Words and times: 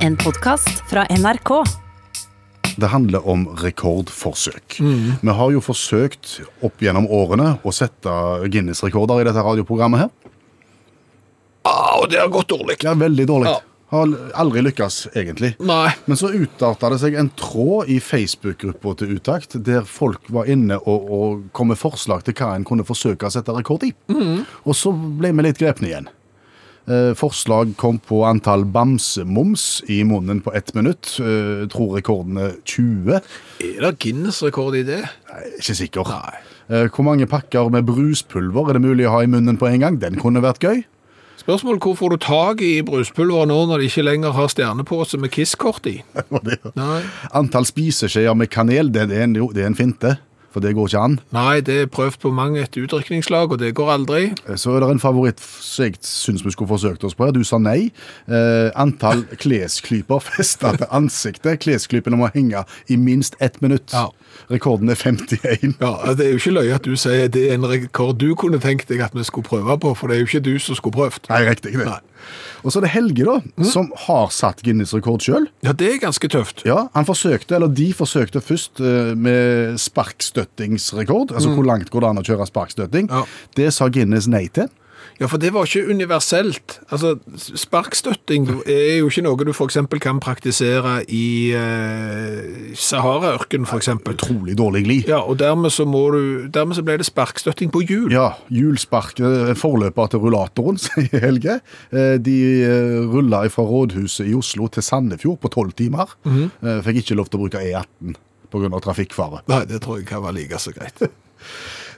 En 0.00 0.16
podkast 0.16 0.68
fra 0.90 1.06
NRK. 1.10 1.50
Det 2.76 2.86
handler 2.88 3.26
om 3.28 3.48
rekordforsøk. 3.60 4.78
Vi 5.22 5.34
har 5.36 5.50
jo 5.52 5.60
forsøkt 5.60 6.38
opp 6.64 6.80
gjennom 6.80 7.08
årene 7.12 7.58
å 7.66 7.72
sette 7.74 8.12
Guinness-rekorder 8.48 9.20
i 9.20 9.26
dette 9.28 9.42
radioprogrammet 9.44 10.06
her. 10.06 10.12
Ah, 11.68 11.98
og 12.00 12.06
det 12.12 12.20
har 12.22 12.30
gått 12.32 12.48
dårlig. 12.48 12.78
Ja, 12.86 12.94
veldig 12.96 13.26
dårlig. 13.28 13.50
Ja. 13.52 13.58
Har 13.90 14.12
aldri 14.38 14.62
lykkes, 14.62 15.00
egentlig. 15.18 15.50
Nei. 15.66 15.90
Men 16.06 16.16
så 16.16 16.30
utarta 16.30 16.92
det 16.92 17.00
seg 17.02 17.16
en 17.18 17.28
tråd 17.36 17.90
i 17.90 17.98
Facebook-gruppa 18.00 18.94
til 19.00 19.16
Utakt, 19.18 19.58
der 19.66 19.82
folk 19.84 20.30
var 20.30 20.46
inne 20.48 20.78
og, 20.78 21.10
og 21.10 21.42
kom 21.52 21.72
med 21.74 21.80
forslag 21.80 22.22
til 22.24 22.38
hva 22.38 22.52
en 22.54 22.64
kunne 22.64 22.86
forsøke 22.86 23.26
å 23.26 23.34
sette 23.34 23.52
rekord 23.56 23.84
i. 23.88 23.90
Og 24.62 24.78
så 24.78 24.94
ble 24.94 25.34
vi 25.34 25.44
litt 25.48 25.60
grepne 25.60 25.90
igjen. 25.90 26.08
Eh, 26.88 27.12
forslag 27.14 27.74
kom 27.76 27.98
på 28.02 28.22
antall 28.24 28.64
bamsemums 28.64 29.82
i 29.92 30.00
munnen 30.04 30.40
på 30.40 30.54
ett 30.56 30.72
minutt. 30.74 31.12
Eh, 31.20 31.66
tror 31.70 31.96
rekorden 31.98 32.38
er 32.40 32.54
20. 32.64 33.20
Er 33.60 33.84
det 33.84 33.98
Guinness-rekord 34.00 34.78
i 34.80 34.86
det? 34.88 35.02
Nei, 35.30 35.42
ikke 35.60 35.76
sikker. 35.76 36.08
Nei. 36.08 36.38
Eh, 36.70 36.88
hvor 36.88 37.04
mange 37.04 37.26
pakker 37.26 37.70
med 37.70 37.86
bruspulver 37.86 38.70
er 38.70 38.78
det 38.78 38.86
mulig 38.86 39.06
å 39.06 39.18
ha 39.18 39.20
i 39.26 39.30
munnen 39.30 39.58
på 39.60 39.68
en 39.68 39.84
gang? 39.84 40.00
Den 40.00 40.18
kunne 40.18 40.42
vært 40.42 40.64
gøy. 40.64 40.84
Spørsmål 41.40 41.78
hvor 41.80 41.96
får 41.96 42.10
du 42.12 42.16
tak 42.20 42.60
i 42.64 42.82
bruspulver 42.84 43.46
nå 43.48 43.62
når 43.68 43.80
de 43.80 43.88
ikke 43.88 44.04
lenger 44.04 44.34
har 44.36 44.50
stjernepose 44.52 45.18
med 45.20 45.32
Kiss-kort 45.32 45.86
i? 45.88 46.00
Antall 47.38 47.68
spiseskjeer 47.68 48.36
med 48.36 48.50
kanel, 48.52 48.92
det 48.92 49.06
er 49.08 49.24
en, 49.24 49.34
det 49.36 49.62
er 49.62 49.70
en 49.70 49.78
finte. 49.78 50.18
For 50.50 50.58
det 50.60 50.72
går 50.74 50.88
ikke 50.88 50.98
an. 51.04 51.12
Nei, 51.32 51.60
det 51.62 51.76
er 51.82 51.86
prøvd 51.86 52.16
på 52.24 52.32
mange 52.34 52.58
et 52.64 52.74
utdrikningslag, 52.76 53.52
og 53.54 53.58
det 53.62 53.68
går 53.78 53.92
aldri. 53.94 54.22
Eh, 54.48 54.56
Så 54.58 54.72
er 54.74 54.80
det 54.80 54.88
en 54.90 54.98
favoritt 55.02 55.38
jeg 55.78 55.94
syns 56.02 56.42
vi 56.44 56.50
skulle 56.50 56.68
forsøkt 56.68 57.04
oss 57.06 57.14
på. 57.14 57.24
her. 57.28 57.32
Du 57.32 57.44
sa 57.44 57.58
nei. 57.58 57.92
Eh, 58.26 58.70
antall 58.74 59.22
klesklyper 59.38 60.18
festa 60.32 60.72
til 60.76 60.86
ansiktet. 60.90 61.60
Klesklypene 61.62 62.18
må 62.18 62.30
henge 62.34 62.64
i 62.88 62.96
minst 62.96 63.36
ett 63.40 63.60
minutt. 63.62 63.92
Ja. 63.94 64.08
Rekorden 64.50 64.90
er 64.90 64.98
51. 64.98 65.76
Ja, 65.80 66.14
Det 66.14 66.26
er 66.26 66.32
jo 66.34 66.40
ikke 66.40 66.54
løye 66.56 66.74
at 66.74 66.86
du 66.86 66.94
sier 66.98 67.28
det 67.32 67.48
er 67.50 67.58
en 67.58 67.66
rekord 67.70 68.18
du 68.20 68.32
kunne 68.38 68.60
tenkt 68.62 68.90
deg 68.90 69.02
at 69.04 69.14
vi 69.16 69.24
skulle 69.26 69.46
prøve 69.46 69.76
på, 69.80 69.94
for 69.96 70.10
det 70.10 70.16
er 70.18 70.24
jo 70.24 70.30
ikke 70.30 70.44
du 70.48 70.54
som 70.62 70.78
skulle 70.78 70.96
prøvd. 70.96 71.28
Nei, 71.30 71.42
riktig 71.48 71.76
det. 71.78 71.86
Nei. 71.86 72.00
Og 72.60 72.72
så 72.72 72.80
er 72.80 72.84
det 72.84 72.90
Helge, 72.92 73.24
da, 73.24 73.64
som 73.64 73.88
har 74.06 74.28
satt 74.34 74.60
Guinness-rekord 74.66 75.24
sjøl. 75.24 75.46
Ja, 75.64 75.72
det 75.72 75.86
er 75.88 76.02
ganske 76.02 76.28
tøft. 76.28 76.64
Ja, 76.68 76.82
han 76.92 77.06
forsøkte, 77.08 77.56
eller 77.56 77.70
De 77.72 77.88
forsøkte 77.96 78.42
først 78.44 78.82
eh, 78.84 79.14
med 79.16 79.78
sparkstøttingsrekord. 79.80 81.32
Altså 81.32 81.54
hvor 81.54 81.64
langt 81.66 81.90
går 81.90 82.04
det 82.04 82.10
an 82.12 82.20
å 82.20 82.26
kjøre 82.26 82.46
sparkstøtting? 82.50 83.08
Ja. 83.10 83.24
Det 83.56 83.70
sa 83.74 83.88
Guinness 83.92 84.28
nei 84.30 84.46
til. 84.52 84.68
Ja, 85.20 85.28
for 85.28 85.36
det 85.36 85.50
var 85.52 85.66
ikke 85.68 85.84
universelt. 85.92 86.78
Altså, 86.88 87.10
sparkstøtting 87.36 88.46
er 88.64 89.00
jo 89.02 89.10
ikke 89.10 89.24
noe 89.26 89.44
du 89.44 89.52
eksempel 89.68 90.00
kan 90.00 90.16
praktisere 90.22 91.02
i 91.12 91.52
eh, 91.52 92.70
Sahara-ørken, 92.72 93.66
for 93.68 93.76
eksempel. 93.82 94.16
Trolig 94.20 94.56
dårlig 94.58 94.82
glid. 94.86 95.10
Ja, 95.12 95.18
og 95.20 95.36
dermed 95.42 95.74
så, 95.74 95.84
må 95.84 96.06
du, 96.14 96.22
dermed 96.52 96.78
så 96.78 96.84
ble 96.86 96.96
det 97.02 97.08
sparkstøtting 97.10 97.68
på 97.74 97.82
hjul. 97.84 98.08
Ja, 98.14 98.30
hjulspark 98.48 99.20
er 99.20 99.52
forløper 99.60 100.08
til 100.14 100.24
rullatoren, 100.24 100.80
sier 100.86 101.20
Helge. 101.26 101.58
Eh, 101.92 102.16
De 102.20 102.38
eh, 102.64 102.96
rulla 103.12 103.44
fra 103.52 103.66
rådhuset 103.68 104.24
i 104.30 104.34
Oslo 104.38 104.70
til 104.72 104.84
Sandefjord 104.86 105.40
på 105.44 105.52
tolv 105.52 105.76
timer. 105.76 106.16
Eh, 106.26 106.80
Fikk 106.86 107.02
ikke 107.04 107.20
lov 107.20 107.28
til 107.28 107.40
å 107.40 107.44
bruke 107.44 107.60
E18 107.60 108.16
pga. 108.50 108.72
trafikkfare. 108.88 109.44
Nei, 109.52 109.64
det 109.68 109.82
tror 109.84 110.00
jeg 110.00 110.08
kan 110.08 110.24
være 110.24 110.40
like 110.40 110.58
så 110.64 110.72
greit. 110.74 111.04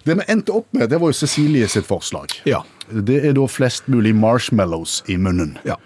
Det 0.03 0.17
vi 0.19 0.25
endte 0.33 0.55
opp 0.55 0.67
med, 0.75 0.89
det 0.91 0.99
var 1.01 1.13
jo 1.13 1.17
Cecilie 1.17 1.69
sitt 1.71 1.87
forslag. 1.87 2.35
Ja. 2.49 2.63
Det 2.91 3.21
er 3.25 3.37
da 3.37 3.45
flest 3.47 3.87
mulig 3.93 4.15
marshmallows 4.19 5.03
i 5.09 5.17
munnen. 5.17 5.55
Ja. 5.69 5.77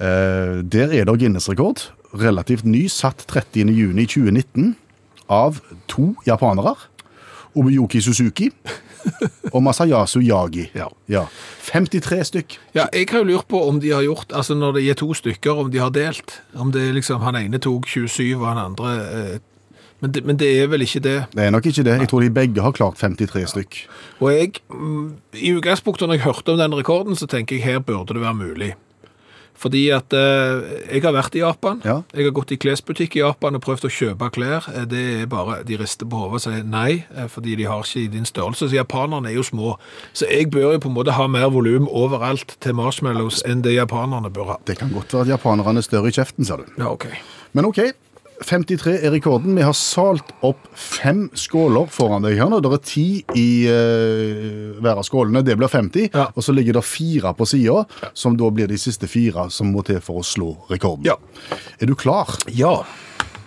Eh, 0.00 0.62
Der 0.66 0.90
er 0.92 1.04
det 1.06 1.18
Guinness-rekord. 1.20 1.86
Relativt 2.16 2.64
ny, 2.64 2.86
satt 2.88 3.24
30. 3.28 3.70
juni 3.74 4.06
2019 4.06 4.74
av 5.28 5.60
to 5.88 6.14
japanere. 6.26 6.74
Obuyuki 7.56 8.00
Suzuki 8.04 8.50
og 9.54 9.62
Masayasu 9.62 10.20
Yagi. 10.20 10.66
Ja. 11.08 11.24
53 11.70 12.22
stykk. 12.30 12.56
Ja, 12.74 12.86
jeg 12.92 13.08
har 13.10 13.22
jo 13.22 13.30
lurt 13.30 13.48
på 13.48 13.62
om 13.68 13.78
de 13.80 13.94
har 13.94 14.02
gjort, 14.04 14.32
altså 14.34 14.54
når 14.58 14.76
det 14.76 14.88
er 14.90 14.98
to 14.98 15.12
stykker, 15.14 15.62
om 15.62 15.70
de 15.72 15.78
har 15.80 15.90
delt. 15.94 16.40
Om 16.54 16.72
det 16.74 16.88
liksom, 16.98 17.22
han 17.24 17.38
ene 17.38 17.58
tok 17.62 17.86
27 17.88 18.34
og 18.40 18.48
han 18.50 18.64
andre... 18.70 18.96
Eh, 19.06 19.36
men, 20.00 20.12
det, 20.12 20.24
men 20.28 20.36
det 20.40 20.48
er 20.62 20.66
vel 20.72 20.84
ikke 20.84 21.00
det. 21.04 21.18
Det 21.32 21.44
er 21.46 21.50
nok 21.54 21.66
ikke 21.66 21.84
det. 21.86 21.98
Jeg 22.04 22.08
tror 22.12 22.20
de 22.24 22.30
begge 22.30 22.62
har 22.64 22.72
klart 22.76 22.98
53 23.00 23.46
stykk. 23.54 23.78
Og 24.20 24.32
jeg, 24.32 24.52
mm, 24.70 25.06
i 25.40 25.54
utgangspunktet 25.56 26.08
når 26.08 26.18
jeg 26.18 26.26
hørte 26.28 26.52
om 26.52 26.58
den 26.60 26.74
rekorden, 26.76 27.16
så 27.16 27.26
tenker 27.30 27.56
jeg 27.56 27.64
her 27.64 27.78
burde 27.84 28.14
det 28.14 28.20
være 28.24 28.34
mulig. 28.34 28.74
Fordi 29.56 29.86
at 29.96 30.12
eh, 30.12 30.66
jeg 30.92 31.00
har 31.00 31.14
vært 31.16 31.36
i 31.38 31.40
Japan. 31.40 31.78
Ja. 31.84 32.02
Jeg 32.12 32.26
har 32.26 32.34
gått 32.36 32.50
i 32.52 32.58
klesbutikk 32.60 33.14
i 33.16 33.22
Japan 33.22 33.56
og 33.56 33.62
prøvd 33.64 33.86
å 33.88 33.92
kjøpe 33.92 34.28
klær. 34.34 34.66
Eh, 34.74 34.84
Det 34.84 35.04
er 35.22 35.30
bare, 35.32 35.62
De 35.64 35.78
rister 35.80 36.04
på 36.04 36.20
hodet 36.20 36.36
og 36.36 36.44
sier 36.44 36.66
nei, 36.68 37.06
eh, 37.16 37.24
fordi 37.32 37.56
de 37.56 37.64
har 37.64 37.80
ikke 37.80 38.02
i 38.04 38.10
din 38.12 38.28
størrelse. 38.28 38.68
Så 38.68 38.76
japanerne 38.76 39.30
er 39.32 39.38
jo 39.38 39.46
små. 39.48 39.78
Så 40.12 40.28
jeg 40.28 40.50
bør 40.52 40.74
jo 40.76 40.82
på 40.84 40.92
en 40.92 40.98
måte 40.98 41.16
ha 41.16 41.26
mer 41.26 41.48
volum 41.48 41.88
overalt 41.88 42.58
til 42.60 42.76
marshmallows 42.76 43.40
enn 43.48 43.64
det 43.64 43.78
japanerne 43.78 44.28
bør 44.28 44.52
ha. 44.52 44.56
Det 44.68 44.76
kan 44.76 44.92
godt 44.92 45.14
være 45.16 45.24
at 45.30 45.34
japanerne 45.38 45.80
er 45.80 45.88
større 45.88 46.12
i 46.12 46.16
kjeften, 46.20 46.44
sa 46.44 46.60
du. 46.60 46.68
Ja, 46.76 46.92
ok. 46.92 47.08
Men 47.56 47.64
OK. 47.72 47.80
53 48.44 48.98
er 49.06 49.12
rekorden. 49.14 49.56
Vi 49.56 49.64
har 49.64 49.74
salt 49.76 50.28
opp 50.44 50.68
fem 50.76 51.26
skåler 51.36 51.88
foran 51.92 52.26
deg 52.26 52.36
her 52.40 52.50
nå. 52.52 52.60
Det 52.64 52.72
er 52.76 52.82
ti 52.84 53.06
i 53.38 53.48
uh, 53.70 54.76
hver 54.82 55.00
av 55.00 55.06
skålene. 55.06 55.44
Det 55.46 55.56
blir 55.58 55.72
50. 55.72 56.10
Ja. 56.12 56.28
Og 56.34 56.44
så 56.44 56.54
ligger 56.56 56.78
det 56.78 56.84
fire 56.86 57.32
på 57.36 57.48
sida, 57.48 57.84
som 58.14 58.36
da 58.38 58.50
blir 58.52 58.68
de 58.70 58.78
siste 58.80 59.08
fire 59.10 59.48
som 59.54 59.72
må 59.72 59.84
til 59.86 60.00
for 60.04 60.20
å 60.20 60.26
slå 60.26 60.52
rekorden. 60.70 61.06
Ja. 61.08 61.16
Er 61.80 61.90
du 61.90 61.96
klar? 61.98 62.36
Ja. 62.52 62.78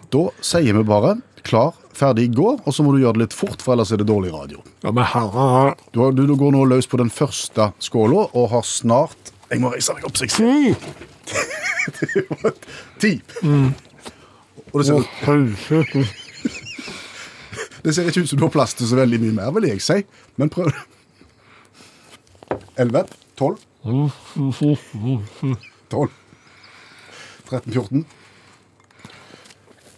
Da 0.10 0.30
sier 0.42 0.74
vi 0.74 0.86
bare 0.88 1.20
klar, 1.46 1.74
ferdig, 1.96 2.30
gå. 2.36 2.56
Og 2.64 2.74
så 2.76 2.84
må 2.86 2.94
du 2.94 3.02
gjøre 3.04 3.20
det 3.20 3.28
litt 3.28 3.38
fort, 3.38 3.62
for 3.64 3.76
ellers 3.76 3.94
er 3.94 4.02
det 4.02 4.10
dårlig 4.10 4.34
radio. 4.34 4.64
Ja, 4.84 4.94
men 4.94 5.06
herre... 5.12 5.76
Du, 5.94 6.02
du, 6.16 6.26
du 6.30 6.36
går 6.40 6.56
nå 6.56 6.66
løs 6.70 6.90
på 6.90 7.00
den 7.02 7.12
første 7.14 7.72
skåla 7.84 8.28
og 8.30 8.50
har 8.54 8.66
snart 8.68 9.34
Jeg 9.50 9.62
må 9.64 9.72
reise 9.74 9.96
meg 9.98 10.06
opp, 10.10 10.18
så 10.18 10.30
Ti. 13.00 13.14
ser. 13.42 13.89
Og 14.74 14.80
det 14.80 14.86
ser, 14.88 14.96
ut, 15.00 15.08
det 17.84 17.96
ser 17.96 18.10
ikke 18.10 18.22
ut 18.22 18.30
som 18.30 18.40
du 18.40 18.46
har 18.46 18.54
plass 18.54 18.74
til 18.78 18.90
så 18.90 19.00
veldig 19.00 19.20
mye 19.24 19.38
mer, 19.42 19.52
vil 19.58 19.70
jeg 19.72 19.82
si. 19.84 20.02
Men 20.38 20.52
prøv. 20.54 20.72
11, 22.80 23.04
12 23.38 23.58
12 25.90 26.10
13, 27.50 27.74
14 27.74 28.06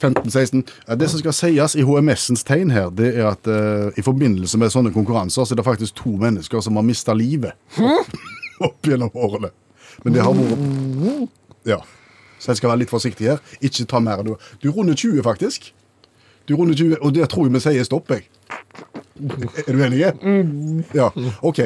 15, 0.01 0.31
16 0.31 0.63
Det 0.99 1.09
som 1.09 1.19
skal 1.19 1.35
sies 1.35 1.75
i 1.77 1.85
HMS-ens 1.85 2.43
tegn 2.47 2.71
her, 2.73 2.89
det 2.89 3.11
er 3.19 3.27
at 3.31 3.47
uh, 3.47 3.91
i 3.97 4.03
forbindelse 4.05 4.57
med 4.57 4.73
sånne 4.73 4.93
konkurranser, 4.95 5.45
så 5.45 5.53
er 5.53 5.61
det 5.61 5.67
faktisk 5.67 5.99
to 6.01 6.15
mennesker 6.21 6.63
som 6.63 6.79
har 6.79 6.85
mista 6.87 7.13
livet 7.13 7.53
opp 8.65 8.87
gjennom 8.87 9.13
årene. 9.13 9.51
Men 10.03 10.15
det 10.15 10.25
har 10.25 10.37
vært 10.37 11.29
Ja. 11.69 11.83
Så 12.41 12.51
jeg 12.51 12.57
skal 12.57 12.71
være 12.73 12.81
litt 12.81 12.89
forsiktig 12.89 13.27
her. 13.29 13.39
Ikke 13.61 13.85
ta 13.85 13.99
mer 14.01 14.21
enn 14.23 14.31
du 14.31 14.35
Du 14.63 14.71
runder 14.73 14.97
20, 14.97 15.21
faktisk. 15.23 15.69
Du 16.49 16.55
runder 16.57 16.73
20, 16.75 16.97
Og 17.05 17.13
der 17.15 17.25
tror 17.29 17.45
jeg 17.45 17.53
vi 17.53 17.59
sier 17.63 17.85
stopp, 17.85 18.09
jeg. 18.09 18.25
Er 19.67 19.73
du 19.77 19.83
enig? 19.85 20.01
Ja. 20.97 21.11
OK. 21.45 21.59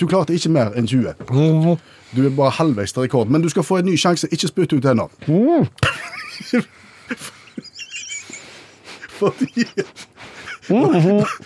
Du 0.00 0.06
klarte 0.10 0.32
ikke 0.34 0.48
mer 0.50 0.72
enn 0.74 0.88
20. 0.88 1.12
Du 2.16 2.22
er 2.24 2.30
bare 2.34 2.50
halvveis 2.56 2.92
til 2.96 3.02
rekorden. 3.04 3.32
Men 3.32 3.42
du 3.44 3.48
skal 3.52 3.62
få 3.62 3.76
en 3.82 3.84
ny 3.90 3.96
sjanse. 4.00 4.28
Ikke 4.32 4.48
spytt 4.48 4.72
ut 4.72 4.84
ennå. 4.90 5.10
Fordi 9.14 9.66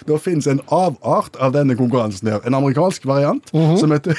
Det 0.06 0.20
finnes 0.22 0.46
en 0.46 0.60
avart 0.72 1.36
av 1.42 1.52
denne 1.52 1.74
konkurransen 1.76 2.28
her. 2.30 2.40
En 2.46 2.54
amerikansk 2.54 3.06
variant 3.06 3.50
som 3.80 3.90
heter, 3.92 4.14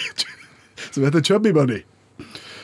som 0.91 1.03
heter 1.07 1.21
Chubby 1.23 1.51
Buddy. 1.55 1.79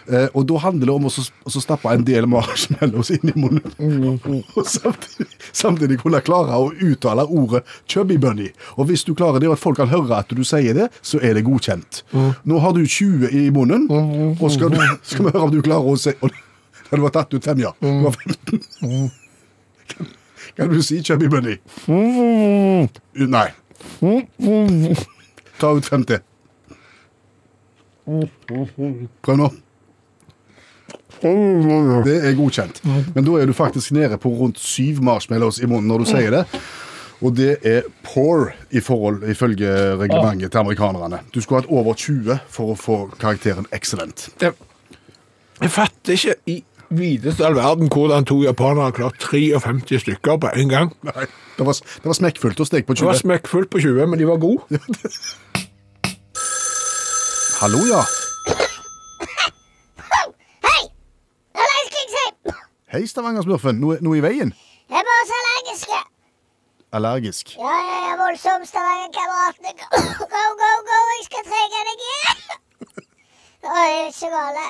Eh, 0.08 0.28
og 0.38 0.46
da 0.46 0.60
handler 0.62 0.86
det 0.90 0.94
om 0.94 1.08
å 1.10 1.52
stappe 1.56 1.90
en 1.90 2.04
del 2.06 2.28
marshmallows 2.30 3.10
inn 3.16 3.32
i 3.32 3.34
munnen. 3.40 3.64
Og 4.60 4.68
samtidig, 4.70 5.26
samtidig 5.56 5.98
kunne 6.04 6.22
klare 6.26 6.60
å 6.62 6.68
uttale 6.86 7.26
ordet 7.26 7.64
chubby 7.90 8.18
bunny. 8.22 8.52
Og 8.78 8.90
hvis 8.92 9.06
du 9.08 9.16
klarer 9.18 9.42
det, 9.42 9.50
og 9.50 9.56
at 9.58 9.64
folk 9.64 9.80
kan 9.82 9.90
høre 9.90 10.20
at 10.20 10.30
du 10.30 10.44
sier 10.46 10.78
det, 10.78 10.90
så 11.06 11.18
er 11.26 11.34
det 11.40 11.46
godkjent. 11.48 12.04
Nå 12.46 12.60
har 12.62 12.76
du 12.78 12.84
20 12.86 13.34
i 13.34 13.48
munnen, 13.56 13.88
og 14.38 14.46
skal, 14.54 14.70
du, 14.76 14.78
skal 15.10 15.26
vi 15.26 15.34
høre 15.34 15.48
om 15.48 15.54
du 15.56 15.62
klarer 15.66 15.90
å 15.90 15.98
si 16.00 16.14
Da 16.86 17.00
du 17.00 17.02
har 17.02 17.14
tatt 17.16 17.34
ut 17.34 17.42
fem, 17.44 17.64
ja. 17.66 17.72
Du 17.82 18.06
har 18.06 18.14
15. 18.14 19.10
Kan, 19.90 20.14
kan 20.60 20.70
du 20.70 20.78
si 20.86 21.00
chubby 21.04 21.28
bunny? 21.34 21.58
Nei. 23.26 23.48
Ta 25.58 25.74
ut 25.74 25.86
fem 25.90 26.06
til. 26.06 26.22
Prøv 29.26 29.38
nå. 29.42 29.50
Det 31.22 32.16
er 32.28 32.36
godkjent. 32.38 32.82
Men 33.16 33.26
da 33.28 33.38
er 33.42 33.46
du 33.50 33.54
faktisk 33.56 33.92
nede 33.96 34.18
på 34.22 34.30
rundt 34.30 34.60
syv 34.60 35.02
marshmallows 35.06 35.62
i 35.64 35.70
munnen 35.70 35.88
når 35.92 36.04
du 36.04 36.10
sier 36.12 36.32
det. 36.36 36.44
Og 37.24 37.32
det 37.38 37.54
er 37.64 37.86
poor 38.04 38.52
i 38.76 38.82
forhold, 38.84 39.24
ifølge 39.32 39.70
reglementet 40.02 40.52
til 40.52 40.60
amerikanerne. 40.60 41.22
Du 41.34 41.40
skulle 41.42 41.62
hatt 41.64 41.72
over 41.72 41.94
20 41.96 42.40
for 42.52 42.74
å 42.74 42.78
få 42.80 42.98
karakteren 43.22 43.66
excellent. 43.74 44.28
Jeg, 44.44 44.52
jeg 45.62 45.72
fatter 45.72 46.14
ikke 46.18 46.36
i 46.52 46.58
videste 46.96 47.46
all 47.48 47.56
verden 47.58 47.90
hvordan 47.92 48.28
to 48.30 48.42
japanere 48.44 48.90
har 48.90 48.94
klart 48.96 49.16
53 49.24 50.02
stykker 50.04 50.38
på 50.44 50.52
en 50.60 50.70
gang. 50.70 50.92
Nei, 51.08 51.26
det 51.58 51.66
var, 51.66 51.80
det 51.80 52.06
var 52.12 52.20
smekkfullt 52.20 52.60
hos 52.62 52.70
deg 52.76 52.86
på 52.86 52.94
20. 52.94 53.00
Det 53.02 53.10
var 53.14 53.22
smekkfullt 53.24 53.72
på 53.74 53.82
20, 53.88 54.06
men 54.12 54.20
de 54.22 54.28
var 54.30 54.38
gode. 54.44 54.62
Hallo, 57.62 57.80
ja. 57.88 58.04
Hei! 60.68 60.82
Hallais, 61.56 61.88
skal 61.88 62.02
jeg 62.04 62.10
si. 62.12 62.26
Hei, 62.96 63.04
Stavanger-smurfen. 63.12 63.76
Noe, 63.84 63.98
noe 64.06 64.16
i 64.16 64.22
veien? 64.24 64.54
Jeg 64.88 65.02
er 65.02 65.04
bare 65.04 65.24
så 65.28 65.38
allergisk. 65.42 65.96
Allergisk. 66.96 67.50
Ja, 67.60 67.74
ja, 67.76 67.98
ja, 68.06 68.14
voldsom 68.22 68.64
Stavanger-kameratene. 68.70 69.74
Go, 70.32 70.44
go, 70.62 70.70
go, 70.88 71.00
jeg 71.10 71.26
skal 71.26 71.44
trege 71.50 71.82
deg 71.90 72.06
igjen. 72.06 72.46
Oi, 73.68 73.90
så 74.16 74.30
gale. 74.32 74.64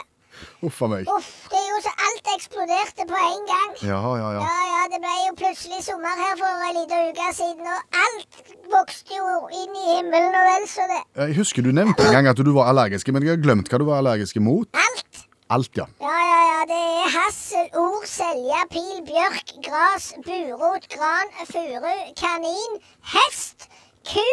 Uff 0.66 0.82
a 0.82 0.90
meg. 0.90 1.12
Uff, 1.14 1.30
det 1.52 1.60
er 1.60 1.70
jo 1.70 1.84
så 1.86 1.94
alt 2.08 2.32
eksploderte 2.34 3.06
på 3.12 3.22
en 3.28 3.46
gang. 3.52 3.78
Ja, 3.86 4.02
ja, 4.18 4.32
ja. 4.40 4.42
Ja, 4.42 4.58
ja, 4.72 4.82
det 4.96 5.04
ble 5.06 5.14
jo 5.28 5.38
plutselig 5.44 5.86
sommer 5.86 6.18
her 6.24 6.34
for 6.42 6.66
en 6.66 6.80
liten 6.80 7.12
uke 7.12 7.30
siden, 7.38 7.70
og 7.76 8.02
alt 8.08 8.42
vokste 8.74 9.20
jo 9.20 9.36
inn 9.62 9.78
i 9.84 10.00
himmelen 10.00 10.34
og 10.34 10.50
vel 10.50 10.66
så 10.72 10.90
det. 10.90 11.04
Jeg 11.28 11.38
husker 11.44 11.62
du 11.62 11.70
nevnte 11.78 12.10
en 12.10 12.18
gang 12.18 12.34
at 12.34 12.42
du 12.42 12.56
var 12.58 12.74
allergisk, 12.74 13.14
men 13.14 13.22
jeg 13.22 13.38
har 13.38 13.46
glemt 13.46 13.70
hva 13.70 13.84
du 13.84 13.86
var 13.92 14.02
allergisk 14.02 14.42
mot. 14.42 14.72
Alt. 14.74 15.15
Alt, 15.48 15.70
ja. 15.78 15.86
Ja, 16.02 16.10
ja, 16.32 16.38
ja, 16.50 16.62
det 16.66 16.78
er 17.06 17.10
hassel, 17.14 17.68
ord, 17.78 18.06
selje, 18.10 18.62
pil, 18.74 19.02
bjørk, 19.06 19.52
gras, 19.68 20.08
burot, 20.26 20.88
gran, 20.90 21.30
furu, 21.52 21.92
kanin, 22.18 22.80
hest, 23.12 23.68
ku, 24.10 24.24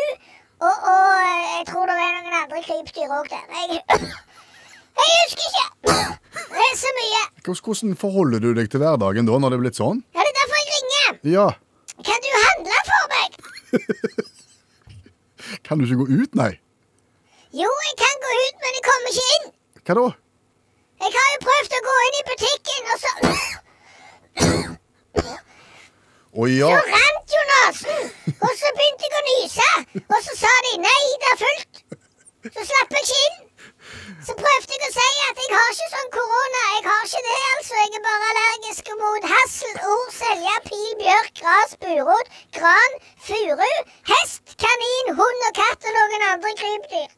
og, 0.63 0.73
og 0.73 1.19
jeg 1.59 1.67
tror 1.69 1.91
det 1.91 1.99
er 1.99 2.15
noen 2.17 2.39
andre 2.39 2.63
krypdyr 2.65 3.13
òg 3.19 3.29
der. 3.29 3.45
Jeg, 3.59 3.83
jeg 5.03 5.19
husker 5.19 5.51
ikke. 5.51 5.67
Det 6.33 6.65
er 6.71 6.81
så 6.81 6.95
mye. 7.03 7.21
Hvordan 7.45 7.95
forholder 8.07 8.41
du 8.47 8.49
deg 8.57 8.73
til 8.73 8.81
hverdagen 8.81 9.29
da, 9.29 9.37
når 9.37 9.53
det 9.53 9.61
er 9.61 9.65
blitt 9.67 9.83
sånn? 9.83 10.01
Ja, 10.17 10.25
det 10.25 10.33
er 10.33 10.41
derfor 10.41 10.63
jeg 10.63 10.73
ringer. 10.79 11.21
Ja. 11.35 11.47
Kan 12.09 12.25
du 12.25 12.33
handle 12.47 12.83
for 12.89 13.13
meg? 13.13 13.39
Kan 15.69 15.77
du 15.77 15.85
ikke 15.85 16.01
gå 16.07 16.09
ut, 16.25 16.41
nei? 16.41 16.53
Jo, 17.53 17.69
jeg 17.69 17.97
kan 18.01 18.21
gå 18.25 18.35
ut, 18.39 18.61
men 18.65 18.77
jeg 18.79 18.85
kommer 18.87 19.13
ikke 19.13 19.31
inn. 19.37 19.49
Hva 19.85 19.97
da? 19.99 20.05
Jeg 21.03 21.11
har 21.19 21.29
jo 21.35 21.39
prøvd 21.47 21.73
å 21.77 21.81
gå 21.89 21.95
inn 22.07 22.19
i 22.21 22.27
butikken, 22.31 22.83
og 22.95 22.99
så 23.05 23.11
Oh, 26.33 26.47
ja. 26.49 26.69
Så 26.73 26.77
rant 26.89 27.35
jo 27.37 27.41
nesen! 27.49 28.05
Og 28.41 28.53
så 28.57 28.71
begynte 28.77 29.05
jeg 29.05 29.19
å 29.19 29.25
nyse. 29.27 29.67
Og 30.01 30.21
så 30.25 30.37
sa 30.39 30.53
de 30.67 30.79
nei, 30.81 31.03
det 31.25 31.33
er 31.33 31.41
fullt. 31.43 31.81
Så 32.47 32.65
slapp 32.71 32.95
jeg 32.97 33.05
ikke 33.05 33.19
inn. 33.27 33.43
Så 34.25 34.37
prøvde 34.39 34.79
jeg 34.79 34.87
å 34.87 34.95
si 34.95 35.11
at 35.27 35.43
jeg 35.43 35.51
har 35.53 35.75
ikke 35.75 35.91
sånn 35.93 36.11
korona. 36.15 36.63
Jeg 36.71 36.85
har 36.87 37.05
ikke 37.11 37.23
det, 37.27 37.37
altså. 37.51 37.77
Jeg 37.83 37.93
er 37.99 38.05
bare 38.07 38.31
allergisk 38.31 38.91
mot 39.03 39.29
hassel, 39.35 39.77
ord, 39.93 40.11
selje, 40.17 40.57
pil, 40.71 40.91
bjørk, 41.03 41.33
gras, 41.43 41.77
burot, 41.85 42.33
gran, 42.57 42.99
furu, 43.29 43.71
hest, 44.15 44.57
kanin, 44.65 45.13
hund 45.21 45.49
og 45.51 45.57
katt 45.61 45.91
og 45.91 45.99
noen 45.99 46.29
andre 46.31 46.55
krypdyr. 46.63 47.09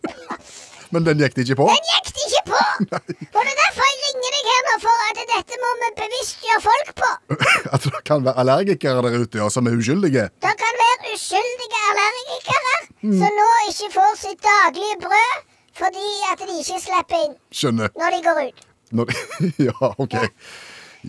Men 0.94 1.06
den 1.06 1.22
gikk 1.22 1.34
det 1.36 1.44
ikke 1.48 1.58
på? 1.62 1.66
Den 1.72 1.88
gikk 1.90 2.10
det 2.14 2.26
ikke 2.28 2.42
på! 2.50 2.60
Og 2.60 3.40
det 3.40 3.52
er 3.52 3.58
derfor 3.60 3.88
jeg 3.90 4.00
ringer 4.04 4.36
deg 4.36 4.50
her 4.50 4.60
nå, 4.68 4.74
for 4.84 5.04
at 5.08 5.22
dette 5.32 5.58
må 5.62 5.70
vi 5.80 5.88
bevisstgjøre 6.00 6.60
folk 6.64 6.92
på. 7.00 7.10
At 7.74 7.86
det 7.88 8.02
kan 8.06 8.22
være 8.26 8.38
allergikere 8.42 9.02
der 9.06 9.16
ute 9.24 9.40
ja, 9.40 9.48
som 9.50 9.66
er 9.70 9.74
uskyldige? 9.78 10.28
Det 10.44 10.54
kan 10.60 10.78
være 10.82 11.14
uskyldige 11.16 11.80
allergikere 11.90 12.76
som 13.04 13.34
nå 13.40 13.48
ikke 13.70 13.90
får 13.96 14.14
sitt 14.22 14.40
daglige 14.46 15.00
brød 15.02 15.42
fordi 15.74 16.08
at 16.30 16.38
de 16.46 16.54
ikke 16.60 16.78
slipper 16.78 17.22
inn 17.24 17.32
Skjønner. 17.50 17.90
når 17.98 18.14
de 18.14 18.20
går 18.28 18.40
ut. 18.46 18.60
Når, 18.94 19.10
ja, 19.68 19.90
OK. 19.98 20.14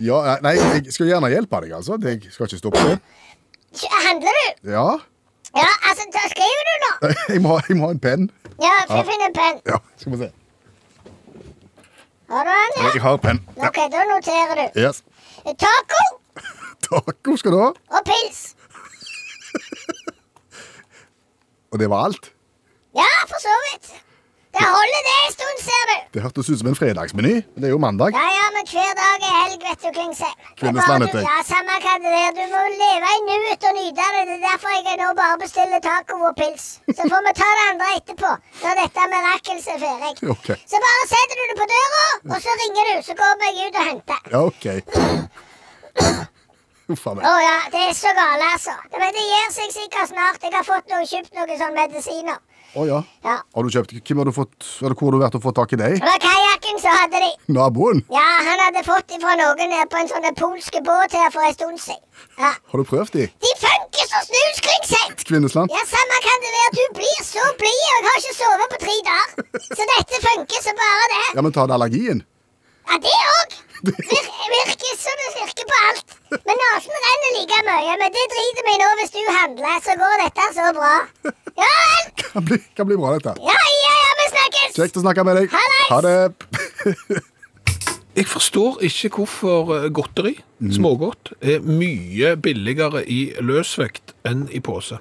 Ja, 0.08 0.16
nei, 0.42 0.56
jeg 0.58 0.92
skal 0.92 1.12
gjerne 1.12 1.30
hjelpe 1.30 1.60
deg, 1.62 1.76
altså. 1.78 1.96
Jeg 2.02 2.32
skal 2.34 2.48
ikke 2.50 2.58
stoppe 2.58 2.82
det. 2.88 2.96
Handler 4.08 4.40
du? 4.40 4.72
Ja. 4.72 4.88
Ja, 5.56 5.68
altså, 5.88 6.04
da 6.16 6.22
skriver 6.32 6.62
du 6.68 6.74
nå. 6.84 6.90
Jeg 7.34 7.40
må, 7.44 7.52
jeg 7.68 7.76
må 7.78 7.88
ha 7.88 7.94
en 7.96 8.00
penn. 8.02 8.26
Ja, 8.62 8.72
få 8.90 9.00
finne 9.08 9.24
en 9.30 9.34
penn. 9.36 9.56
Ja, 9.68 9.78
skal 10.00 10.12
vi 10.12 10.18
se. 10.24 10.28
Har 12.30 12.42
du 12.48 12.50
den? 12.50 12.76
Ja. 12.76 12.84
Jeg 12.94 13.02
har 13.06 13.16
penn. 13.24 13.40
Ja. 13.56 13.68
Ok, 13.68 13.78
da 13.92 14.04
noterer 14.10 14.54
du. 14.60 14.64
Yes. 14.82 15.02
Taco 15.62 16.02
Taco 16.88 17.36
skal 17.40 17.54
du 17.54 17.58
ha. 17.62 17.68
og 17.96 18.02
pils. 18.08 18.40
Og 21.72 21.80
det 21.82 21.88
var 21.90 22.08
alt. 22.08 22.32
Ja, 22.96 23.08
for 23.30 23.38
så 23.42 23.54
vidt. 23.68 23.88
Det 24.56 24.66
holder 24.76 25.00
det 25.08 25.14
en 25.22 25.32
stund, 25.36 25.58
ser 25.68 25.84
du. 25.90 25.96
Det 26.14 26.22
hørtes 26.24 26.48
ut 26.52 26.58
som 26.60 26.68
en 26.70 26.76
fredagsmeny. 26.80 27.34
men 27.52 27.58
Det 27.60 27.68
er 27.68 27.74
jo 27.76 27.80
mandag. 27.86 28.10
Ja, 28.16 28.26
ja, 28.38 28.46
men 28.56 28.64
hver 28.72 28.92
dag 29.00 29.18
er 29.28 29.34
helg, 29.42 29.58
vet 29.68 29.80
du, 29.84 29.88
Klingsheim. 29.96 30.36
Det 30.40 30.56
Kvinneslandet, 30.60 31.16
Ja, 31.28 31.36
samme 31.52 31.76
hva 31.84 31.94
det 32.04 32.12
er. 32.22 32.30
Du 32.38 32.44
må 32.54 32.62
leve 32.82 33.10
i 33.16 33.20
nuet 33.28 33.66
og 33.68 33.74
nyte 33.80 34.06
det. 34.14 34.22
Det 34.30 34.36
er 34.38 34.44
derfor 34.48 34.72
jeg 34.76 34.96
nå 35.02 35.08
bare 35.20 35.36
bestiller 35.44 35.80
taco 35.88 36.16
og 36.30 36.34
pils. 36.40 36.64
Så 36.96 37.02
får 37.10 37.20
vi 37.28 37.32
ta 37.40 37.48
det 37.58 37.66
andre 37.72 37.90
etterpå, 37.98 38.30
når 38.62 38.80
dette 38.82 39.08
mirakels 39.12 39.66
er 39.74 39.78
ferdig. 39.84 40.12
Okay. 40.36 40.56
Så 40.70 40.76
bare 40.86 41.04
setter 41.12 41.36
du 41.40 41.44
det 41.50 41.56
på 41.60 41.66
døra, 41.74 42.04
og 42.32 42.38
så 42.44 42.50
ringer 42.62 42.88
du, 42.90 42.94
så 43.08 43.14
går 43.20 43.44
jeg 43.46 43.68
ut 43.68 43.78
og 43.80 43.86
henter. 43.90 44.18
Ja, 44.32 44.38
OK. 44.50 44.66
Uff. 46.86 47.06
Å 47.10 47.14
ja, 47.42 47.54
det 47.72 47.80
er 47.82 47.94
så 47.98 48.12
gale, 48.14 48.46
altså. 48.54 48.70
Men 48.94 49.10
det 49.14 49.22
gir 49.26 49.48
seg 49.50 49.72
sikkert 49.74 50.12
snart. 50.12 50.44
Jeg 50.44 50.54
har 50.54 50.62
fått 50.66 50.86
noe, 50.92 51.02
kjøpt 51.10 51.32
noen 51.34 51.58
sånne 51.58 51.80
medisiner. 51.80 52.36
Å 52.76 52.84
ja. 52.84 52.98
Ja. 53.24 53.36
Har 53.56 53.64
du 53.64 53.72
kjøpt 53.72 53.94
Hvem 54.04 54.18
har 54.20 54.28
du 54.28 54.34
fått 54.36 54.66
Eller 54.84 54.96
hvor 54.98 55.08
har 55.08 55.16
du 55.16 55.22
vært 55.24 55.36
og 55.38 55.44
fått 55.46 55.56
tak 55.56 55.72
i 55.72 55.78
deg? 55.80 55.94
Det 55.96 56.04
var 56.04 56.20
kajakken 56.20 56.80
som 56.82 56.92
hadde 57.00 57.22
de. 57.24 57.30
Naboen? 57.56 58.02
Ja, 58.12 58.26
han 58.48 58.62
hadde 58.66 58.82
fått 58.84 59.08
de 59.12 59.20
fra 59.22 59.32
noen 59.40 59.72
på 59.92 60.00
en 60.00 60.10
sånn 60.10 60.28
polske 60.36 60.82
båt 60.84 61.16
her 61.16 61.32
for 61.32 61.46
en 61.46 61.56
stund 61.56 61.80
siden. 61.80 62.02
Ja. 62.36 62.52
Har 62.52 62.82
du 62.82 62.84
prøvd 62.88 63.16
de? 63.16 63.26
De 63.46 63.52
funker 63.62 64.10
som 64.12 64.28
snus, 64.28 64.60
seg 64.92 65.24
Kvinnesland? 65.26 65.72
Ja, 65.74 65.82
samme 65.90 66.18
kan 66.22 66.44
det 66.44 66.52
være. 66.54 66.72
Du 66.76 66.98
blir 67.00 67.20
så 67.26 67.44
blid, 67.58 67.82
og 67.86 67.96
jeg 67.96 68.06
har 68.08 68.18
ikke 68.20 68.36
sovet 68.38 68.74
på 68.74 68.80
tre 68.84 68.96
dager. 69.08 69.62
Så 69.66 69.88
dette 69.92 70.20
funker 70.28 70.62
så 70.68 70.74
bare 70.78 71.08
det. 71.14 71.24
Ja, 71.34 71.42
men 71.46 71.56
tar 71.56 71.70
det 71.70 71.76
allergien? 71.78 72.22
Ja, 72.86 73.00
det 73.02 73.16
òg. 73.32 73.56
Vir 73.86 74.50
virker 74.52 74.96
som 74.98 75.20
det 75.22 75.28
virker 75.36 75.68
på 75.70 75.76
alt. 75.88 76.16
Men 76.32 76.58
nesen 76.62 76.98
renner 77.06 77.34
like 77.36 77.60
mye. 77.68 77.94
Men 78.02 78.14
det 78.16 78.24
driter 78.34 78.66
vi 78.66 78.74
i 78.74 78.80
nå 78.82 78.90
hvis 79.00 79.14
du 79.14 79.20
handler, 79.30 79.78
så 79.84 79.96
går 80.00 80.16
dette 80.24 80.48
så 80.56 80.66
bra. 80.76 80.92
Ja 81.56 81.70
vel. 81.76 82.10
Kan 82.26 82.44
bli, 82.50 82.58
kan 82.76 82.88
bli 82.90 82.98
bra, 83.00 83.14
dette. 83.16 83.36
Ja, 83.46 83.56
ja, 83.84 83.94
ja, 84.02 84.12
vi 84.20 84.28
snakkes. 84.34 84.76
Kjekt 84.76 85.00
å 85.00 85.04
snakke 85.06 85.24
med 85.28 85.40
deg. 85.40 85.56
Ha 85.90 86.00
det. 86.04 86.16
Jeg 88.16 88.28
forstår 88.32 88.78
ikke 88.88 89.10
hvorfor 89.12 89.74
eh, 89.76 89.90
godteri, 89.92 90.38
smågodt, 90.72 91.34
er 91.44 91.60
mye 91.60 92.30
billigere 92.40 93.02
i 93.12 93.34
løsvekt 93.44 94.14
enn 94.24 94.46
i 94.56 94.62
pose. 94.64 94.96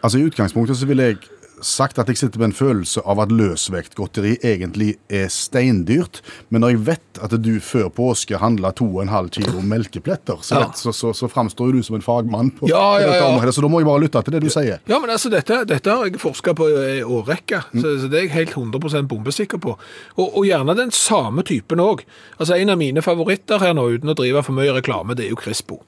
Altså 0.00 0.16
I 0.22 0.24
utgangspunktet 0.30 0.80
så 0.80 0.88
ville 0.88 1.10
jeg 1.10 1.18
sagt 1.62 1.98
at 2.00 2.08
jeg 2.10 2.18
sitter 2.20 2.40
med 2.40 2.50
en 2.50 2.56
følelse 2.56 3.02
av 3.08 3.20
at 3.24 3.32
løsvektgodteri 3.34 4.36
egentlig 4.46 4.94
er 5.12 5.28
steindyrt. 5.32 6.20
Men 6.50 6.62
når 6.64 6.72
jeg 6.74 6.80
vet 6.86 7.20
at 7.26 7.34
du 7.42 7.50
før 7.64 7.88
påske 7.94 8.38
handla 8.40 8.72
2,5 8.78 9.30
kilo 9.36 9.60
melkepletter, 9.62 10.40
så, 10.46 10.60
Ja. 10.60 10.70
så, 10.76 10.92
så, 10.96 11.12
så 11.16 11.28
framstår 11.30 11.72
du 11.76 11.82
som 11.82 11.96
en 11.98 12.04
fagmann 12.04 12.50
på, 12.56 12.68
Ja, 12.70 12.98
ja, 13.00 13.10
dette 13.10 13.26
området. 13.28 13.54
Så 13.54 13.64
da 13.64 13.68
må 13.72 13.80
jeg 13.82 13.88
bare 13.90 14.02
lytte 14.04 14.22
til 14.26 14.36
det 14.36 14.42
du 14.44 14.50
sier. 14.52 14.80
Ja, 14.88 14.98
men 15.00 15.10
altså, 15.10 15.30
dette, 15.32 15.62
dette 15.68 15.90
har 15.90 16.08
jeg 16.08 16.20
forska 16.20 16.54
på 16.58 16.68
i 16.70 17.02
årrekke, 17.04 17.62
så, 17.74 17.96
så 18.02 18.08
det 18.10 18.18
er 18.22 18.26
jeg 18.28 18.34
helt 18.38 18.56
100% 18.56 19.08
bombesikker 19.10 19.60
på. 19.62 19.76
Og, 20.16 20.26
og 20.36 20.44
gjerne 20.48 20.76
den 20.78 20.90
samme 20.94 21.42
typen 21.46 21.80
òg. 21.84 22.04
Altså, 22.38 22.56
en 22.56 22.70
av 22.74 22.78
mine 22.80 23.02
favoritter 23.04 23.58
her 23.62 23.74
nå, 23.76 23.88
uten 23.96 24.12
å 24.12 24.16
drive 24.18 24.42
for 24.46 24.56
mye 24.56 24.74
reklame, 24.80 25.16
det 25.18 25.26
er 25.28 25.34
jo 25.34 25.40
Crispo. 25.40 25.82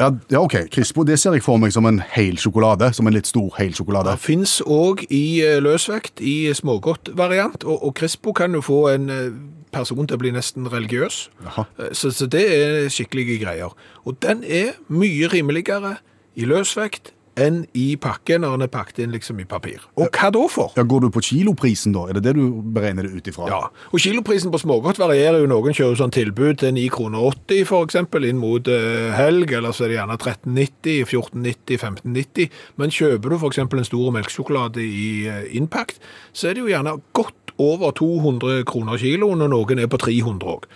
Ja, 0.00 0.10
ja, 0.30 0.40
OK. 0.42 0.56
Crispo 0.74 1.04
det 1.06 1.20
ser 1.22 1.36
jeg 1.36 1.44
for 1.46 1.60
meg 1.62 1.72
som 1.74 1.86
en 1.86 2.00
hel 2.16 2.38
sjokolade. 2.40 2.90
Som 2.96 3.06
en 3.06 3.14
litt 3.14 3.28
stor 3.30 3.54
hel 3.60 3.74
sjokolade. 3.76 4.16
Det 4.16 4.24
fins 4.24 4.58
òg 4.66 5.04
i 5.08 5.40
eh, 5.44 5.60
løsvekt, 5.62 6.18
i 6.20 6.50
smågodtvariant, 6.54 7.62
og, 7.64 7.78
og 7.78 7.94
Crispo 7.98 8.34
kan 8.36 8.54
jo 8.58 8.62
få 8.64 8.80
en 8.94 9.10
eh, 9.14 9.28
person 9.74 10.06
til 10.06 10.18
å 10.18 10.22
bli 10.22 10.34
nesten 10.34 10.66
religiøs. 10.70 11.28
Eh, 11.46 11.92
Så, 11.94 12.10
så 12.10 12.26
det 12.30 12.44
er 12.56 12.90
skikkelige 12.92 13.38
greier. 13.44 13.74
Og 14.04 14.18
den 14.22 14.42
er 14.44 14.74
mye 14.90 15.30
rimeligere 15.30 15.96
i 16.34 16.46
løsvekt 16.50 17.13
enn 17.40 17.62
i 17.74 17.94
pakken 18.00 18.44
når 18.44 18.56
den 18.56 18.66
er 18.66 18.72
pakket 18.72 19.00
inn 19.04 19.14
liksom 19.14 19.40
i 19.42 19.46
papir. 19.48 19.82
Og 19.98 20.08
hva 20.14 20.30
da 20.34 20.44
for? 20.50 20.74
Ja, 20.78 20.84
Går 20.86 21.06
du 21.06 21.08
på 21.14 21.22
kiloprisen, 21.24 21.94
da? 21.96 22.06
Er 22.08 22.18
det 22.18 22.24
det 22.28 22.34
du 22.38 22.60
beregner 22.74 23.06
det 23.06 23.14
ut 23.16 23.30
ifra? 23.30 23.48
Ja, 23.50 23.60
og 23.90 24.02
kiloprisen 24.02 24.52
på 24.54 24.60
smågodt 24.62 25.00
varierer 25.02 25.42
jo. 25.42 25.50
Noen 25.50 25.76
kjører 25.76 25.98
sånn 25.98 26.14
tilbud 26.14 26.60
til 26.62 26.74
9 26.76 26.86
kroner 26.94 27.24
80 27.30 27.64
for 27.70 27.88
eksempel, 27.88 28.26
inn 28.28 28.40
mot 28.42 28.68
eh, 28.70 29.10
helg, 29.16 29.54
eller 29.56 29.74
så 29.74 29.86
er 29.86 29.94
det 29.94 29.98
gjerne 29.98 30.18
13,90, 30.20 31.00
14,90, 31.10 31.80
15,90. 31.80 32.60
Men 32.80 32.94
kjøper 32.94 33.34
du 33.34 33.38
eksempel 33.54 33.80
en 33.80 33.88
stor 33.88 34.12
melksjokolade 34.14 34.82
i 34.82 35.08
uh, 35.28 35.42
innpakt, 35.54 36.02
så 36.32 36.50
er 36.50 36.56
det 36.56 36.64
jo 36.64 36.70
gjerne 36.72 36.96
godt 37.16 37.54
over 37.62 37.94
200 37.94 38.64
kroner 38.68 38.98
kiloen, 38.98 39.44
og 39.44 39.52
noen 39.52 39.82
er 39.82 39.90
på 39.90 40.00
300 40.02 40.54
òg. 40.56 40.66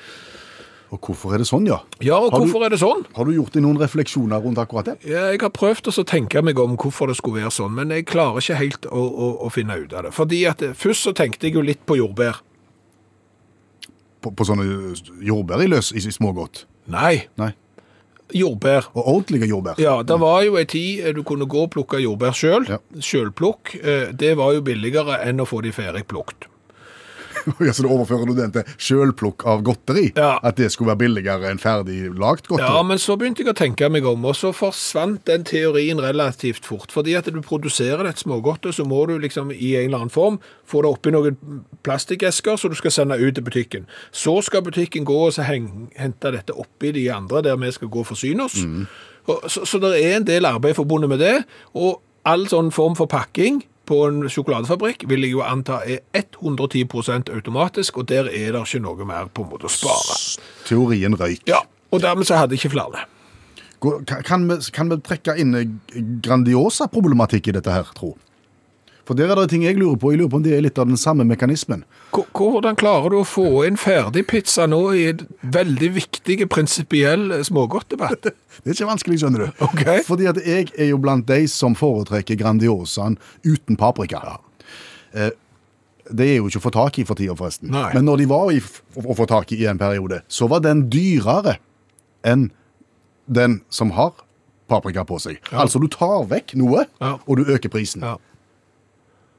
Og 0.90 1.00
hvorfor 1.04 1.34
er 1.34 1.38
det 1.42 1.46
sånn, 1.50 1.66
ja? 1.68 1.80
Ja, 2.00 2.16
og 2.16 2.30
Har 2.32 2.40
du- 2.40 2.46
hvorfor 2.46 2.64
er 2.64 2.70
det 2.70 2.78
sånn? 2.80 3.04
Har 3.14 3.24
du 3.28 3.32
gjort 3.32 3.52
deg 3.52 3.62
noen 3.62 3.76
refleksjoner 3.78 4.40
rundt 4.42 4.56
akkurat 4.58 4.84
det? 4.86 4.94
Ja, 5.04 5.26
Jeg 5.30 5.40
har 5.42 5.50
prøvd 5.50 5.90
å 5.92 6.04
tenke 6.04 6.42
meg 6.42 6.58
om 6.58 6.76
hvorfor 6.76 7.06
det 7.08 7.16
skulle 7.16 7.42
være 7.42 7.50
sånn, 7.52 7.74
men 7.74 7.90
jeg 7.90 8.06
klarer 8.06 8.38
ikke 8.40 8.56
helt 8.56 8.86
å, 8.86 8.96
å, 8.96 9.28
å 9.46 9.50
finne 9.52 9.76
ut 9.76 9.92
av 9.92 10.04
det. 10.04 10.12
Fordi 10.16 10.46
at 10.48 10.62
eh, 10.62 10.72
Først 10.72 11.04
så 11.04 11.12
tenkte 11.12 11.42
jeg 11.46 11.54
jo 11.54 11.60
litt 11.60 11.84
på 11.84 11.96
jordbær. 11.98 12.40
på, 14.20 14.32
på 14.34 14.44
sånne 14.48 14.64
jordbær 15.22 15.62
i 15.62 15.68
løs 15.70 15.92
i, 15.94 15.98
i 16.02 16.10
smågodt. 16.14 16.64
Nei, 16.90 17.26
Nei. 17.38 17.52
jordbær. 18.34 18.88
Og 18.96 19.06
ordentlige 19.06 19.46
jordbær. 19.48 19.78
Ja, 19.78 20.02
det 20.02 20.18
var 20.20 20.42
jo 20.42 20.56
en 20.56 20.66
tid 20.66 21.04
eh, 21.06 21.12
du 21.12 21.22
kunne 21.22 21.46
gå 21.46 21.62
og 21.68 21.70
plukke 21.76 22.00
jordbær 22.02 22.34
sjøl. 22.34 22.66
Ja. 22.68 22.78
Sjølplukk. 22.98 23.76
eh, 23.82 24.10
Det 24.12 24.34
var 24.36 24.54
jo 24.56 24.62
billigere 24.66 25.20
enn 25.24 25.38
å 25.40 25.46
få 25.46 25.62
de 25.62 25.70
ferdig 25.70 26.04
plukt. 26.10 26.48
Ja, 27.68 27.72
så 27.74 27.84
da 27.84 27.90
overfører 27.92 28.28
du 28.28 28.34
den 28.36 28.52
til 28.54 28.66
sjølplukk 28.76 29.44
av 29.48 29.62
godteri? 29.66 30.08
Ja. 30.16 30.36
At 30.46 30.58
det 30.60 30.70
skulle 30.72 30.92
være 30.92 31.02
billigere 31.04 31.50
enn 31.50 31.60
ferdig 31.62 32.00
lagd 32.18 32.48
godteri? 32.48 32.68
Ja, 32.68 32.84
men 32.86 33.00
så 33.02 33.16
begynte 33.18 33.44
jeg 33.44 33.52
å 33.52 33.56
tenke 33.58 33.90
meg 33.92 34.06
om, 34.08 34.26
og 34.28 34.36
så 34.38 34.52
forsvant 34.56 35.24
den 35.28 35.46
teorien 35.48 36.00
relativt 36.02 36.68
fort. 36.68 36.92
Fordi 36.94 37.16
at 37.18 37.30
du 37.32 37.40
produserer 37.44 38.08
et 38.08 38.20
smågodte, 38.20 38.72
så 38.74 38.86
må 38.88 39.04
du 39.10 39.16
liksom 39.20 39.52
i 39.54 39.74
en 39.80 39.90
eller 39.90 40.04
annen 40.04 40.14
form 40.14 40.40
få 40.68 40.82
det 40.84 40.92
oppi 40.92 41.12
noen 41.14 41.38
plastikkesker 41.86 42.60
som 42.60 42.72
du 42.72 42.78
skal 42.78 42.94
sende 42.94 43.18
ut 43.20 43.34
til 43.36 43.46
butikken. 43.46 43.88
Så 44.12 44.38
skal 44.46 44.64
butikken 44.66 45.06
gå 45.08 45.18
og 45.28 45.34
så 45.36 45.46
hente 45.48 46.34
dette 46.34 46.56
oppi 46.56 46.92
de 46.96 47.08
andre 47.12 47.44
der 47.46 47.60
vi 47.60 47.72
skal 47.74 47.90
gå 47.92 48.04
og 48.04 48.10
forsyne 48.12 48.48
oss. 48.48 48.60
Og, 49.28 49.48
så, 49.50 49.64
så 49.68 49.80
det 49.82 49.96
er 50.00 50.18
en 50.18 50.28
del 50.28 50.48
arbeid 50.48 50.76
forbundet 50.78 51.10
med 51.12 51.20
det, 51.20 51.34
og 51.76 52.00
all 52.28 52.46
sånn 52.50 52.72
form 52.74 52.96
for 52.98 53.10
pakking 53.10 53.62
på 53.88 53.98
en 54.06 54.26
sjokoladefabrikk 54.28 55.06
vil 55.08 55.24
jeg 55.24 55.34
jo 55.34 55.44
anta 55.46 55.80
er 55.88 56.04
110% 56.16 57.32
automatisk, 57.34 58.00
og 58.00 58.08
der 58.10 58.28
er 58.28 58.54
det 58.54 58.64
ikke 58.66 58.82
noe 58.84 59.08
mer 59.08 59.30
på 59.32 59.46
en 59.46 59.52
måte 59.52 59.68
å 59.68 59.72
spare. 59.72 60.18
Teorien 60.68 61.16
røyk. 61.18 61.46
Ja, 61.48 61.62
og 61.90 62.04
dermed 62.04 62.28
så 62.28 62.42
hadde 62.42 62.58
ikke 62.58 62.72
flere. 62.76 63.06
Kan, 63.78 64.22
kan, 64.26 64.46
vi, 64.50 64.58
kan 64.74 64.90
vi 64.90 64.98
trekke 65.06 65.36
inn 65.38 65.54
Grandiosa-problematikk 66.24 67.52
i 67.52 67.54
dette 67.60 67.72
her, 67.72 67.90
tro? 67.96 68.16
For 69.08 69.16
der 69.16 69.30
er 69.32 69.38
det 69.40 69.46
ting 69.54 69.62
jeg 69.64 69.78
lurer 69.80 69.96
på. 69.96 70.10
Jeg 70.12 70.20
lurer 70.20 70.30
på 70.34 70.36
om 70.36 70.42
det 70.44 70.52
er 70.52 70.60
litt 70.66 70.76
av 70.78 70.84
den 70.90 70.98
samme 71.00 71.24
mekanismen. 71.24 71.80
Hvordan 72.12 72.76
klarer 72.76 73.14
du 73.14 73.16
å 73.22 73.24
få 73.24 73.62
inn 73.64 73.78
ferdigpizza 73.80 74.66
nå 74.68 74.82
i 74.92 75.06
en 75.14 75.22
veldig 75.54 75.88
viktig 75.96 76.36
prinsipiell 76.52 77.38
smågodtdebatt? 77.48 78.28
Det 78.58 78.72
er 78.72 78.74
ikke 78.74 78.88
vanskelig, 78.90 79.20
skjønner 79.22 79.44
du. 79.46 79.60
Okay. 79.64 80.00
Fordi 80.04 80.26
at 80.26 80.40
jeg 80.42 80.66
er 80.74 80.88
jo 80.90 80.98
blant 81.00 81.28
de 81.28 81.44
som 81.48 81.76
foretrekker 81.78 82.36
Grandiosaen 82.40 83.14
uten 83.46 83.78
paprika. 83.78 84.18
Ja. 85.14 85.28
det 86.10 86.26
er 86.26 86.40
jo 86.40 86.48
ikke 86.50 86.58
å 86.58 86.64
få 86.66 86.72
tak 86.74 86.98
i 86.98 87.04
for 87.06 87.16
tida, 87.16 87.36
forresten. 87.38 87.70
Nei. 87.72 87.92
Men 87.94 88.08
når 88.10 88.24
de 88.24 88.28
var 88.34 88.50
i, 88.50 88.58
å 88.98 89.14
få 89.16 89.28
tak 89.30 89.54
i 89.54 89.60
i 89.62 89.68
en 89.70 89.78
periode, 89.80 90.20
så 90.28 90.50
var 90.50 90.64
den 90.66 90.88
dyrere 90.90 91.56
enn 92.26 92.48
den 93.30 93.60
som 93.70 93.94
har 93.94 94.16
paprika 94.68 95.06
på 95.08 95.20
seg. 95.22 95.38
Ja. 95.52 95.62
Altså, 95.64 95.80
du 95.80 95.88
tar 95.92 96.26
vekk 96.28 96.56
noe, 96.60 96.84
Ja. 97.00 97.14
og 97.24 97.38
du 97.38 97.44
øker 97.54 97.70
prisen. 97.72 98.02
Ja. 98.04 98.16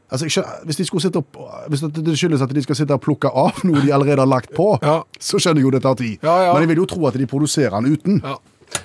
Altså, 0.09 0.25
hvis, 0.65 0.77
de 0.79 0.85
skulle 0.87 1.01
sitte 1.03 1.21
opp, 1.21 1.37
hvis 1.69 1.83
det 1.93 2.15
skyldes 2.17 2.41
at 2.41 2.53
de 2.55 2.63
skal 2.65 2.75
sitte 2.79 2.95
og 2.97 3.01
plukke 3.05 3.29
av 3.29 3.59
noe 3.67 3.83
de 3.83 3.91
allerede 3.93 4.23
har 4.23 4.29
lagt 4.29 4.55
på, 4.57 4.71
Ja. 4.81 5.03
så 5.19 5.37
skjønner 5.37 5.61
jeg 5.61 5.67
jo 5.67 5.73
det 5.75 5.83
tar 5.85 5.95
tid. 5.99 6.17
Ja, 6.23 6.35
ja. 6.47 6.53
Men 6.53 6.65
jeg 6.65 6.71
vil 6.73 6.81
jo 6.83 6.87
tro 6.89 7.05
at 7.07 7.17
de 7.19 7.27
produserer 7.29 7.77
den 7.77 7.93
uten. 7.93 8.21
Ja. 8.25 8.37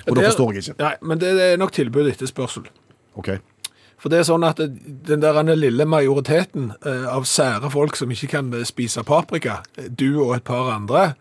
Og 0.08 0.16
da 0.16 0.28
forstår 0.28 0.52
jeg 0.52 0.64
ikke. 0.64 0.76
Nei, 0.84 0.94
men 1.02 1.20
det 1.20 1.32
er 1.40 1.56
nok 1.60 1.72
tilbud 1.72 2.04
og 2.06 2.12
etterspørsel. 2.12 2.68
Okay. 3.16 3.38
For 4.00 4.12
det 4.12 4.18
er 4.20 4.26
sånn 4.28 4.44
at 4.44 4.58
den 4.60 5.22
der 5.22 5.38
lille 5.56 5.86
majoriteten 5.88 6.72
eh, 6.84 7.06
av 7.08 7.24
sære 7.24 7.70
folk 7.72 7.96
som 7.96 8.10
ikke 8.12 8.28
kan 8.34 8.50
eh, 8.52 8.66
spise 8.68 9.00
paprika, 9.06 9.62
eh, 9.78 9.88
du 9.88 10.20
og 10.26 10.34
et 10.36 10.44
par 10.44 10.68
andre, 10.74 11.14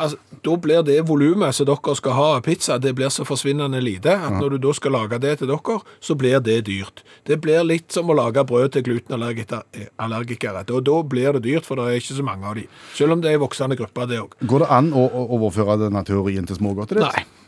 altså, 0.00 0.18
da 0.44 0.56
blir 0.56 0.82
det 0.86 0.98
volumet 1.08 1.56
som 1.56 1.68
dere 1.68 1.94
skal 1.98 2.16
ha 2.16 2.26
av 2.36 2.44
pizza, 2.46 2.78
det 2.80 2.94
blir 2.98 3.12
så 3.12 3.26
forsvinnende 3.28 3.80
lite, 3.84 4.14
at 4.16 4.36
når 4.38 4.56
du 4.56 4.58
da 4.66 4.74
skal 4.76 4.96
lage 4.96 5.20
det 5.22 5.36
til 5.40 5.50
dere, 5.52 5.78
så 6.00 6.16
blir 6.18 6.40
det 6.44 6.58
dyrt. 6.68 7.04
Det 7.28 7.40
blir 7.44 7.64
litt 7.66 7.92
som 7.92 8.10
å 8.10 8.16
lage 8.16 8.44
brød 8.48 8.76
til 8.76 8.86
glutenallergikere. 8.88 10.64
Og 10.70 10.86
da 10.86 10.96
blir 11.14 11.36
det 11.36 11.44
dyrt, 11.48 11.68
for 11.68 11.80
det 11.80 11.88
er 11.88 12.00
ikke 12.00 12.18
så 12.20 12.26
mange 12.26 12.48
av 12.48 12.56
de. 12.60 12.66
Selv 12.96 13.16
om 13.16 13.22
det 13.22 13.32
er 13.32 13.40
en 13.40 13.44
voksende 13.44 13.78
gruppe, 13.78 14.08
det 14.10 14.22
òg. 14.22 14.38
Går 14.50 14.64
det 14.64 14.72
an 14.80 14.94
å, 14.96 15.04
å 15.04 15.28
overføre 15.38 15.78
denne 15.84 16.04
teorien 16.08 16.48
til 16.48 16.58
smågodtet 16.60 17.00
ditt? 17.00 17.06
Nei. 17.06 17.39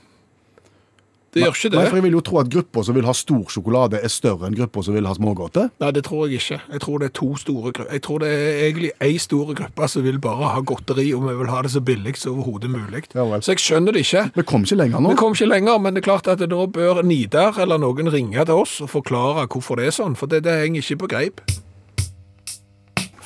Det 1.32 1.40
gjør 1.40 1.54
ikke 1.56 1.70
Nei, 1.72 1.84
for 1.88 1.96
jeg 1.96 2.04
vil 2.04 2.16
jo 2.18 2.20
tro 2.28 2.38
at 2.42 2.50
grupper 2.52 2.84
som 2.84 2.96
vil 2.96 3.06
ha 3.08 3.14
stor 3.16 3.52
sjokolade, 3.54 4.00
er 4.04 4.12
større 4.12 4.48
enn 4.48 4.56
grupper 4.56 4.84
som 4.84 4.96
vil 4.96 5.06
ha 5.08 5.14
smågodter. 5.16 5.70
Nei, 5.80 5.90
det 5.96 6.02
tror 6.04 6.26
jeg 6.28 6.42
ikke. 6.42 6.58
Jeg 6.74 6.82
tror 6.84 7.00
det 7.00 7.08
er 7.08 7.14
to 7.16 7.28
store 7.40 7.72
grupper. 7.72 7.88
Jeg 7.96 8.04
tror 8.04 8.20
det 8.20 8.32
er 8.34 8.60
egentlig 8.66 8.92
ei 9.08 9.16
stor 9.22 9.54
gruppe 9.56 9.88
som 9.88 10.04
vil 10.04 10.20
bare 10.20 10.52
ha 10.52 10.60
godteri, 10.60 11.08
og 11.16 11.24
vi 11.24 11.38
vil 11.40 11.52
ha 11.54 11.64
det 11.64 11.72
så 11.72 11.80
billig 11.80 12.14
som 12.20 12.36
overhodet 12.36 12.72
mulig. 12.72 13.04
Ja 13.16 13.24
så 13.40 13.54
jeg 13.54 13.64
skjønner 13.64 13.96
det 13.96 14.04
ikke. 14.04 14.26
Vi 14.36 14.46
kom 14.52 14.68
ikke 14.68 14.80
lenger 14.82 15.00
nå. 15.00 15.14
Vi 15.14 15.20
kom 15.22 15.36
ikke 15.36 15.48
lenger, 15.48 15.80
men 15.80 15.96
det 15.96 16.04
er 16.04 16.10
klart 16.10 16.28
at 16.28 16.44
da 16.44 16.66
bør 16.76 17.02
Nidar 17.06 17.56
eller 17.64 17.80
noen 17.80 18.12
ringe 18.12 18.44
til 18.44 18.64
oss 18.66 18.80
og 18.84 18.92
forklare 18.92 19.48
hvorfor 19.48 19.80
det 19.80 19.88
er 19.88 19.96
sånn, 20.02 20.18
for 20.18 20.28
det, 20.28 20.44
det 20.44 20.60
henger 20.66 20.84
ikke 20.84 21.04
på 21.06 21.14
greip. 21.16 21.44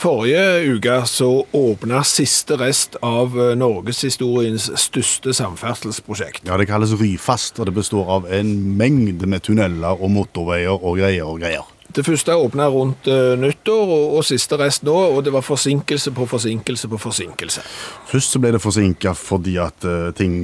Forrige 0.06 0.76
uke 0.76 1.00
så 1.10 1.28
åpna 1.50 2.04
siste 2.06 2.54
rest 2.60 2.94
av 3.02 3.32
eh, 3.42 3.56
norgeshistoriens 3.58 4.68
største 4.78 5.34
samferdselsprosjekt. 5.34 6.44
Ja, 6.46 6.54
Det 6.60 6.68
kalles 6.70 6.94
Ryfast, 6.94 7.58
og 7.58 7.66
det 7.66 7.74
består 7.74 8.12
av 8.20 8.28
en 8.30 8.52
mengde 8.78 9.26
med 9.26 9.42
tunneler 9.42 9.98
og 9.98 10.12
motorveier 10.14 10.78
og 10.78 11.00
greier 11.00 11.26
og 11.26 11.42
greier. 11.42 11.66
Det 11.96 12.04
første 12.04 12.34
åpna 12.36 12.66
rundt 12.68 13.06
eh, 13.08 13.38
nyttår, 13.40 13.88
og, 13.88 14.18
og 14.18 14.24
siste 14.28 14.58
rest 14.60 14.82
nå, 14.84 14.92
og 14.92 15.22
det 15.24 15.32
var 15.32 15.44
forsinkelse 15.44 16.12
på 16.12 16.26
forsinkelse 16.28 16.90
på 16.92 16.98
forsinkelse. 17.00 17.64
Først 18.10 18.36
så 18.36 18.42
ble 18.42 18.50
det 18.52 18.60
forsinka 18.60 19.14
fordi 19.16 19.56
at 19.62 19.86
uh, 19.88 20.10
ting 20.16 20.34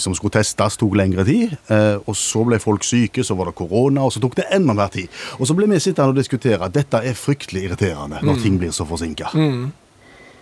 som 0.00 0.16
skulle 0.16 0.32
testes, 0.38 0.78
tok 0.80 0.96
lengre 0.96 1.26
tid. 1.28 1.52
Uh, 1.68 2.00
og 2.08 2.16
så 2.16 2.46
ble 2.48 2.56
folk 2.62 2.86
syke, 2.88 3.26
så 3.28 3.36
var 3.36 3.50
det 3.50 3.58
korona, 3.60 4.06
og 4.06 4.16
så 4.16 4.24
tok 4.24 4.38
det 4.40 4.48
enda 4.56 4.72
mer 4.78 4.88
tid. 4.94 5.12
Og 5.36 5.50
så 5.50 5.58
ble 5.58 5.68
vi 5.68 5.82
sittende 5.84 6.14
og 6.14 6.20
diskutere 6.22 6.72
dette 6.72 7.04
er 7.04 7.18
fryktelig 7.18 7.68
irriterende 7.68 8.24
når 8.24 8.40
ting 8.40 8.56
blir 8.60 8.72
så 8.72 8.88
forsinka. 8.88 9.34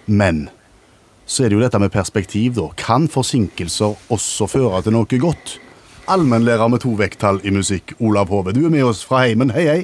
Men 0.07 0.45
så 1.27 1.45
er 1.45 1.51
det 1.51 1.59
jo 1.59 1.67
dette 1.67 1.83
med 1.83 1.91
perspektiv, 1.95 2.55
da. 2.59 2.71
Kan 2.79 3.11
forsinkelser 3.11 3.99
også 4.15 4.47
føre 4.51 4.85
til 4.87 4.95
noe 4.95 5.19
godt? 5.23 5.59
Allmennlærer 6.11 6.71
med 6.71 6.83
to 6.83 6.95
vekttall 6.99 7.43
i 7.47 7.53
musikk, 7.55 7.95
Olav 7.99 8.31
Hove. 8.31 8.55
Du 8.55 8.65
er 8.67 8.73
med 8.73 8.87
oss 8.87 9.03
fra 9.07 9.27
heimen. 9.27 9.51
Hei, 9.55 9.67
hei. 9.67 9.83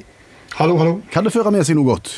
Hallo, 0.57 0.79
hallo. 0.81 1.01
Kan 1.13 1.27
det 1.27 1.35
føre 1.35 1.51
med 1.53 1.67
seg 1.69 1.77
noe 1.77 1.85
godt? 1.91 2.11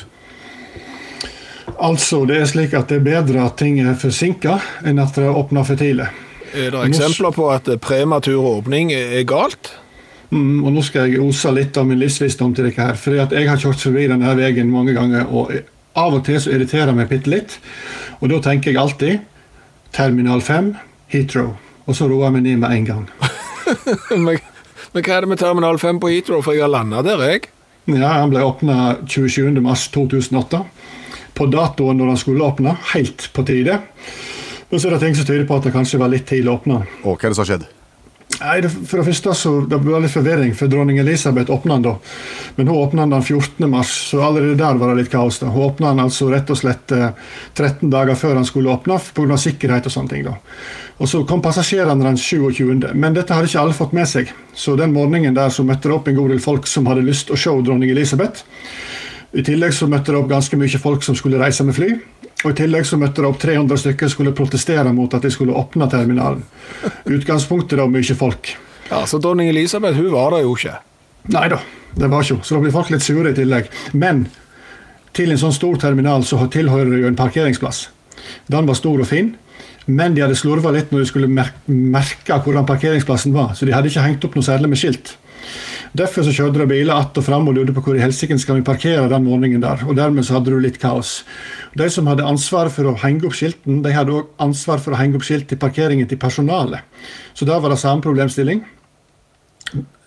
Altså, 1.83 2.21
det 2.23 2.37
er 2.39 2.45
slik 2.47 2.77
at 2.79 2.87
det 2.87 3.01
er 3.01 3.07
bedre 3.09 3.43
at 3.49 3.57
ting 3.59 3.81
er 3.83 3.97
forsinka 3.99 4.61
enn 4.87 5.01
at 5.03 5.19
det 5.19 5.25
er 5.27 5.39
åpna 5.41 5.65
for 5.67 5.81
tidlig. 5.81 6.07
Er 6.55 6.71
det 6.71 6.85
eksempler 6.87 7.35
på 7.35 7.49
at 7.51 7.67
prematur 7.83 8.47
åpning 8.47 8.93
er 8.95 9.27
galt? 9.27 9.73
Mm, 10.31 10.63
og 10.63 10.71
nå 10.77 10.85
skal 10.87 11.11
jeg 11.11 11.25
ose 11.25 11.51
litt 11.57 11.81
av 11.83 11.91
min 11.91 11.99
livsvisdom 11.99 12.55
til 12.55 12.69
dere 12.69 12.93
her. 12.93 13.03
For 13.03 13.19
jeg 13.19 13.51
har 13.51 13.59
kjørt 13.59 13.83
forbi 13.83 14.07
denne 14.07 14.37
veien 14.39 14.71
mange 14.71 14.95
ganger, 14.95 15.27
og 15.27 15.51
av 15.99 16.21
og 16.21 16.23
til 16.31 16.39
så 16.39 16.55
irriterer 16.55 16.93
jeg 16.93 17.01
meg 17.01 17.11
bitte 17.11 17.35
litt. 17.35 17.59
Og 18.21 18.31
da 18.31 18.39
tenker 18.47 18.71
jeg 18.71 18.79
alltid 18.85 19.27
Terminal 19.99 20.47
5, 20.47 20.77
Heathrow. 21.11 21.57
Og 21.91 21.99
så 21.99 22.07
roer 22.07 22.29
jeg 22.29 22.39
meg 22.39 22.47
ned 22.47 22.63
med 22.63 22.79
en 22.79 22.91
gang. 22.95 23.05
men, 24.29 24.39
men 24.95 25.03
hva 25.03 25.19
er 25.19 25.27
det 25.27 25.35
med 25.35 25.43
Terminal 25.43 25.83
5 25.83 25.99
på 25.99 26.15
Heathrow, 26.15 26.47
for 26.47 26.55
jeg 26.55 26.69
har 26.69 26.77
landa 26.79 27.03
der, 27.03 27.27
jeg? 27.27 27.49
Ja, 27.89 28.09
Han 28.21 28.31
ble 28.31 28.43
åpna 28.45 28.97
27.3.2008. 29.07 30.61
På 31.35 31.47
datoen 31.47 31.97
når 31.97 32.13
han 32.13 32.21
skulle 32.21 32.45
åpne. 32.45 32.77
Helt 32.93 33.31
på 33.33 33.45
tide. 33.49 33.79
Men 34.69 34.81
så 34.81 34.89
er 34.89 34.97
det 34.97 35.03
ting 35.07 35.17
som 35.17 35.25
tyder 35.29 35.47
på 35.49 35.57
at 35.57 35.69
det 35.69 35.73
kanskje 35.73 36.01
var 36.03 36.13
litt 36.13 36.27
tidlig 36.29 36.53
åpna. 36.53 36.83
Hva 37.05 37.15
er 37.17 37.31
det 37.31 37.39
som 37.39 37.47
har 37.47 37.53
skjedd? 37.55 37.69
Nei, 38.39 38.61
For 38.69 39.01
det 39.01 39.07
første 39.09 39.33
så 39.35 39.53
det 39.67 39.81
ble 39.83 39.99
litt 40.03 40.15
forvirring, 40.15 40.53
for 40.55 40.71
dronning 40.71 41.01
Elisabeth 41.03 41.51
åpna 41.51 41.75
den 41.79 41.87
da. 41.89 41.95
Men 42.57 42.69
hun 42.71 42.79
åpna 42.79 43.03
den 43.03 43.17
den 43.17 43.25
14. 43.25 43.71
mars, 43.71 43.95
så 44.11 44.21
allerede 44.23 44.59
der 44.61 44.79
var 44.79 44.93
det 44.93 45.03
litt 45.03 45.11
kaos. 45.13 45.41
da. 45.43 45.51
Hun 45.51 45.71
åpna 45.73 45.91
den 45.91 46.05
altså 46.05 46.31
rett 46.31 46.51
og 46.51 46.61
slett 46.61 46.95
eh, 46.95 47.09
13 47.55 47.91
dager 47.91 48.19
før 48.19 48.39
han 48.39 48.47
skulle 48.47 48.71
åpne, 48.71 49.01
pga. 49.15 49.39
sikkerhet 49.39 49.91
og 49.91 49.95
sånne 49.95 50.13
ting. 50.13 50.29
da. 50.29 50.37
Og 50.99 51.09
Så 51.09 51.25
kom 51.27 51.43
passasjerene 51.43 52.05
den 52.05 52.17
27., 52.19 52.95
men 52.95 53.15
dette 53.15 53.35
hadde 53.35 53.51
ikke 53.51 53.61
alle 53.61 53.75
fått 53.75 53.93
med 53.95 54.07
seg. 54.11 54.31
Så 54.55 54.77
den 54.77 54.95
morgenen 54.95 55.35
der 55.35 55.51
så 55.51 55.67
møtte 55.67 55.89
det 55.89 55.95
opp 55.95 56.09
en 56.09 56.19
god 56.19 56.31
del 56.31 56.43
folk 56.43 56.67
som 56.67 56.87
hadde 56.87 57.07
lyst 57.07 57.31
å 57.31 57.39
se 57.39 57.51
dronning 57.51 57.91
Elisabeth. 57.91 58.43
I 59.35 59.43
tillegg 59.45 59.75
så 59.77 59.87
møtte 59.91 60.15
det 60.15 60.19
opp 60.19 60.31
ganske 60.31 60.57
mye 60.57 60.81
folk 60.81 61.03
som 61.05 61.15
skulle 61.19 61.39
reise 61.39 61.65
med 61.67 61.77
fly. 61.77 61.91
Og 62.45 62.53
i 62.53 62.57
tillegg 62.61 62.87
så 62.87 62.99
møtte 63.01 63.23
det 63.23 63.29
opp 63.29 63.41
300 63.43 63.81
stykker 63.83 64.07
som 64.07 64.15
skulle 64.15 64.35
protestere 64.37 64.93
mot 64.95 65.15
at 65.17 65.25
de 65.27 65.31
skulle 65.35 65.57
åpne 65.59 65.89
terminalen. 65.91 66.45
Utgangspunktet 67.11 67.81
da 67.81 67.87
mye 67.91 68.19
folk. 68.19 68.53
Ja, 68.91 69.03
Så 69.07 69.19
dronning 69.19 69.51
Elisabeth 69.51 69.99
hun 69.99 70.13
var 70.13 70.37
der 70.37 70.47
jo 70.47 70.55
ikke. 70.55 70.77
Nei 71.35 71.49
da, 71.51 71.59
det 71.99 72.09
var 72.09 72.23
ikke 72.23 72.39
hun. 72.39 72.45
Så 72.47 72.55
da 72.55 72.63
blir 72.63 72.75
folk 72.77 72.93
litt 72.95 73.05
sure 73.05 73.33
i 73.33 73.37
tillegg. 73.37 73.69
Men 73.93 74.29
til 75.19 75.35
en 75.35 75.41
sånn 75.41 75.57
stor 75.57 75.81
terminal 75.83 76.23
så 76.25 76.39
tilhører 76.47 76.95
det 76.95 77.03
jo 77.03 77.11
en 77.11 77.19
parkeringsplass. 77.19 77.89
Den 78.47 78.69
var 78.69 78.79
stor 78.79 79.03
og 79.03 79.09
fin, 79.11 79.33
men 79.89 80.15
de 80.15 80.23
hadde 80.23 80.37
slurva 80.39 80.71
litt 80.75 80.93
når 80.93 81.03
de 81.03 81.11
skulle 81.11 81.31
mer 81.33 81.51
merke 81.67 82.39
hvordan 82.45 82.67
parkeringsplassen 82.69 83.33
var, 83.35 83.55
så 83.57 83.67
de 83.67 83.73
hadde 83.75 83.89
ikke 83.91 84.05
hengt 84.05 84.25
opp 84.29 84.37
noe 84.37 84.47
særlig 84.47 84.71
med 84.71 84.81
skilt. 84.81 85.15
Derfor 85.97 86.27
så 86.27 86.33
kjørte 86.35 86.61
de 86.61 86.67
biler 86.69 86.95
att 86.95 87.19
og 87.19 87.25
fram 87.25 87.49
og 87.49 87.55
lurte 87.57 87.73
på 87.73 87.83
hvor 87.83 87.97
i 87.97 88.03
helsike 88.03 88.39
skal 88.39 88.59
vi 88.59 88.67
parkere 88.67 89.09
den 89.09 89.25
morgenen 89.25 89.63
der. 89.63 89.85
Og 89.89 89.97
dermed 89.97 90.25
så 90.25 90.39
hadde 90.39 90.53
du 90.53 90.59
litt 90.61 90.79
kaos. 90.79 91.25
De 91.77 91.89
som 91.91 92.07
hadde 92.07 92.27
ansvar 92.27 92.71
for 92.71 92.91
å 92.91 92.97
henge 93.03 93.27
opp 93.27 93.37
skilten, 93.37 93.83
de 93.83 93.93
hadde 93.93 94.13
òg 94.13 94.33
ansvar 94.39 94.79
for 94.83 94.95
å 94.95 94.99
henge 95.01 95.17
opp 95.17 95.27
skilt 95.27 95.49
til 95.49 95.61
parkeringen 95.61 96.09
til 96.09 96.19
personalet. 96.19 96.85
Så 97.35 97.49
da 97.49 97.59
var 97.59 97.73
det 97.73 97.81
samme 97.81 98.05
problemstilling. 98.05 98.65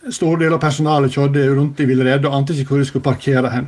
Stor 0.10 0.40
del 0.42 0.54
av 0.56 0.62
personalet 0.62 1.14
kjørte 1.14 1.44
rundt 1.54 1.80
i 1.80 1.86
villrede 1.86 2.26
og 2.26 2.34
ante 2.34 2.56
ikke 2.58 2.74
hvor 2.74 2.82
de 2.82 2.88
skulle 2.90 3.06
parkere 3.06 3.52
hen. 3.54 3.68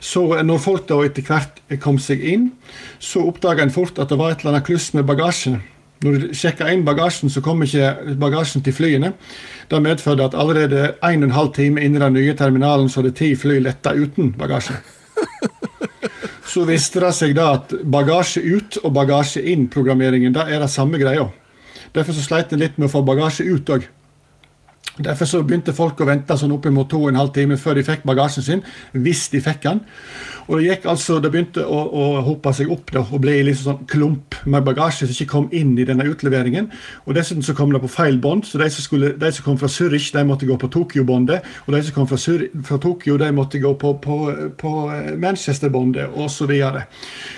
Så 0.00 0.24
når 0.42 0.62
folk 0.64 0.86
da 0.88 1.02
etter 1.04 1.26
hvert 1.26 1.60
kom 1.82 1.98
seg 2.00 2.24
inn, 2.24 2.50
så 2.98 3.26
oppdaga 3.28 3.66
en 3.66 3.74
fort 3.74 4.00
at 4.00 4.08
det 4.12 4.16
var 4.20 4.32
et 4.32 4.40
eller 4.40 4.56
annet 4.56 4.68
kluss 4.68 4.92
med 4.96 5.04
bagasjen. 5.08 5.60
Når 6.04 6.16
du 6.16 6.34
sjekka 6.36 6.68
inn 6.72 6.84
bagasjen, 6.84 7.30
så 7.32 7.40
kom 7.44 7.62
ikke 7.64 8.16
bagasjen 8.20 8.64
til 8.64 8.74
flyene. 8.76 9.14
Det 9.70 9.80
medførte 9.82 10.26
at 10.28 10.36
allerede 10.36 10.90
en 11.00 11.24
og 11.24 11.30
en 11.30 11.36
halv 11.36 11.54
time 11.56 11.80
inn 11.82 11.96
i 11.96 12.02
den 12.02 12.18
nye 12.18 12.34
terminalen 12.36 12.90
så 12.92 13.00
hadde 13.00 13.16
ti 13.16 13.32
fly 13.38 13.58
letta 13.64 13.94
uten 13.96 14.34
bagasje. 14.36 14.76
Så 16.46 16.62
viste 16.64 17.02
det 17.02 17.10
seg 17.12 17.34
da 17.36 17.50
at 17.56 17.72
bagasje 17.84 18.40
ut 18.40 18.78
og 18.80 18.92
bagasje 18.96 19.42
inn-programmeringen 19.50 20.32
da 20.32 20.46
er 20.48 20.62
det 20.62 20.70
samme 20.72 20.96
greia. 20.96 21.26
Derfor 21.92 22.16
så 22.16 22.22
sleit 22.24 22.52
en 22.54 22.62
litt 22.62 22.78
med 22.78 22.86
å 22.88 22.92
få 22.94 23.02
bagasje 23.04 23.44
ut 23.44 23.72
òg. 23.74 23.84
Derfor 24.96 25.28
så 25.28 25.42
begynte 25.44 25.74
folk 25.76 26.00
å 26.00 26.06
vente 26.08 26.36
sånn 26.40 26.54
oppimot 26.56 26.88
to 26.88 27.02
og 27.02 27.10
en 27.10 27.18
halv 27.20 27.34
time 27.36 27.58
før 27.60 27.76
de 27.76 27.84
fikk 27.84 28.06
bagasjen 28.08 28.44
sin, 28.44 28.62
hvis 28.96 29.26
de 29.32 29.42
fikk 29.44 29.66
den. 29.66 29.82
Og 30.46 30.60
det 30.60 30.68
gikk 30.68 30.86
altså, 30.88 31.18
det 31.20 31.32
begynte 31.34 31.64
å, 31.66 31.80
å 31.84 32.04
hope 32.24 32.52
seg 32.54 32.70
opp 32.72 32.92
da, 32.94 33.02
og 33.02 33.20
ble 33.24 33.34
liksom 33.48 33.66
sånn 33.66 33.88
klump 33.90 34.38
med 34.46 34.64
bagasje 34.64 35.08
som 35.08 35.12
ikke 35.12 35.32
kom 35.32 35.48
inn 35.56 35.74
i 35.76 35.86
denne 35.88 36.06
utleveringen. 36.08 36.70
Og 37.04 37.16
Dessuten 37.18 37.44
så 37.44 37.54
kom 37.58 37.74
det 37.74 37.82
på 37.82 37.90
feil 37.92 38.16
bånd, 38.22 38.46
så 38.48 38.60
de 38.62 38.70
som, 38.72 38.86
skulle, 38.86 39.12
de 39.18 39.32
som 39.34 39.44
kom 39.44 39.58
fra 39.60 39.70
Zürich, 39.72 40.08
de 40.14 40.24
måtte 40.24 40.48
gå 40.48 40.56
på 40.60 40.70
Tokyo-båndet. 40.72 41.44
Og 41.66 41.74
de 41.74 41.82
som 41.84 41.98
kom 41.98 42.08
fra, 42.08 42.20
Sur 42.20 42.46
fra 42.64 42.78
Tokyo, 42.82 43.18
de 43.20 43.32
måtte 43.34 43.60
gå 43.60 43.74
på, 43.80 43.96
på, 44.02 44.18
på 44.60 44.74
Manchester-båndet, 45.22 46.14
osv. 46.14 46.54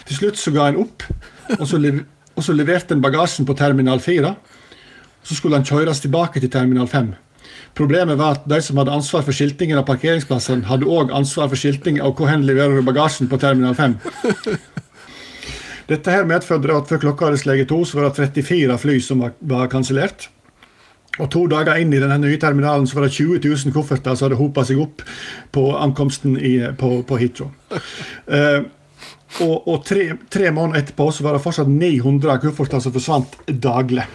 Til 0.09 0.21
slutt 0.21 0.39
så 0.39 0.55
ga 0.55 0.69
en 0.69 0.83
opp, 0.85 1.07
og 1.59 1.65
så, 1.67 1.81
og 1.81 2.45
så 2.45 2.55
leverte 2.55 2.95
en 2.95 3.03
bagasjen 3.03 3.49
på 3.49 3.57
terminal 3.59 4.05
4. 4.05 4.35
Så 5.25 5.37
skulle 5.41 5.59
han 5.59 5.67
kjøres 5.67 6.05
tilbake 6.05 6.45
til 6.45 6.53
terminal 6.53 6.87
5. 6.89 7.17
Problemet 7.77 8.19
var 8.19 8.39
at 8.39 8.47
de 8.49 8.61
som 8.65 8.79
hadde 8.81 8.95
ansvar 8.95 9.27
for 9.27 9.37
skiltingen 9.37 9.79
av 9.79 9.87
parkeringsplassen, 9.89 10.65
hadde 10.71 10.89
òg 10.89 11.13
ansvar 11.15 11.51
for 11.51 11.61
skilting 11.61 12.01
av 12.03 12.17
hvor 12.19 12.31
hen 12.31 12.47
leverer 12.47 12.79
du 12.79 12.87
bagasjen 12.87 13.29
på 13.31 13.39
terminal 13.43 13.77
5. 13.79 13.99
Dette 15.89 16.13
her 16.13 16.27
medførte 16.29 16.75
at 16.75 16.91
før 16.91 17.05
klokka 17.07 17.29
hadde 17.29 17.41
sleget 17.41 17.71
to, 17.71 17.81
så 17.85 18.01
var 18.01 18.11
det 18.11 18.29
34 18.29 18.81
fly 18.83 18.99
som 19.05 19.23
var, 19.25 19.37
var 19.41 19.71
kansellert. 19.73 20.29
Og 21.19 21.31
To 21.35 21.47
dager 21.51 21.81
inn 21.81 21.93
i 21.95 22.01
denne 22.01 22.19
nye 22.23 22.39
terminalen 22.41 22.87
så 22.87 22.99
var 22.99 23.09
det 23.09 23.17
20 23.17 23.41
000 23.43 23.75
kofferter 23.75 24.15
som 24.15 24.29
hadde 24.29 24.39
hopa 24.39 24.65
seg 24.67 24.83
opp 24.83 25.03
på 25.55 25.65
ankomsten 25.79 26.37
i, 26.39 26.59
på, 26.79 27.01
på 27.09 27.19
Hitro. 27.19 27.49
Uh, 28.29 28.69
og, 29.45 29.57
og 29.69 29.83
tre, 29.87 30.13
tre, 30.31 30.53
måneder 30.55 30.85
etterpå 30.85 31.09
så 31.15 31.27
var 31.27 31.37
det 31.37 31.43
fortsatt 31.45 31.71
900 31.71 32.39
kofferter 32.45 32.85
som 32.85 32.95
forsvant 32.95 33.35
daglig. 33.49 34.07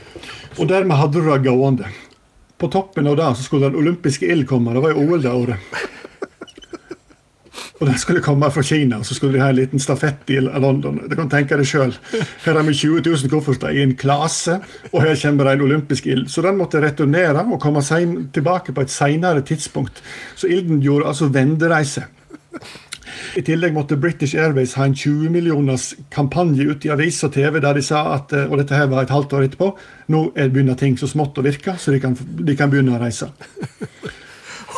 Og 0.60 0.70
dermed 0.70 1.00
hadde 1.00 1.20
du 1.20 1.30
det 1.30 1.44
gående. 1.46 1.92
På 2.64 2.70
toppen 2.72 3.08
av 3.12 3.18
det 3.20 3.26
så 3.36 3.44
skulle 3.44 3.68
den 3.68 3.76
olympiske 3.76 4.24
ild 4.32 4.46
komme. 4.48 4.72
Det 4.72 4.80
var 4.80 4.94
jo 4.94 5.02
OL 5.04 5.20
det 5.20 5.32
året. 5.36 5.72
Og 7.82 7.90
den 7.90 7.98
skulle 8.00 8.22
komme 8.24 8.48
fra 8.56 8.62
Kina, 8.64 9.02
så 9.04 9.18
skulle 9.18 9.36
de 9.36 9.42
ha 9.44 9.50
en 9.52 9.58
liten 9.58 9.82
stafett 9.84 10.30
i 10.32 10.38
London. 10.40 11.02
Du 11.12 11.18
kan 11.20 11.28
tenke 11.28 11.58
deg 11.60 11.68
sjøl. 11.68 11.92
Her 12.46 12.56
har 12.56 12.64
vi 12.64 12.78
20 12.80 13.04
000 13.04 13.34
kofferter 13.34 13.76
i 13.76 13.82
en 13.84 13.92
klase, 14.00 14.62
og 14.94 15.04
her 15.04 15.20
kommer 15.20 15.50
det 15.50 15.58
en 15.58 15.66
olympisk 15.66 16.08
ild. 16.08 16.30
Så 16.32 16.46
den 16.46 16.56
måtte 16.62 16.80
returnere 16.80 17.44
og 17.44 17.60
komme 17.60 17.84
tilbake 17.84 18.72
på 18.72 18.88
et 18.88 18.96
senere 18.96 19.44
tidspunkt. 19.44 20.00
Så 20.40 20.48
ilden 20.48 20.80
gjorde 20.86 21.12
altså 21.12 21.28
vendereise. 21.36 22.06
I 23.34 23.42
tillegg 23.42 23.74
måtte 23.74 23.98
British 23.98 24.38
Airways 24.38 24.76
ha 24.78 24.86
en 24.86 24.94
20 24.94 25.32
millioners 25.34 25.94
kampanje 26.14 26.68
ute 26.70 26.88
i 26.88 26.92
avis 26.94 27.18
og 27.26 27.32
TV 27.34 27.58
der 27.64 27.80
de 27.80 27.82
sa 27.82 28.04
at 28.14 28.34
og 28.44 28.60
dette 28.62 28.78
her 28.78 28.92
var 28.92 29.08
et 29.08 29.14
halvt 29.14 29.34
år 29.34 29.48
etterpå, 29.48 29.72
nå 30.14 30.22
begynner 30.38 30.78
ting 30.78 31.00
så 31.02 31.10
smått 31.10 31.40
å 31.42 31.46
virke, 31.46 31.74
så 31.82 31.96
de 31.96 32.02
kan, 32.04 32.14
de 32.14 32.56
kan 32.60 32.70
begynne 32.70 32.94
å 32.94 33.02
reise. 33.02 33.32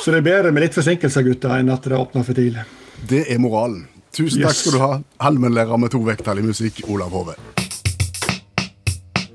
Så 0.05 0.11
det 0.13 0.19
er 0.19 0.25
bedre 0.27 0.49
med 0.53 0.61
litt 0.61 0.75
forsinkelser, 0.75 1.23
gutter, 1.25 1.55
enn 1.57 1.71
at 1.73 1.85
det 1.89 1.97
åpner 1.97 2.21
for 2.27 2.37
tidlig. 2.37 2.61
Det 3.09 3.23
er 3.31 3.39
moralen. 3.41 3.87
Tusen 4.13 4.43
takk 4.43 4.53
skal 4.53 4.75
du 4.75 4.81
ha, 4.83 4.89
allmennlærer 5.25 5.79
med 5.81 5.89
to 5.95 6.03
vekttall 6.05 6.43
i 6.43 6.43
musikk, 6.45 6.83
Olav 6.93 7.15
Hove. 7.15 7.33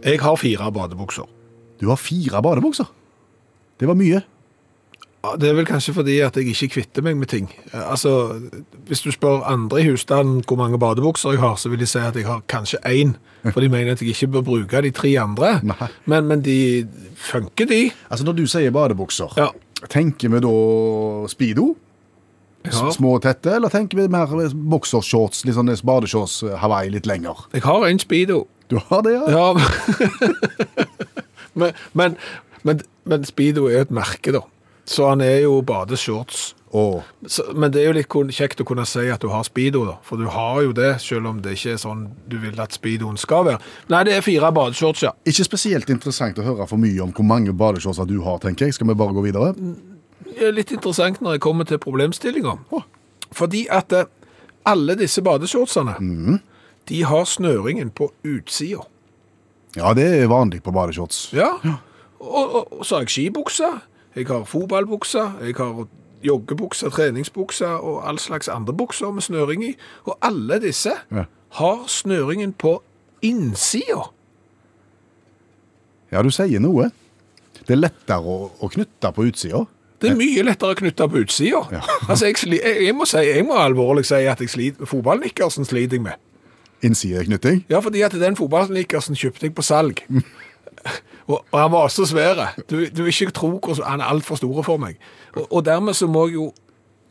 Jeg 0.05 0.21
har 0.23 0.39
fire 0.39 0.69
badebukser. 0.71 1.27
Du 1.83 1.89
har 1.91 1.99
fire 1.99 2.39
badebukser? 2.45 2.87
Det 3.83 3.89
var 3.91 3.99
mye. 3.99 4.23
Det 5.21 5.51
er 5.51 5.57
vel 5.57 5.67
kanskje 5.69 5.93
fordi 5.93 6.15
at 6.25 6.37
jeg 6.37 6.49
ikke 6.49 6.69
kvitter 6.75 7.05
meg 7.05 7.19
med 7.21 7.29
ting. 7.29 7.51
Altså, 7.77 8.41
Hvis 8.89 9.03
du 9.05 9.11
spør 9.13 9.45
andre 9.45 9.83
i 9.83 9.89
husstanden 9.91 10.45
hvor 10.49 10.57
mange 10.57 10.79
badebukser 10.81 11.35
jeg 11.35 11.41
har, 11.41 11.57
så 11.61 11.69
vil 11.69 11.81
de 11.81 11.87
si 11.87 11.99
at 11.99 12.17
jeg 12.17 12.25
har 12.27 12.41
kanskje 12.49 12.81
én. 12.89 13.13
For 13.53 13.61
de 13.61 13.69
mener 13.69 13.93
at 13.93 14.01
jeg 14.01 14.09
ikke 14.09 14.27
bør 14.27 14.41
bruke 14.41 14.83
de 14.83 14.91
tre 14.91 15.13
andre. 15.21 15.61
Men, 16.05 16.27
men, 16.27 16.45
de 16.45 16.89
funker, 17.17 17.67
de. 17.67 17.91
Altså 18.11 18.25
Når 18.25 18.33
du 18.33 18.47
sier 18.47 18.71
badebukser, 18.71 19.33
ja. 19.37 19.49
tenker 19.89 20.29
vi 20.29 20.41
da 20.41 21.29
speedo? 21.29 21.75
Ja. 22.65 22.91
Små 22.93 23.15
og 23.17 23.23
tette, 23.25 23.55
eller 23.57 23.69
tenker 23.73 23.97
vi 24.01 24.09
mer 24.13 24.33
boksershorts, 24.53 25.45
litt 25.49 25.57
sånn 25.57 25.73
badeshorts 25.85 26.43
Hawaii 26.61 26.91
litt 26.93 27.09
lenger? 27.09 27.47
Jeg 27.57 27.65
har 27.65 27.87
en 27.89 28.01
speedo. 28.01 28.47
Du 28.69 28.77
har 28.89 29.03
det, 29.03 29.17
ja? 29.17 29.25
ja. 29.33 29.55
men, 31.61 31.73
men, 31.93 32.17
men, 32.63 32.83
men 33.05 33.25
speedo 33.25 33.67
er 33.69 33.87
et 33.87 33.95
merke, 33.95 34.33
da. 34.37 34.45
Så 34.91 35.07
han 35.07 35.23
er 35.23 35.45
jo 35.45 35.61
badeshorts. 35.63 36.55
Oh. 36.71 37.03
Så, 37.27 37.45
men 37.55 37.73
det 37.75 37.83
er 37.83 37.89
jo 37.89 37.95
litt 37.97 38.35
kjekt 38.35 38.61
å 38.63 38.67
kunne 38.67 38.85
si 38.87 39.09
at 39.11 39.23
du 39.23 39.29
har 39.31 39.43
speedo, 39.47 39.83
da. 39.87 39.97
For 40.07 40.19
du 40.19 40.29
har 40.31 40.61
jo 40.63 40.75
det, 40.75 40.93
selv 41.03 41.27
om 41.31 41.41
det 41.43 41.57
ikke 41.57 41.75
er 41.75 41.81
sånn 41.83 42.05
du 42.31 42.37
vil 42.43 42.59
at 42.63 42.75
speedoen 42.75 43.19
skal 43.19 43.47
være. 43.49 43.63
Nei, 43.91 44.05
det 44.07 44.17
er 44.17 44.25
fire 44.27 44.53
badeshorts, 44.55 45.03
ja. 45.07 45.13
Ikke 45.27 45.47
spesielt 45.47 45.91
interessant 45.91 46.39
å 46.39 46.47
høre 46.47 46.67
for 46.71 46.83
mye 46.83 47.03
om 47.03 47.15
hvor 47.15 47.27
mange 47.27 47.55
badeshortser 47.55 48.07
du 48.11 48.21
har, 48.27 48.39
tenker 48.43 48.67
jeg. 48.67 48.79
Skal 48.79 48.91
vi 48.91 48.99
bare 48.99 49.15
gå 49.15 49.25
videre? 49.27 49.51
Er 50.39 50.55
litt 50.55 50.71
interessant 50.75 51.19
når 51.23 51.39
jeg 51.39 51.45
kommer 51.47 51.67
til 51.67 51.83
problemstillinga. 51.83 52.57
Oh. 52.75 52.87
Fordi 53.35 53.67
at 53.71 53.95
eh, 53.95 54.11
alle 54.71 54.99
disse 54.99 55.23
badeshortsene, 55.27 55.99
mm. 55.99 56.41
de 56.91 57.05
har 57.11 57.27
snøringen 57.31 57.91
på 57.95 58.13
utsida. 58.27 58.87
Ja, 59.79 59.95
det 59.95 60.07
er 60.19 60.31
vanlig 60.31 60.65
på 60.67 60.75
badeshorts. 60.75 61.29
Ja. 61.35 61.57
ja. 61.67 61.79
Og, 62.21 62.43
og, 62.43 62.73
og 62.79 62.87
så 62.87 62.99
har 62.99 63.07
jeg 63.07 63.15
skibukse. 63.15 63.71
Jeg 64.17 64.27
har 64.27 64.45
fotballbukser, 64.45 65.39
jeg 65.47 65.55
har 65.57 65.87
joggebukser, 66.25 66.91
treningsbukser 66.91 67.67
og 67.67 68.09
all 68.09 68.19
slags 68.19 68.49
andre 68.49 68.75
bukser 68.75 69.11
med 69.11 69.23
snøring 69.23 69.65
i. 69.65 69.75
Og 70.05 70.19
alle 70.23 70.61
disse 70.61 70.93
ja. 71.11 71.25
har 71.59 71.85
snøringen 71.87 72.53
på 72.53 72.83
innsida. 73.23 74.11
Ja, 76.13 76.23
du 76.23 76.31
sier 76.35 76.61
noe. 76.61 76.91
Det 77.61 77.77
er 77.77 77.85
lettere 77.85 78.25
å, 78.27 78.51
å 78.59 78.71
knytte 78.73 79.13
på 79.15 79.29
utsida. 79.31 79.65
Det 80.01 80.11
er 80.11 80.17
mye 80.17 80.43
lettere 80.43 80.75
å 80.75 80.79
knytte 80.79 81.07
på 81.13 81.23
utsida. 81.23 81.61
Ja. 81.77 81.83
altså, 82.11 82.31
jeg, 82.31 82.41
jeg, 82.57 82.83
jeg, 82.87 82.97
må 82.97 83.07
si, 83.09 83.21
jeg 83.29 83.47
må 83.47 83.61
alvorlig 83.61 84.07
si 84.09 84.25
at 84.27 84.43
jeg 84.43 84.51
sliter, 84.51 84.89
fotballnikkersen 84.91 85.69
sliter 85.69 86.01
jeg 86.01 86.07
med. 86.09 86.27
Innsideknytting? 86.83 87.67
Ja, 87.69 87.83
fordi 87.85 88.03
at 88.03 88.17
den 88.17 88.39
fotballnikkersen 88.39 89.19
kjøpte 89.21 89.47
jeg 89.47 89.55
på 89.55 89.65
salg. 89.67 90.03
Og, 91.31 91.45
og 91.53 91.61
han 91.61 91.71
var 91.73 91.93
så 91.93 92.07
svær. 92.09 92.43
Du, 92.71 92.83
du 92.91 93.05
ikke 93.07 93.31
tro 93.35 93.53
hvor 93.59 93.79
han 93.87 94.03
er 94.03 94.11
altfor 94.11 94.41
stor 94.41 94.63
for 94.67 94.83
meg. 94.83 94.99
Og, 95.37 95.47
og, 95.47 95.65
dermed 95.65 95.95
så 95.95 96.09
må 96.11 96.27
jeg 96.29 96.41
jo 96.41 96.51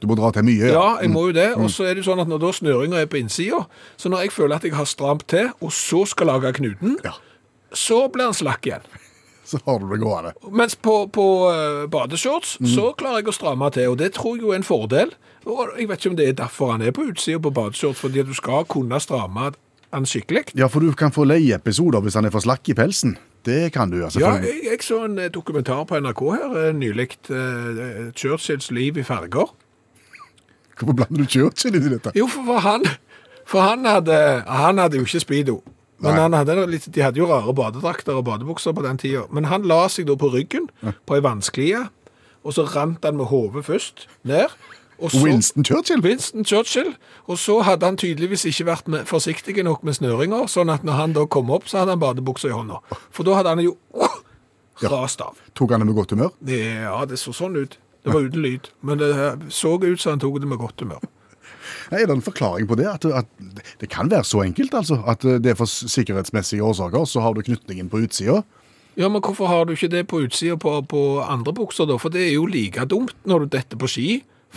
Du 0.01 0.07
må 0.07 0.15
dra 0.15 0.31
til 0.31 0.45
mye? 0.47 0.69
Ja, 0.69 0.75
ja 0.75 0.89
jeg 1.03 1.11
må 1.11 1.25
jo 1.27 1.35
det. 1.35 1.49
Mm. 1.55 1.63
Og 1.63 1.71
så 1.71 1.87
er 1.87 1.95
det 1.95 2.03
jo 2.03 2.11
sånn 2.11 2.23
at 2.23 2.29
når 2.31 2.41
da 2.43 2.51
snøringa 2.55 3.01
er 3.01 3.09
på 3.11 3.19
innsida, 3.19 3.65
så 3.99 4.11
når 4.11 4.27
jeg 4.27 4.35
føler 4.35 4.55
at 4.55 4.67
jeg 4.67 4.75
har 4.77 4.87
stramt 4.87 5.27
til, 5.31 5.51
og 5.59 5.73
så 5.75 6.05
skal 6.07 6.31
lage 6.31 6.53
knuten, 6.61 6.97
ja. 7.03 7.17
så 7.75 8.05
blir 8.11 8.29
han 8.29 8.37
slakk 8.37 8.69
igjen. 8.69 8.85
Så 9.49 9.59
har 9.65 9.81
du 9.81 9.89
det 9.89 9.97
gående. 9.99 10.31
Mens 10.53 10.77
på, 10.77 11.07
på 11.11 11.25
uh, 11.49 11.87
badeshorts 11.91 12.59
mm. 12.61 12.69
så 12.69 12.91
klarer 12.95 13.23
jeg 13.23 13.31
å 13.31 13.35
stramme 13.35 13.71
til, 13.75 13.89
og 13.91 13.97
det 13.99 14.13
tror 14.15 14.37
jeg 14.37 14.45
jo 14.45 14.53
er 14.53 14.61
en 14.61 14.67
fordel. 14.67 15.15
Og 15.49 15.73
jeg 15.73 15.89
vet 15.89 15.99
ikke 15.99 16.11
om 16.13 16.19
det 16.19 16.27
er 16.29 16.37
derfor 16.37 16.75
han 16.75 16.85
er 16.85 16.93
på 16.95 17.07
utsida 17.09 17.41
på 17.41 17.51
badeshorts, 17.57 17.99
fordi 17.99 18.21
at 18.21 18.29
du 18.29 18.37
skal 18.37 18.67
kunne 18.69 19.01
stramme 19.03 19.49
han 19.89 20.05
skikkelig. 20.05 20.51
Ja, 20.57 20.69
for 20.69 20.85
du 20.85 20.93
kan 20.93 21.11
få 21.11 21.25
leieepisoder 21.27 22.03
hvis 22.05 22.17
han 22.19 22.29
er 22.29 22.33
for 22.33 22.45
slakk 22.45 22.69
i 22.69 22.77
pelsen. 22.77 23.17
Det 23.45 23.71
kan 23.73 23.91
du, 23.91 24.03
altså. 24.03 24.19
Ja, 24.19 24.33
jeg, 24.43 24.61
jeg, 24.67 24.83
så 24.83 25.03
en 25.05 25.19
eh, 25.19 25.31
dokumentar 25.31 25.83
på 25.87 25.99
NRK 25.99 26.21
her 26.33 26.57
eh, 26.59 26.75
nylig. 26.75 27.15
Uh, 27.29 28.11
Churchills 28.15 28.71
liv 28.71 28.97
i 28.97 29.03
farger. 29.03 29.53
Hvorfor 30.79 30.93
blander 30.93 31.23
du 31.23 31.29
Churchill 31.29 31.75
i 31.75 31.83
dette? 31.89 32.11
Jo, 32.15 32.27
for 32.27 32.59
han, 32.63 32.85
for 33.47 33.63
han, 33.63 33.85
hadde, 33.85 34.17
han 34.47 34.77
hadde 34.77 34.99
jo 34.99 35.07
ikke 35.07 35.23
speedo. 35.23 35.61
Men 35.99 36.33
hadde 36.33 36.55
De 36.95 37.01
hadde 37.03 37.19
jo 37.19 37.27
rare 37.27 37.53
badedrakter 37.53 38.15
og 38.15 38.25
badebukser 38.25 38.71
på 38.71 38.83
den 38.85 38.97
tida. 38.97 39.25
Men 39.31 39.49
han 39.51 39.67
la 39.67 39.87
seg 39.91 40.07
da 40.07 40.15
på 40.15 40.31
ryggen 40.31 40.69
på 40.79 41.17
ei 41.17 41.23
vannsklie, 41.23 41.87
og 42.43 42.55
så 42.55 42.63
rant 42.63 43.03
han 43.03 43.17
med 43.19 43.27
hodet 43.31 43.65
først 43.67 44.07
ned. 44.23 44.47
Så, 44.99 45.23
Winston 45.23 45.63
Churchill? 45.63 46.01
Winston 46.03 46.45
Churchill. 46.45 46.93
Og 47.31 47.37
så 47.39 47.59
hadde 47.63 47.87
han 47.87 47.97
tydeligvis 47.97 48.45
ikke 48.49 48.65
vært 48.67 48.89
med, 48.91 49.05
forsiktig 49.07 49.63
nok 49.63 49.85
med 49.87 49.95
snøringer, 49.95 50.49
sånn 50.51 50.71
at 50.73 50.83
når 50.83 50.97
han 50.99 51.13
da 51.15 51.23
kom 51.31 51.51
opp, 51.55 51.69
så 51.71 51.81
hadde 51.81 51.95
han 51.95 52.01
badebuksa 52.01 52.51
i 52.51 52.55
hånda. 52.55 52.81
For 53.15 53.27
da 53.27 53.37
hadde 53.39 53.53
han 53.55 53.63
jo 53.63 53.77
uh, 53.95 54.17
rast 54.91 55.23
av. 55.23 55.39
Ja. 55.39 55.53
Tok 55.61 55.75
han 55.75 55.85
det 55.85 55.87
med 55.91 55.99
godt 55.99 56.15
humør? 56.15 56.33
Ja, 56.51 56.97
det 57.07 57.21
så 57.21 57.35
sånn 57.35 57.55
ut. 57.59 57.79
Det 58.03 58.11
var 58.15 58.27
uten 58.27 58.43
lyd. 58.43 58.69
Men 58.81 58.99
det 58.99 59.13
så 59.53 59.75
ut 59.79 60.01
som 60.01 60.15
han 60.15 60.21
tok 60.23 60.39
det 60.43 60.51
med 60.51 60.59
godt 60.59 60.83
humør. 60.83 61.03
Er 61.91 62.05
det 62.05 62.13
en 62.13 62.23
forklaring 62.25 62.67
på 62.69 62.77
det? 62.79 62.87
At, 62.89 63.05
at, 63.05 63.27
det 63.81 63.89
kan 63.89 64.11
være 64.11 64.23
så 64.27 64.43
enkelt, 64.43 64.73
altså? 64.73 65.01
At 65.07 65.23
det 65.23 65.53
er 65.53 65.57
for 65.59 65.69
sikkerhetsmessige 65.69 66.63
årsaker, 66.63 67.05
så 67.05 67.23
har 67.23 67.33
du 67.33 67.41
knytningen 67.45 67.89
på 67.89 68.03
utsida? 68.05 68.41
Ja, 68.97 69.07
men 69.07 69.21
hvorfor 69.21 69.47
har 69.47 69.65
du 69.65 69.73
ikke 69.73 69.91
det 69.91 70.07
på 70.07 70.21
utsida 70.25 70.57
på, 70.59 70.81
på 70.81 71.21
andre 71.23 71.53
bukser, 71.55 71.87
da? 71.87 71.97
For 72.01 72.11
det 72.13 72.25
er 72.27 72.33
jo 72.35 72.49
like 72.49 72.85
dumt 72.89 73.15
når 73.23 73.45
du 73.45 73.57
detter 73.57 73.79
på 73.79 73.89
ski, 73.89 74.09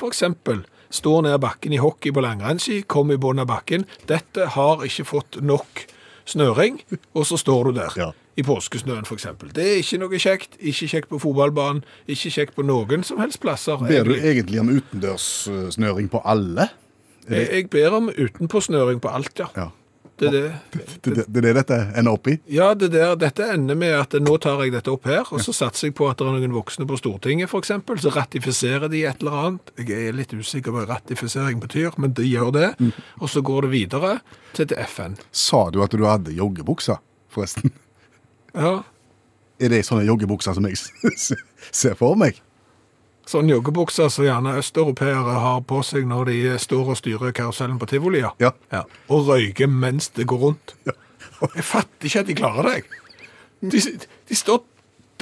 eksempel. 0.09 0.65
Står 0.93 1.23
ned 1.25 1.39
bakken 1.41 1.73
i 1.73 1.81
hockey 1.81 2.13
på 2.13 2.21
langrennsski, 2.21 2.83
kommer 2.85 3.17
i 3.17 3.21
bunnen 3.21 3.47
av 3.47 3.49
bakken. 3.49 3.87
Dette 4.09 4.51
har 4.57 4.85
ikke 4.85 5.07
fått 5.09 5.41
nok 5.41 5.87
snøring, 6.29 6.83
og 7.15 7.27
så 7.27 7.39
står 7.41 7.71
du 7.71 7.81
der. 7.81 7.97
Ja. 7.97 8.11
I 8.37 8.45
påskesnøen, 8.49 9.05
eksempel. 9.13 9.51
Det 9.53 9.65
er 9.65 9.81
ikke 9.83 9.99
noe 10.01 10.21
kjekt. 10.21 10.55
Ikke 10.57 10.87
kjekt 10.89 11.11
på 11.11 11.19
fotballbanen. 11.21 11.83
Ikke 12.09 12.31
kjekt 12.33 12.55
på 12.57 12.65
noen 12.65 13.05
som 13.05 13.21
helst 13.21 13.43
plasser. 13.43 13.77
Ber 13.77 14.09
du 14.09 14.15
egentlig. 14.17 14.61
om 14.61 14.71
utendørssnøring 14.73 16.09
på 16.13 16.23
alle? 16.25 16.71
Jeg 17.29 17.69
ber 17.71 17.99
om 17.99 18.09
utenpåsnøring 18.09 19.03
på 19.05 19.13
alt, 19.13 19.37
ja. 19.39 19.51
Ja. 19.57 19.69
Det 20.21 20.29
er 20.29 20.35
det. 20.35 20.43
Det, 21.03 21.15
det, 21.17 21.43
det 21.43 21.53
dette 21.57 21.79
ender 21.99 22.13
opp 22.15 22.29
i? 22.31 22.37
Ja, 22.53 22.73
det 22.79 22.93
der, 22.93 23.15
dette 23.19 23.47
ender 23.55 23.79
med 23.79 23.95
at 23.97 24.15
nå 24.23 24.37
tar 24.43 24.61
jeg 24.63 24.75
dette 24.75 24.93
opp 24.93 25.09
her, 25.09 25.25
og 25.33 25.41
så 25.43 25.55
satser 25.57 25.89
jeg 25.89 25.97
på 25.99 26.07
at 26.11 26.21
det 26.21 26.29
er 26.29 26.37
noen 26.37 26.55
voksne 26.55 26.87
på 26.89 26.99
Stortinget, 27.01 27.51
eksempel, 27.63 27.99
så 28.03 28.13
ratifiserer 28.15 28.93
de 28.93 29.03
et 29.09 29.25
eller 29.25 29.39
annet. 29.41 29.73
Jeg 29.81 30.09
er 30.11 30.17
litt 30.17 30.35
usikker 30.37 30.71
på 30.75 30.83
hva 30.83 30.87
ratifisering 30.95 31.63
betyr, 31.63 31.97
men 32.03 32.15
de 32.19 32.27
gjør 32.29 32.53
det. 32.55 32.71
Og 33.21 33.31
så 33.33 33.43
går 33.45 33.67
det 33.67 33.73
videre 33.75 34.13
til, 34.53 34.69
til 34.69 34.79
FN. 34.87 35.17
Sa 35.33 35.65
du 35.73 35.81
at 35.85 35.95
du 35.97 36.05
hadde 36.07 36.35
joggebukser, 36.37 37.01
forresten? 37.33 37.73
Ja, 38.53 38.83
Er 39.63 39.71
det 39.71 39.85
sånne 39.87 40.03
joggebukser 40.05 40.57
som 40.57 40.67
jeg 40.67 40.77
ser 41.83 41.95
for 41.99 42.19
meg? 42.19 42.41
Sånn 43.31 43.51
joggebukser 43.51 44.11
som 44.13 44.27
gjerne 44.27 44.57
østeuropeere 44.61 45.37
har 45.45 45.63
på 45.69 45.83
seg 45.87 46.09
når 46.11 46.31
de 46.31 46.41
står 46.63 46.93
og 46.95 46.99
styrer 46.99 47.35
karusellen 47.37 47.79
på 47.81 47.89
tivoli, 47.91 48.23
ja. 48.25 48.33
Ja. 48.73 48.83
Og 49.13 49.31
røyker 49.31 49.71
mens 49.71 50.11
det 50.17 50.27
går 50.31 50.43
rundt. 50.49 50.75
Jeg 50.87 51.65
fatter 51.67 52.09
ikke 52.09 52.23
at 52.23 52.29
de 52.31 52.39
klarer 52.39 52.69
det. 52.69 52.83
De, 53.73 53.81
de 54.29 54.37
står 54.37 54.63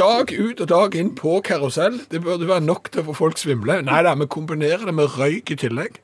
dag 0.00 0.32
ut 0.32 0.60
og 0.64 0.68
dag 0.68 0.96
inn 0.96 1.14
på 1.16 1.38
karusell. 1.44 2.00
Det 2.10 2.22
burde 2.24 2.48
være 2.48 2.64
nok 2.64 2.90
til 2.92 3.02
å 3.02 3.10
få 3.10 3.16
folk 3.24 3.40
svimle. 3.40 3.80
Nei 3.84 4.00
da, 4.06 4.14
vi 4.16 4.28
kombinerer 4.32 4.86
det 4.88 4.96
med 4.96 5.16
røyk 5.18 5.52
i 5.52 5.58
tillegg. 5.60 6.00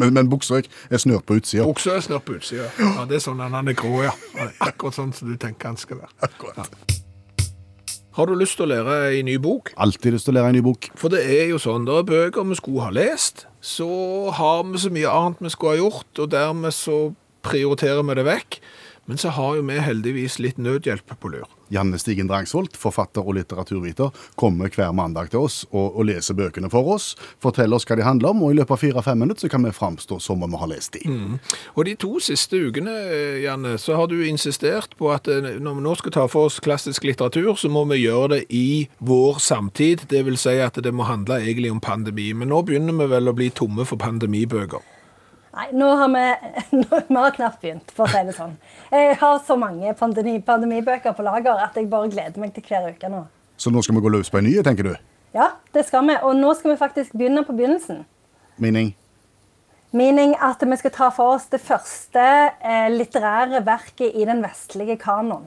Men, 0.00 0.14
men 0.16 0.28
buksa 0.32 0.58
er 0.58 0.98
snørt 0.98 1.26
på 1.28 1.38
utsida. 1.38 1.66
Buksa 1.68 1.98
er 1.98 2.04
snørt 2.04 2.26
på 2.26 2.38
utsida. 2.38 2.70
Ja, 2.80 3.06
det 3.08 3.20
er 3.20 3.24
sånn 3.28 3.42
han 3.44 3.54
er 3.60 3.78
grå, 3.78 4.02
ja. 4.06 4.14
Akkurat 4.64 4.96
sånn 4.96 5.14
som 5.14 5.30
du 5.30 5.38
tenker 5.40 5.70
han 5.70 5.80
skal 5.80 6.02
være. 6.02 6.14
Akkurat. 6.24 7.03
Har 8.14 8.30
du 8.30 8.36
lyst 8.38 8.54
til 8.54 8.68
å 8.68 8.70
lære 8.70 8.96
ei 9.08 9.22
ny 9.26 9.32
bok? 9.42 9.72
Alltid 9.74 10.14
lyst 10.14 10.28
til 10.28 10.36
å 10.36 10.36
lære 10.36 10.52
en 10.52 10.54
ny 10.54 10.60
bok. 10.62 10.86
For 10.94 11.10
det 11.10 11.24
er 11.26 11.48
jo 11.50 11.56
sånn, 11.58 11.82
det 11.82 11.96
er 11.98 12.04
bøker 12.06 12.46
vi 12.46 12.58
skulle 12.60 12.84
ha 12.86 12.92
lest, 12.94 13.48
så 13.58 13.88
har 14.38 14.60
vi 14.68 14.78
så 14.78 14.92
mye 14.94 15.10
annet 15.10 15.42
vi 15.42 15.50
skulle 15.50 15.72
ha 15.74 15.80
gjort, 15.80 16.20
og 16.22 16.30
dermed 16.30 16.76
så 16.76 16.98
prioriterer 17.42 18.06
vi 18.06 18.14
det 18.14 18.26
vekk. 18.28 18.60
Men 19.06 19.20
så 19.20 19.28
har 19.36 19.58
jo 19.58 19.66
vi 19.68 19.76
heldigvis 19.82 20.38
litt 20.40 20.58
nødhjelp 20.58 21.14
på 21.20 21.30
lur. 21.32 21.48
Janne 21.72 21.98
Stigen 21.98 22.28
Drangsvold, 22.28 22.76
forfatter 22.78 23.24
og 23.24 23.36
litteraturviter, 23.38 24.12
kommer 24.40 24.70
hver 24.72 24.92
mandag 24.96 25.32
til 25.32 25.44
oss 25.44 25.62
og, 25.70 25.96
og 25.96 26.06
leser 26.08 26.36
bøkene 26.38 26.70
for 26.72 26.88
oss. 26.94 27.12
Forteller 27.42 27.76
oss 27.76 27.88
hva 27.88 27.98
de 27.98 28.06
handler 28.06 28.32
om, 28.32 28.44
og 28.44 28.52
i 28.52 28.58
løpet 28.60 28.76
av 28.76 28.82
fire-fem 28.82 29.20
minutter 29.24 29.46
så 29.46 29.52
kan 29.52 29.64
vi 29.66 29.74
framstå 29.74 30.20
som 30.22 30.44
om 30.44 30.54
vi 30.54 30.60
har 30.60 30.70
lest 30.70 30.96
de. 30.96 31.04
Og 31.74 31.84
de 31.88 31.96
to 32.00 32.12
siste 32.22 32.60
ukene, 32.60 32.94
eh, 33.10 33.42
Janne, 33.44 33.76
så 33.80 33.98
har 33.98 34.08
du 34.08 34.16
insistert 34.24 34.96
på 35.00 35.10
at 35.12 35.28
eh, 35.28 35.58
når 35.60 35.80
vi 35.80 35.86
nå 35.88 35.96
skal 36.00 36.16
ta 36.16 36.26
for 36.30 36.48
oss 36.50 36.60
klassisk 36.64 37.04
litteratur, 37.08 37.54
så 37.60 37.72
må 37.72 37.84
vi 37.90 38.04
gjøre 38.04 38.36
det 38.36 38.42
i 38.54 38.88
vår 39.04 39.40
samtid. 39.42 40.08
Det 40.08 40.24
vil 40.28 40.40
si 40.40 40.56
at 40.62 40.80
det 40.80 40.94
må 40.94 41.08
handle 41.08 41.42
egentlig 41.42 41.72
om 41.72 41.82
pandemi. 41.82 42.32
Men 42.32 42.52
nå 42.52 42.62
begynner 42.64 42.96
vi 43.02 43.12
vel 43.16 43.32
å 43.32 43.36
bli 43.36 43.50
tomme 43.50 43.88
for 43.88 44.00
pandemibøker. 44.00 44.93
Nei, 45.54 45.68
nå 45.76 45.88
har 46.00 46.10
vi, 46.10 46.22
nå, 46.80 47.00
vi 47.08 47.16
har 47.20 47.34
knapt 47.36 47.60
begynt, 47.62 47.92
for 47.94 48.08
å 48.08 48.10
si 48.10 48.22
det 48.26 48.34
sånn. 48.34 48.56
Jeg 48.90 49.14
har 49.20 49.40
så 49.46 49.56
mange 49.58 49.92
pandemi, 49.98 50.40
pandemibøker 50.42 51.14
på 51.14 51.26
lager 51.26 51.60
at 51.62 51.76
jeg 51.78 51.86
bare 51.92 52.10
gleder 52.10 52.42
meg 52.42 52.54
til 52.56 52.64
hver 52.66 52.88
uke 52.90 53.10
nå. 53.12 53.24
Så 53.60 53.70
nå 53.70 53.82
skal 53.86 53.94
vi 53.98 54.02
gå 54.02 54.10
løs 54.10 54.32
på 54.34 54.40
en 54.40 54.48
ny, 54.48 54.56
tenker 54.66 54.88
du? 54.88 54.94
Ja, 55.34 55.52
det 55.74 55.86
skal 55.86 56.06
vi. 56.08 56.16
Og 56.26 56.34
nå 56.38 56.50
skal 56.58 56.72
vi 56.74 56.78
faktisk 56.80 57.14
begynne 57.14 57.44
på 57.46 57.54
begynnelsen. 57.54 58.02
Mening? 58.58 58.94
Mening 59.94 60.34
at 60.42 60.62
vi 60.62 60.78
skal 60.80 60.94
ta 60.94 61.10
for 61.14 61.36
oss 61.36 61.46
det 61.52 61.60
første 61.62 62.24
eh, 62.58 62.88
litterære 62.90 63.62
verket 63.66 64.14
i 64.18 64.26
den 64.26 64.42
vestlige 64.42 64.98
kanon. 64.98 65.46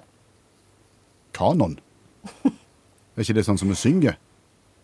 Kanon? 1.35 1.75
Er 3.17 3.25
ikke 3.25 3.39
det 3.39 3.47
sånn 3.47 3.57
som 3.59 3.71
vi 3.71 3.75
synger? 3.79 4.15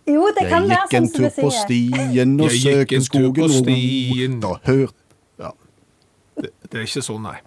Jo, 0.09 0.25
det 0.35 0.47
kan 0.49 0.65
være 0.67 0.87
sånn 0.89 1.07
som 1.07 1.23
vi 1.23 1.29
synger. 1.31 1.37
Jeg 1.37 1.37
gikk 1.37 1.37
en 1.37 1.37
tur 1.37 1.37
på 1.37 1.51
stien 1.53 2.33
og 2.41 2.55
søk 2.57 2.95
skogen 3.05 3.53
stien. 3.53 4.39
Da 4.43 4.55
hørte. 4.65 5.02
Det, 6.43 6.53
det 6.69 6.79
er 6.79 6.87
ikke 6.87 7.03
sånn, 7.05 7.23
nei. 7.25 7.37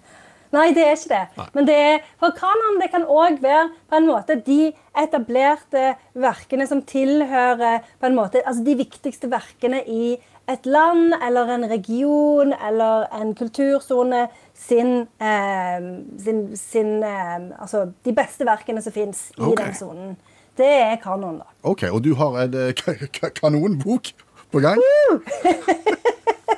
Nei, 0.55 0.71
det 0.73 0.85
er 0.87 0.95
ikke 0.95 1.11
det. 1.11 1.47
Men 1.57 1.67
det 1.69 1.75
er, 1.75 1.97
for 2.23 2.33
kanon 2.37 2.79
det 2.81 2.87
kan 2.93 3.05
òg 3.11 3.41
være 3.43 3.67
på 3.91 3.99
en 3.99 4.07
måte 4.09 4.37
de 4.47 4.71
etablerte 4.97 5.83
verkene 6.17 6.69
som 6.71 6.81
tilhører 6.87 7.83
på 8.01 8.09
en 8.09 8.17
måte, 8.17 8.41
altså 8.47 8.65
de 8.65 8.77
viktigste 8.79 9.29
verkene 9.33 9.83
i 9.91 10.15
et 10.47 10.69
land 10.71 11.17
eller 11.27 11.51
en 11.57 11.67
region 11.69 12.55
eller 12.55 13.09
en 13.19 13.35
kultursone 13.35 14.29
sin, 14.55 15.09
eh, 15.19 15.89
sin, 16.23 16.45
sin 16.57 16.93
eh, 17.03 17.51
Altså 17.59 17.89
de 18.07 18.15
beste 18.15 18.47
verkene 18.47 18.83
som 18.85 18.95
fins 18.95 19.27
i 19.35 19.43
okay. 19.43 19.65
den 19.65 19.75
sonen. 19.75 20.15
Det 20.57 20.71
er 20.71 20.95
kanon, 21.03 21.43
da. 21.43 21.51
OK, 21.69 21.83
og 21.91 21.99
du 22.07 22.15
har 22.15 22.39
en 22.47 22.55
eh, 22.55 22.71
ka- 22.79 23.11
ka- 23.11 23.35
kanonbok 23.35 24.15
på 24.55 24.63
gang? 24.63 24.79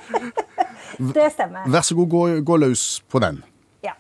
Det 0.99 1.33
stemmer. 1.33 1.67
Vær 1.71 1.81
så 1.87 1.95
god, 1.95 2.09
gå, 2.11 2.23
gå 2.45 2.57
løs 2.59 2.85
på 3.11 3.21
den. 3.23 3.43
Ja. 3.87 3.93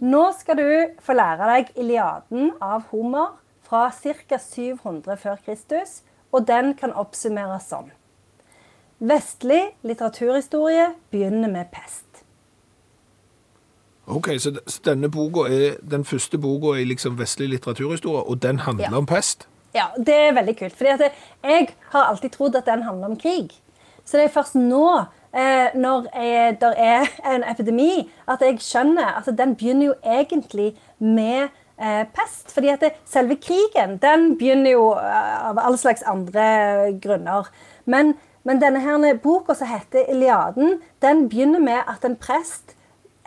Nå 0.00 0.22
skal 0.38 0.56
du 0.56 0.68
få 1.04 1.12
lære 1.18 1.48
deg 1.54 1.72
Iliaden 1.76 2.52
av 2.64 2.86
Homer 2.90 3.34
fra 3.68 3.90
ca. 3.90 4.38
700 4.38 5.16
før 5.20 5.36
Kristus, 5.44 6.00
og 6.32 6.46
den 6.48 6.72
kan 6.74 6.92
oppsummeres 6.92 7.68
sånn. 7.70 7.90
Vestlig 9.00 9.62
litteraturhistorie 9.86 10.90
begynner 11.12 11.48
med 11.52 11.70
pest. 11.72 12.04
Ok, 14.10 14.28
så 14.42 14.50
denne 14.84 15.08
boka 15.12 15.46
er 15.52 15.76
den 15.86 16.02
første 16.04 16.38
boka 16.42 16.74
i 16.80 16.84
liksom 16.88 17.16
vestlig 17.20 17.48
litteraturhistorie, 17.52 18.24
og 18.26 18.40
den 18.42 18.58
handler 18.58 18.90
Ja. 18.90 18.96
om 18.98 19.06
pest? 19.06 19.46
Ja, 19.74 19.86
det 19.96 20.14
er 20.14 20.32
veldig 20.34 20.56
kult. 20.58 20.74
fordi 20.76 21.10
jeg 21.44 21.68
har 21.92 22.04
alltid 22.04 22.30
trodd 22.32 22.56
at 22.56 22.66
den 22.66 22.82
handler 22.82 23.06
om 23.06 23.16
krig. 23.16 23.52
Så 24.04 24.16
det 24.18 24.24
er 24.24 24.40
først 24.42 24.54
nå, 24.54 25.06
eh, 25.34 25.74
når 25.74 26.06
det 26.60 26.72
er 26.76 27.10
en 27.34 27.44
epidemi, 27.50 28.10
at 28.28 28.42
jeg 28.44 28.60
skjønner 28.64 29.18
at 29.20 29.30
den 29.38 29.56
begynner 29.56 29.90
jo 29.90 29.94
egentlig 30.04 30.74
med 30.98 31.48
eh, 31.80 32.04
pest. 32.14 32.50
Fordi 32.54 32.68
at 32.68 32.80
det, 32.80 32.92
selve 33.04 33.36
krigen, 33.36 33.98
den 34.02 34.36
begynner 34.38 34.74
jo 34.74 34.90
eh, 34.96 35.46
av 35.50 35.60
alle 35.62 35.78
slags 35.78 36.02
andre 36.02 36.98
grunner. 37.02 37.48
Men, 37.84 38.14
men 38.44 38.60
denne 38.62 38.82
her 38.82 39.14
boka 39.22 39.54
som 39.54 39.70
heter 39.70 40.10
Iliaden, 40.10 40.80
den 41.02 41.28
begynner 41.28 41.60
med 41.60 41.80
at 41.88 42.04
en 42.04 42.16
prest 42.16 42.76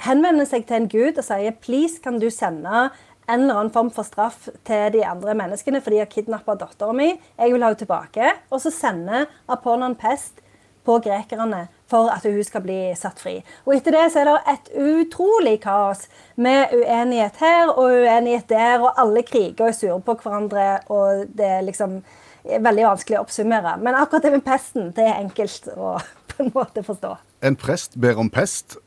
henvender 0.04 0.46
seg 0.50 0.68
til 0.68 0.82
en 0.82 0.92
gud 0.92 1.18
og 1.18 1.26
sier 1.26 1.56
please 1.64 2.02
kan 2.04 2.18
du 2.20 2.30
sende 2.34 2.90
en 3.30 3.46
eller 3.46 3.56
annen 3.56 3.72
form 3.72 3.92
for 3.94 4.04
straff 4.04 4.50
til 4.68 4.90
de 4.98 5.04
andre 5.08 5.36
menneskene, 5.38 5.80
for 5.82 5.94
de 5.94 6.02
har 6.02 6.10
kidnappa 6.12 6.58
dattera 6.60 6.92
mi. 6.96 7.14
Jeg 7.40 7.54
vil 7.54 7.64
ha 7.64 7.70
henne 7.72 7.80
tilbake. 7.80 8.34
Og 8.52 8.60
så 8.60 8.72
sender 8.74 9.30
Apollon 9.48 9.96
pest 9.96 10.43
på 10.86 10.98
grekerne 11.04 11.68
for 11.90 12.10
at 12.12 12.26
hun 12.28 12.44
skal 12.44 12.64
bli 12.66 12.80
satt 12.98 13.22
fri. 13.22 13.38
Og 13.68 13.76
etter 13.78 13.96
det 13.96 14.08
så 14.14 14.24
er 14.24 14.30
det 14.30 14.36
et 14.54 14.72
utrolig 14.84 15.56
kaos 15.64 16.08
med 16.36 16.74
uenighet 16.76 17.40
her 17.44 17.72
og 17.72 18.02
uenighet 18.02 18.50
der, 18.50 18.82
og 18.82 19.00
alle 19.00 19.24
kriger 19.28 19.68
og 19.68 19.72
er 19.72 19.78
sure 19.78 20.02
på 20.02 20.18
hverandre, 20.24 20.68
og 20.92 21.26
det 21.38 21.50
er 21.60 21.66
liksom 21.68 22.02
veldig 22.44 22.88
vanskelig 22.90 23.20
å 23.20 23.24
oppsummere. 23.24 23.78
Men 23.84 23.98
akkurat 24.00 24.26
det 24.26 24.34
med 24.36 24.46
pesten, 24.46 24.92
det 24.96 25.08
er 25.08 25.22
enkelt 25.22 25.70
å 25.76 25.96
på 26.34 26.44
en 26.44 26.54
måte 26.56 26.84
forstå. 26.86 27.16
En 27.46 27.60
prest 27.60 28.00
ber 28.00 28.20
om 28.20 28.32
pest, 28.34 28.78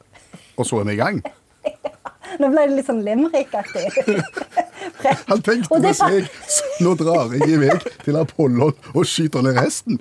og 0.57 0.67
så 0.67 0.83
er 0.83 0.91
vi 0.91 0.97
i 0.97 1.01
gang. 1.01 1.23
Nå 2.41 2.51
ble 2.51 2.67
det 2.67 2.75
litt 2.75 2.89
sånn 2.89 3.05
limerick-aktig. 3.07 3.87
Han 5.31 5.43
tenkte 5.45 5.79
med 5.83 5.95
seg 5.97 6.27
nå 6.83 6.93
drar 6.99 7.33
jeg 7.35 7.49
i 7.55 7.59
vei 7.61 7.77
til 8.03 8.19
Apollon 8.19 8.75
og 8.93 9.07
skyter 9.09 9.45
ned 9.45 9.57
resten. 9.59 10.01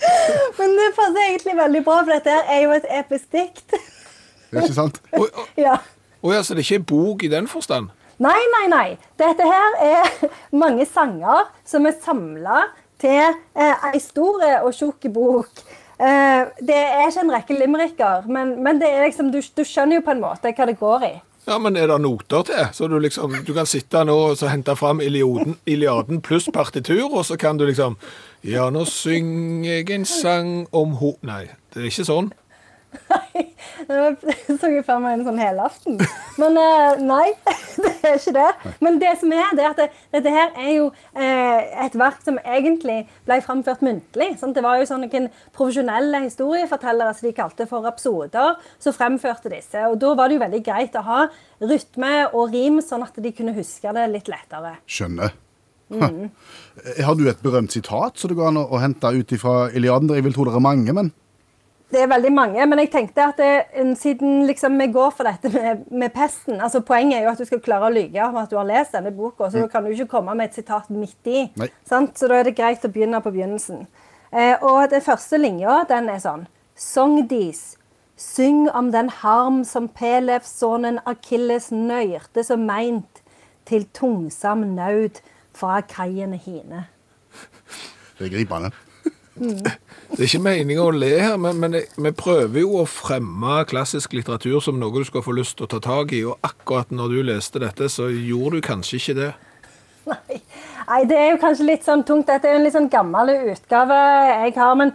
Men 0.58 0.76
det 0.78 0.88
passer 0.96 1.22
egentlig 1.28 1.56
veldig 1.58 1.82
bra, 1.86 1.96
for 2.04 2.12
dette 2.14 2.34
her 2.36 2.52
er 2.56 2.60
jo 2.64 2.74
et 2.76 2.86
episk 3.00 3.30
dikt. 3.34 3.74
Det 4.50 4.58
er 4.58 4.66
ikke 4.66 4.76
sant? 4.78 5.00
Å 5.18 5.24
å- 5.26 5.46
Ja. 5.60 5.76
å 6.22 6.32
ja, 6.34 6.42
så 6.44 6.54
det 6.56 6.62
er 6.64 6.68
ikke 6.68 6.80
en 6.82 6.88
bok 6.92 7.24
i 7.26 7.32
den 7.32 7.48
forstand? 7.50 7.90
Nei, 8.20 8.40
nei, 8.52 8.64
nei. 8.68 8.88
Dette 9.20 9.46
her 9.48 9.76
er 9.84 10.10
mange 10.64 10.84
sanger 10.88 11.46
som 11.64 11.86
er 11.88 11.94
samla 12.04 12.64
til 13.00 13.22
eh, 13.56 13.86
ei 13.94 14.00
stor 14.04 14.42
og 14.64 14.74
tjukk 14.76 15.06
bok. 15.14 15.62
Eh, 16.00 16.42
det 16.64 16.76
er 16.76 17.06
ikke 17.08 17.22
en 17.24 17.32
rekke 17.32 17.56
limericker, 17.56 18.26
men, 18.28 18.54
men 18.64 18.80
det 18.80 18.88
er 18.92 19.06
liksom, 19.06 19.30
du, 19.32 19.40
du 19.40 19.62
skjønner 19.64 20.00
jo 20.00 20.04
på 20.04 20.12
en 20.14 20.20
måte 20.24 20.52
hva 20.52 20.66
det 20.68 20.76
går 20.80 21.06
i. 21.08 21.14
Ja, 21.46 21.56
men 21.58 21.76
er 21.76 21.88
det 21.88 22.00
noter 22.04 22.44
til? 22.46 22.66
Så 22.76 22.88
du 22.88 22.98
liksom, 23.00 23.32
du 23.46 23.54
kan 23.56 23.66
sitte 23.66 24.02
nå 24.04 24.16
og 24.30 24.36
så 24.38 24.50
hente 24.52 24.74
fram 24.76 25.00
Iliaden, 25.00 26.20
pluss 26.20 26.50
partitur, 26.52 27.08
og 27.08 27.24
så 27.26 27.38
kan 27.40 27.58
du 27.58 27.64
liksom 27.68 27.96
Ja, 28.44 28.70
nå 28.72 28.84
synger 28.88 29.80
jeg 29.80 29.90
en 29.92 30.06
sang 30.08 30.52
om 30.72 30.94
ho... 31.00 31.14
Nei, 31.26 31.46
det 31.74 31.82
er 31.82 31.90
ikke 31.90 32.06
sånn. 32.08 32.30
Nå 33.90 33.98
så 34.60 34.70
jeg 34.70 34.84
for 34.86 35.02
meg 35.02 35.16
en 35.16 35.24
sånn 35.26 35.40
helaften. 35.40 35.98
Men 36.40 36.58
eh, 36.60 37.00
nei, 37.02 37.32
det 37.82 37.92
er 38.06 38.18
ikke 38.18 38.34
det. 38.36 38.72
Men 38.84 38.98
det 39.02 39.12
som 39.20 39.34
er, 39.34 39.52
det 39.56 39.64
er 39.64 39.70
at 39.72 39.80
det, 39.80 39.88
dette 40.14 40.34
her 40.34 40.54
er 40.58 40.70
jo 40.76 40.88
eh, 41.14 41.70
et 41.86 41.96
verk 41.98 42.20
som 42.26 42.38
egentlig 42.42 43.00
ble 43.28 43.40
framført 43.44 43.84
muntlig. 43.86 44.32
Sant? 44.40 44.56
Det 44.56 44.64
var 44.64 44.80
jo 44.80 44.88
sånne 44.90 45.08
noen 45.10 45.28
profesjonelle 45.56 46.24
historiefortellere 46.26 47.16
som 47.16 47.28
de 47.28 47.36
kalte 47.36 47.68
for 47.70 47.86
rapsoder, 47.86 48.58
som 48.82 48.96
fremførte 48.96 49.52
disse. 49.52 49.84
Og 49.88 49.98
da 50.02 50.14
var 50.18 50.30
det 50.30 50.38
jo 50.38 50.44
veldig 50.46 50.64
greit 50.66 50.98
å 50.98 51.06
ha 51.06 51.20
rytme 51.60 52.16
og 52.30 52.54
rim, 52.54 52.80
sånn 52.84 53.06
at 53.06 53.16
de 53.20 53.34
kunne 53.36 53.56
huske 53.56 53.94
det 53.96 54.10
litt 54.12 54.30
lettere. 54.32 54.76
Skjønner. 54.90 55.38
Mm. 55.90 56.28
Har 57.02 57.16
du 57.18 57.24
et 57.26 57.40
berømt 57.42 57.74
sitat 57.74 58.20
som 58.20 58.30
det 58.30 58.36
går 58.38 58.52
an 58.52 58.60
å 58.62 58.78
hente 58.78 59.10
ut 59.10 59.34
fra 59.42 59.64
Iliaden? 59.74 60.12
Jeg 60.14 60.22
vil 60.22 60.36
tro 60.36 60.46
det 60.46 60.54
er 60.54 60.62
mange, 60.62 60.94
men 60.94 61.10
Det 61.90 61.98
er 61.98 62.10
veldig 62.10 62.30
mange, 62.30 62.66
men 62.70 62.78
jeg 62.84 62.90
tenkte 62.92 63.24
at 63.32 63.40
det, 63.40 63.86
siden 63.98 64.44
liksom 64.46 64.76
vi 64.78 64.86
går 64.94 65.10
for 65.16 65.26
dette 65.26 65.50
med, 65.50 65.80
med 65.90 66.12
pesten 66.14 66.60
altså 66.62 66.84
Poenget 66.86 67.18
er 67.18 67.24
jo 67.24 67.32
at 67.32 67.40
du 67.42 67.48
skal 67.48 67.62
klare 67.64 67.88
å 67.88 67.94
lyge 67.94 68.22
om 68.22 68.38
at 68.38 68.52
du 68.52 68.54
har 68.60 68.68
lest 68.68 68.94
denne 68.94 69.10
boka, 69.14 69.48
så 69.50 69.64
da 69.64 69.70
kan 69.72 69.84
du 69.84 69.90
ikke 69.90 70.12
komme 70.12 70.36
med 70.38 70.50
et 70.50 70.60
sitat 70.60 70.86
midt 70.94 71.26
i. 71.26 71.48
Sant? 71.88 72.14
Så 72.18 72.30
da 72.30 72.38
er 72.38 72.46
det 72.46 72.54
greit 72.58 72.86
å 72.86 72.92
begynne 72.92 73.18
på 73.24 73.32
begynnelsen. 73.34 73.88
Eh, 74.30 74.54
og 74.62 74.84
den 74.92 75.02
første 75.02 75.40
linja, 75.40 75.80
den 75.90 76.06
er 76.12 76.22
sånn 76.22 76.46
Sogndis, 76.80 77.74
syng 78.16 78.68
om 78.76 78.92
den 78.94 79.10
harm 79.20 79.64
som 79.68 79.88
Pelevs-sønnen 79.90 81.00
Akilles 81.10 81.70
nøyrte 81.74 82.44
som 82.46 82.62
meint 82.68 83.20
til 83.68 83.88
tungsam 83.96 84.62
naud 84.76 85.18
fra 85.56 85.80
kaiene 85.82 86.38
hine. 86.38 86.86
det 88.18 88.30
er 88.30 88.32
gripende. 88.38 88.70
Det 90.10 90.18
er 90.18 90.26
ikke 90.26 90.42
meningen 90.42 90.82
å 90.82 90.90
le 90.92 91.10
her, 91.22 91.36
men, 91.40 91.60
men 91.62 91.76
vi 91.78 92.10
prøver 92.16 92.64
jo 92.64 92.80
å 92.80 92.88
fremme 92.90 93.60
klassisk 93.70 94.12
litteratur 94.16 94.58
som 94.64 94.80
noe 94.80 94.92
du 94.92 95.06
skal 95.06 95.24
få 95.24 95.32
lyst 95.36 95.56
til 95.58 95.68
å 95.68 95.70
ta 95.70 95.78
tak 95.84 96.12
i, 96.16 96.24
og 96.26 96.42
akkurat 96.46 96.90
når 96.92 97.14
du 97.14 97.20
leste 97.30 97.62
dette, 97.62 97.88
så 97.88 98.10
gjorde 98.10 98.58
du 98.58 98.66
kanskje 98.66 98.98
ikke 98.98 99.16
det. 99.20 99.30
Nei. 100.10 100.40
Nei, 100.90 101.04
det 101.06 101.16
er 101.16 101.28
jo 101.30 101.38
kanskje 101.38 101.68
litt 101.68 101.84
sånn 101.86 102.02
tungt. 102.06 102.26
Dette 102.26 102.48
er 102.48 102.56
jo 102.56 102.58
en 102.58 102.64
litt 102.66 102.74
sånn 102.74 102.90
gammel 102.90 103.30
utgave 103.52 103.98
jeg 104.26 104.54
har. 104.56 104.72
Men 104.80 104.90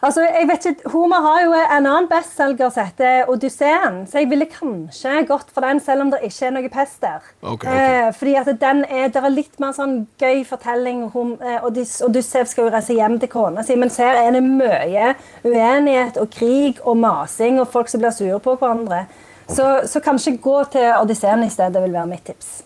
altså, 0.00 0.22
jeg 0.22 0.48
vet 0.48 0.66
ikke, 0.70 0.90
Homer 0.92 1.22
har 1.24 1.40
jo 1.44 1.52
en 1.58 1.86
annen 1.88 2.08
bestselger 2.10 2.70
som 2.74 2.86
heter 2.88 3.30
Odysseen. 3.32 4.00
Så 4.10 4.20
jeg 4.22 4.30
ville 4.30 4.46
kanskje 4.50 5.24
gått 5.28 5.50
for 5.54 5.66
den, 5.66 5.80
selv 5.84 6.04
om 6.06 6.12
det 6.12 6.20
ikke 6.28 6.48
er 6.48 6.54
noe 6.56 6.72
pest 6.72 7.00
der. 7.04 7.24
Okay, 7.42 7.54
okay. 7.54 7.94
Eh, 8.08 8.10
fordi 8.18 8.34
at 8.40 8.50
den 8.60 8.84
er, 8.88 9.08
det 9.14 9.22
er 9.22 9.34
litt 9.34 9.58
mer 9.62 9.74
sånn 9.76 9.96
gøy 10.20 10.44
fortelling. 10.48 11.06
Hom, 11.14 11.34
eh, 11.42 11.58
Odys- 11.66 12.00
Odyssev 12.06 12.46
skal 12.50 12.68
jo 12.68 12.74
reise 12.76 12.96
hjem 12.98 13.18
til 13.22 13.32
kona 13.32 13.64
si, 13.66 13.76
mens 13.76 13.98
her 14.02 14.20
er 14.22 14.32
det 14.36 14.44
mye 14.46 15.14
uenighet 15.44 16.20
og 16.20 16.30
krig 16.34 16.78
og 16.84 16.96
masing 17.02 17.58
og 17.60 17.68
folk 17.72 17.90
som 17.90 18.00
blir 18.04 18.14
sure 18.14 18.38
på 18.44 18.56
hverandre. 18.60 19.06
Så, 19.48 19.64
så 19.88 20.00
kanskje 20.04 20.36
gå 20.44 20.58
til 20.74 20.90
Odysseen 20.98 21.46
i 21.46 21.50
stedet 21.52 21.80
vil 21.82 21.94
være 21.96 22.10
mitt 22.10 22.26
tips. 22.28 22.62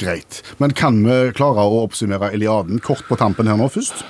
Greit. 0.00 0.40
Men 0.62 0.72
kan 0.72 0.96
vi 1.04 1.16
klare 1.36 1.66
å 1.66 1.82
oppsummere 1.84 2.30
Eliaden 2.32 2.78
kort 2.80 3.04
på 3.08 3.18
tampen 3.20 3.50
her 3.50 3.58
nå 3.60 3.66
først? 3.68 4.04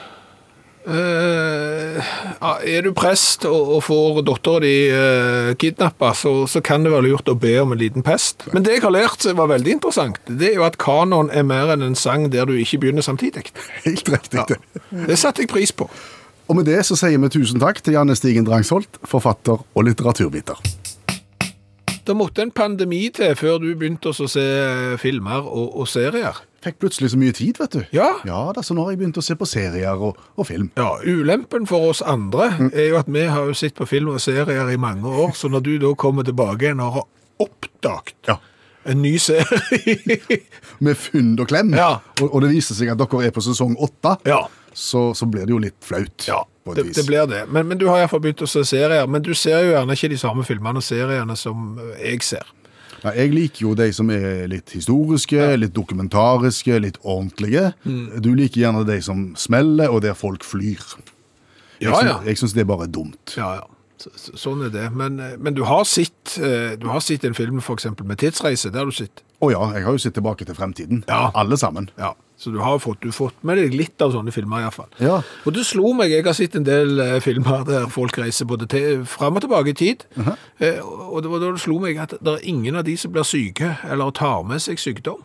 Eh, 0.80 2.12
er 2.40 2.86
du 2.86 2.92
prest 2.96 3.44
og, 3.44 3.82
får 3.84 4.22
dattera 4.24 4.62
di 4.64 4.74
uh, 4.88 5.50
kidnappa, 5.60 6.14
så, 6.16 6.32
så 6.48 6.62
kan 6.64 6.86
det 6.86 6.94
være 6.94 7.10
lurt 7.10 7.28
å 7.28 7.36
be 7.36 7.52
om 7.60 7.74
en 7.74 7.80
liten 7.80 8.04
pest. 8.06 8.46
Men 8.54 8.64
det 8.64 8.78
jeg 8.78 8.86
har 8.86 8.94
lært 8.94 9.26
var 9.36 9.52
veldig 9.52 9.76
interessant, 9.76 10.20
det 10.24 10.52
er 10.52 10.60
jo 10.60 10.66
at 10.68 10.80
kanon 10.80 11.28
er 11.36 11.44
mer 11.46 11.74
enn 11.74 11.84
en 11.90 11.98
sang 11.98 12.30
der 12.32 12.48
du 12.48 12.56
ikke 12.56 12.80
begynner 12.86 13.04
samtidig. 13.04 13.50
Helt 13.86 14.08
riktig. 14.08 14.46
det. 14.48 14.60
Det 14.90 15.20
satte 15.20 15.44
jeg 15.44 15.52
pris 15.52 15.74
på. 15.74 15.90
Og 16.50 16.56
med 16.58 16.66
det 16.66 16.80
så 16.88 16.96
sier 16.98 17.20
vi 17.20 17.30
tusen 17.30 17.60
takk 17.62 17.78
til 17.84 17.94
Janne 17.94 18.16
Stigen 18.18 18.48
Drangsholt, 18.48 19.02
forfatter 19.06 19.60
og 19.60 19.86
litteraturviter. 19.86 20.79
Det 22.06 22.14
måtte 22.16 22.42
en 22.42 22.50
pandemi 22.50 23.02
til 23.14 23.34
før 23.36 23.58
du 23.62 23.68
begynte 23.76 24.10
å 24.10 24.28
se 24.28 24.40
eh, 24.42 24.94
filmer 25.00 25.44
og, 25.44 25.74
og 25.82 25.88
serier. 25.90 26.38
Fikk 26.64 26.78
plutselig 26.82 27.10
så 27.12 27.18
mye 27.20 27.32
tid, 27.36 27.56
vet 27.60 27.72
du. 27.76 27.80
Ja. 27.96 28.08
Ja, 28.28 28.40
da, 28.56 28.60
så 28.64 28.74
nå 28.76 28.84
har 28.84 28.92
jeg 28.94 29.00
begynt 29.00 29.20
å 29.20 29.24
se 29.24 29.36
på 29.38 29.46
serier 29.48 29.96
og, 29.96 30.18
og 30.36 30.48
film. 30.48 30.70
Ja, 30.76 30.90
Ulempen 31.08 31.64
for 31.68 31.90
oss 31.92 32.02
andre 32.04 32.50
er 32.72 32.90
jo 32.90 32.98
at 33.00 33.08
vi 33.12 33.22
har 33.32 33.48
jo 33.48 33.56
sett 33.56 33.76
på 33.78 33.86
film 33.88 34.10
og 34.12 34.20
serier 34.20 34.68
i 34.72 34.76
mange 34.80 35.08
år, 35.08 35.32
så 35.36 35.48
når 35.52 35.64
du 35.68 35.72
da 35.86 35.92
kommer 36.00 36.26
tilbake 36.28 36.66
igjen 36.68 36.82
og 36.84 36.98
har 36.98 37.06
oppdaget 37.40 38.16
Ja. 38.28 38.36
en 38.92 39.00
ny 39.04 39.14
serie 39.20 40.18
Med 40.84 40.96
fynd 41.00 41.40
og 41.40 41.48
klem. 41.52 41.72
Ja. 41.76 41.98
Og, 42.20 42.28
og 42.28 42.44
det 42.44 42.52
viser 42.52 42.76
seg 42.76 42.92
at 42.92 43.00
dere 43.00 43.24
er 43.28 43.32
på 43.36 43.44
sesong 43.44 43.76
åtte, 43.80 44.16
Ja. 44.28 44.42
så, 44.72 45.10
så 45.16 45.28
blir 45.28 45.46
det 45.48 45.52
jo 45.56 45.60
litt 45.64 45.78
flaut. 45.84 46.28
Ja, 46.28 46.42
på 46.64 46.72
et 46.74 46.80
det, 46.80 46.86
vis. 46.90 46.96
det 47.00 47.06
blir 47.08 47.26
det. 47.30 47.44
Men, 47.48 47.68
men 47.68 47.78
du 47.80 47.86
har 47.88 48.02
iallfall 48.02 48.22
begynt 48.24 48.42
å 48.44 48.48
se 48.50 48.64
serier. 48.68 49.06
Men 49.10 49.24
du 49.24 49.32
ser 49.34 49.62
jo 49.64 49.74
gjerne 49.74 49.96
ikke 49.96 50.10
de 50.12 50.18
samme 50.20 50.44
filmene 50.46 50.82
og 50.82 50.86
seriene 50.86 51.36
som 51.38 51.78
eh, 51.80 52.10
jeg 52.10 52.24
ser. 52.26 52.48
Ja, 53.00 53.14
jeg 53.16 53.32
liker 53.32 53.64
jo 53.64 53.74
de 53.78 53.86
som 53.96 54.10
er 54.12 54.44
litt 54.52 54.74
historiske, 54.76 55.40
litt 55.56 55.72
dokumentariske, 55.76 56.76
litt 56.84 56.98
ordentlige. 57.00 57.70
Mm. 57.88 58.20
Du 58.20 58.34
liker 58.36 58.66
gjerne 58.66 58.84
de 58.88 58.98
som 59.04 59.30
smeller, 59.40 59.88
og 59.88 60.02
der 60.04 60.16
folk 60.18 60.44
flyr. 60.44 60.82
Jeg 61.80 61.88
Ja, 61.88 62.00
ja. 62.04 62.34
Syns 62.36 62.52
det 62.52 62.66
er 62.66 62.68
bare 62.68 62.90
dumt. 62.92 63.36
Ja, 63.38 63.54
ja. 63.62 63.68
Så, 64.00 64.10
så, 64.16 64.32
sånn 64.40 64.62
er 64.64 64.70
det. 64.72 64.86
Men, 64.96 65.18
men 65.38 65.56
du, 65.56 65.60
har 65.68 65.84
sett, 65.84 66.38
eh, 66.40 66.72
du 66.80 66.86
har 66.88 67.02
sett 67.04 67.26
en 67.28 67.36
film 67.36 67.60
for 67.64 67.76
eksempel 67.76 68.06
med 68.08 68.20
tidsreise. 68.22 68.70
Det 68.72 68.80
har 68.80 68.88
du 68.88 68.96
sett. 68.96 69.20
Å 69.40 69.50
ja, 69.52 69.60
jeg 69.76 69.84
har 69.86 69.96
jo 69.96 70.00
sett 70.00 70.16
tilbake 70.16 70.46
til 70.48 70.56
fremtiden. 70.56 71.02
Ja. 71.08 71.30
Alle 71.36 71.56
sammen. 71.60 71.90
Ja, 72.00 72.14
Så 72.40 72.50
du 72.52 72.58
har 72.64 72.78
fått, 72.80 73.02
du 73.04 73.12
fått 73.12 73.36
med 73.44 73.58
deg 73.60 73.74
litt 73.76 74.00
av 74.00 74.14
sånne 74.14 74.32
filmer 74.32 74.64
iallfall. 74.64 74.88
Ja. 75.00 75.18
Og 75.44 75.52
det 75.52 75.66
slo 75.68 75.92
meg, 75.96 76.12
jeg 76.12 76.24
har 76.24 76.36
sett 76.36 76.56
en 76.56 76.64
del 76.64 77.00
eh, 77.04 77.18
filmer 77.20 77.64
der 77.68 77.84
folk 77.92 78.16
reiser 78.16 78.48
både 78.48 78.68
til, 78.72 79.04
fram 79.04 79.36
og 79.36 79.44
tilbake 79.44 79.74
i 79.74 79.76
tid. 79.76 80.06
eh, 80.16 80.80
og 80.80 81.20
det 81.24 81.32
var 81.32 81.44
da 81.44 81.52
det 81.52 81.60
slo 81.60 81.76
meg 81.84 82.00
at 82.00 82.16
det 82.16 82.36
er 82.38 82.48
ingen 82.48 82.80
av 82.80 82.88
de 82.88 82.96
som 83.00 83.12
blir 83.12 83.28
syke 83.28 83.74
eller 83.84 84.16
tar 84.16 84.44
med 84.48 84.64
seg 84.64 84.80
sykdom. 84.80 85.20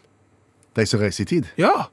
De 0.75 0.83
som 0.87 0.99
reiser 0.99 1.23
i 1.23 1.31
tid. 1.37 1.51
Ja. 1.59 1.87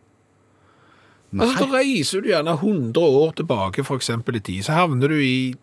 Nei. 1.32 1.46
Altså, 1.46 1.64
Da 1.64 1.78
reiser 1.78 2.22
du 2.22 2.28
gjerne 2.28 2.58
100 2.58 3.00
år 3.00 3.32
tilbake 3.38 3.86
eksempel 3.94 4.36
i 4.36 4.42
tid, 4.44 4.64
så 4.66 4.74
havner 4.76 5.08
du 5.08 5.18
i 5.22 5.54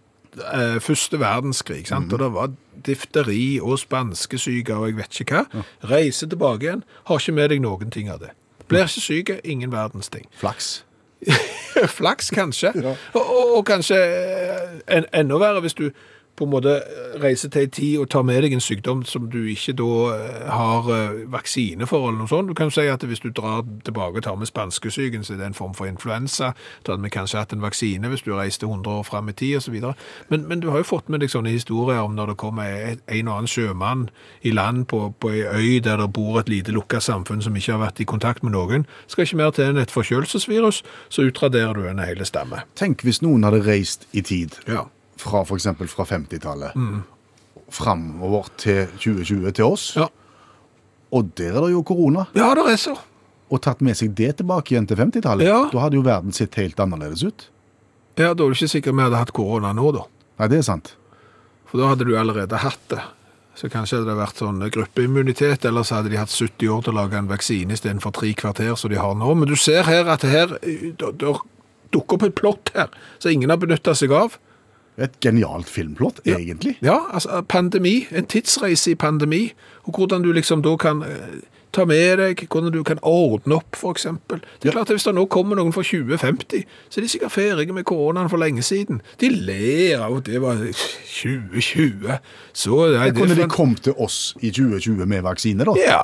første 0.86 1.20
verdenskrig, 1.20 1.88
sant? 1.88 2.14
og 2.14 2.20
det 2.20 2.34
var 2.34 2.52
difteri 2.86 3.60
og 3.62 3.80
spanskesyke 3.80 4.76
og 4.76 4.90
jeg 4.90 4.98
vet 5.00 5.22
ikke 5.24 5.40
hva. 5.42 5.64
Reiser 5.90 6.30
tilbake 6.30 6.68
igjen, 6.68 6.84
har 7.10 7.24
ikke 7.24 7.36
med 7.36 7.50
deg 7.54 7.64
noen 7.64 7.92
ting 7.94 8.12
av 8.14 8.22
det. 8.24 8.32
Blir 8.70 8.86
ikke 8.86 9.02
syke, 9.02 9.40
ingen 9.44 9.72
verdens 9.72 10.10
ting. 10.14 10.28
Flaks. 10.38 10.86
Flaks, 11.98 12.30
kanskje. 12.30 12.72
Ja. 12.76 12.96
Og, 13.14 13.24
og, 13.24 13.58
og 13.58 13.66
kanskje 13.66 13.98
eh, 13.98 14.78
en, 14.98 15.08
enda 15.14 15.40
verre 15.42 15.64
hvis 15.66 15.74
du 15.74 15.90
på 16.40 16.48
en 16.48 16.54
måte 16.54 16.78
reise 17.20 17.50
til 17.52 17.68
en 17.68 17.74
tid 17.76 17.98
og 18.00 18.10
ta 18.14 18.22
med 18.26 18.42
deg 18.46 18.56
en 18.56 18.64
sykdom 18.64 19.04
som 19.08 19.28
du 19.32 19.42
ikke 19.52 19.76
da 19.80 19.90
eh, 20.16 20.50
har 20.50 20.90
eh, 20.96 21.22
vaksine 21.32 21.88
for, 21.90 22.08
eller 22.08 22.24
noe 22.24 22.32
sånt. 22.32 22.50
Du 22.50 22.56
kan 22.58 22.72
jo 22.72 22.78
si 22.78 22.88
at 22.90 23.04
hvis 23.04 23.24
du 23.24 23.30
drar 23.36 23.66
tilbake 23.86 24.22
og 24.22 24.26
tar 24.26 24.40
med 24.40 24.50
spanskesyken, 24.50 25.24
så 25.24 25.36
er 25.36 25.42
det 25.44 25.52
en 25.52 25.58
form 25.58 25.76
for 25.78 25.90
influensa. 25.90 26.54
Da 26.86 26.96
hadde 26.96 27.06
vi 27.06 27.14
kanskje 27.14 27.44
hatt 27.44 27.56
en 27.56 27.66
vaksine 27.66 28.12
hvis 28.12 28.26
du 28.26 28.34
reiste 28.34 28.66
100 28.70 29.02
år 29.02 29.06
fram 29.08 29.30
i 29.30 29.36
tid, 29.36 29.58
og 29.60 29.68
så 29.68 29.76
videre. 29.76 29.94
Men, 30.30 30.48
men 30.48 30.64
du 30.64 30.70
har 30.72 30.84
jo 30.84 30.90
fått 30.96 31.10
med 31.10 31.24
deg 31.24 31.34
sånne 31.34 31.54
historier 31.54 32.02
om 32.04 32.16
når 32.18 32.34
det 32.34 32.40
kommer 32.42 32.70
en 32.70 33.20
en 33.20 33.28
og 33.28 33.38
annen 33.38 33.50
sjømann 33.50 34.06
i 34.46 34.54
land 34.54 34.86
på, 34.92 35.02
på 35.20 35.32
ei 35.34 35.44
øy 35.48 35.80
der 35.84 36.00
det 36.02 36.12
bor 36.14 36.40
et 36.40 36.50
lite 36.50 36.74
lukka 36.76 37.02
samfunn 37.04 37.42
som 37.46 37.56
ikke 37.58 37.76
har 37.76 37.84
vært 37.84 38.04
i 38.04 38.08
kontakt 38.10 38.46
med 38.46 38.56
noen. 38.56 38.86
Skal 39.08 39.26
ikke 39.26 39.42
mer 39.42 39.56
til 39.56 39.70
enn 39.70 39.82
et 39.82 39.94
forkjølelsesvirus, 39.94 40.84
så 41.10 41.28
utraderer 41.28 41.76
du 41.76 41.90
en 41.90 42.04
hele 42.04 42.28
stamme. 42.28 42.64
Tenk 42.80 43.04
hvis 43.08 43.24
noen 43.26 43.46
hadde 43.48 43.66
reist 43.66 44.08
i 44.14 44.24
tid, 44.26 44.62
Ja. 44.70 44.88
Fra 45.20 45.42
f.eks. 45.46 45.68
fra 45.92 46.06
50-tallet, 46.08 46.78
framover 47.70 48.48
til 48.60 48.88
2020 48.98 49.52
til 49.60 49.66
oss, 49.66 49.92
Ja. 50.00 50.08
og 51.12 51.32
der 51.38 51.52
er 51.58 51.62
det 51.68 51.72
jo 51.74 51.84
korona, 51.84 52.26
Ja, 52.36 52.54
det 52.56 52.66
er 52.74 52.78
så. 52.78 52.96
og 53.52 53.62
tatt 53.62 53.82
med 53.82 53.96
seg 53.98 54.16
det 54.16 54.38
tilbake 54.38 54.72
igjen 54.74 54.88
til 54.88 54.98
50-tallet, 54.98 55.46
Ja. 55.46 55.70
da 55.72 55.80
hadde 55.80 55.96
jo 55.96 56.02
verden 56.04 56.32
sett 56.34 56.56
helt 56.56 56.76
annerledes 56.80 57.24
ut. 57.24 57.48
Ja, 58.18 58.34
da 58.34 58.44
er 58.44 58.50
du 58.50 58.54
ikke 58.56 58.68
sikker 58.70 58.92
vi 58.96 59.02
hadde 59.04 59.18
hatt 59.18 59.32
korona 59.34 59.74
nå, 59.74 59.92
da. 59.94 60.04
Nei, 60.40 60.48
det 60.48 60.58
er 60.60 60.62
sant. 60.64 60.96
For 61.68 61.78
da 61.78 61.88
hadde 61.90 62.06
du 62.06 62.16
allerede 62.18 62.58
hatt 62.58 62.80
det. 62.90 63.00
Så 63.56 63.70
kanskje 63.70 63.98
hadde 64.00 64.08
det 64.08 64.18
vært 64.18 64.38
sånn 64.40 64.60
gruppeimmunitet, 64.72 65.66
eller 65.66 65.84
så 65.84 65.96
hadde 66.00 66.10
de 66.10 66.18
hatt 66.18 66.30
70 66.32 66.68
år 66.70 66.82
til 66.84 66.94
å 66.94 66.96
lage 66.96 67.14
en 67.18 67.28
vaksine 67.28 67.72
istedenfor 67.76 68.12
tre 68.14 68.34
kvarter 68.34 68.76
som 68.78 68.90
de 68.90 68.96
har 68.98 69.14
nå. 69.16 69.36
Men 69.36 69.48
du 69.50 69.56
ser 69.56 69.84
her 69.84 70.08
at 70.08 70.22
her 70.24 70.54
eh, 70.64 70.94
det 70.98 71.18
det 71.20 71.36
dukker 71.92 72.14
opp 72.16 72.24
et 72.24 72.36
plott 72.36 72.72
her 72.74 72.88
som 73.20 73.32
ingen 73.32 73.50
har 73.50 73.58
benytta 73.58 73.94
seg 73.96 74.12
av. 74.12 74.38
Et 75.00 75.20
genialt 75.24 75.70
filmplott, 75.70 76.20
egentlig. 76.28 76.78
Ja, 76.84 76.98
altså 77.14 77.42
pandemi, 77.48 78.08
en 78.12 78.28
tidsreise 78.28 78.92
i 78.92 78.96
pandemi, 79.00 79.54
og 79.84 79.96
hvordan 79.98 80.26
du 80.26 80.32
liksom 80.36 80.64
da 80.66 80.76
kan 80.80 81.04
eh, 81.08 81.40
ta 81.72 81.86
med 81.86 82.18
deg, 82.18 82.44
hvordan 82.50 82.74
du 82.74 82.84
kan 82.84 83.00
ordne 83.06 83.60
opp, 83.60 83.78
eksempel. 83.92 84.42
Det 84.62 84.70
er 84.70 84.76
klart 84.78 84.90
at 84.90 84.98
hvis 84.98 85.08
det 85.08 85.16
nå 85.16 85.26
kommer 85.32 85.60
noen 85.60 85.74
fra 85.74 85.84
2050, 85.86 86.66
så 86.90 87.00
er 87.00 87.06
de 87.06 87.12
sikkert 87.12 87.36
ferdige 87.36 87.76
med 87.76 87.86
koronaen 87.90 88.30
for 88.30 88.42
lenge 88.42 88.64
siden. 88.66 89.02
De 89.22 89.30
ler 89.30 90.02
av 90.02 90.20
at 90.20 90.30
det 90.30 90.42
var 90.42 90.62
2020. 90.64 92.16
Så 92.54 92.86
nei, 92.96 93.10
det 93.10 93.18
Kunne 93.22 93.38
de 93.38 93.50
kommet 93.50 93.84
til 93.86 93.98
oss 93.98 94.36
i 94.42 94.52
2020 94.52 95.06
med 95.06 95.26
vaksine, 95.28 95.68
da? 95.68 95.76
Ja, 95.80 96.04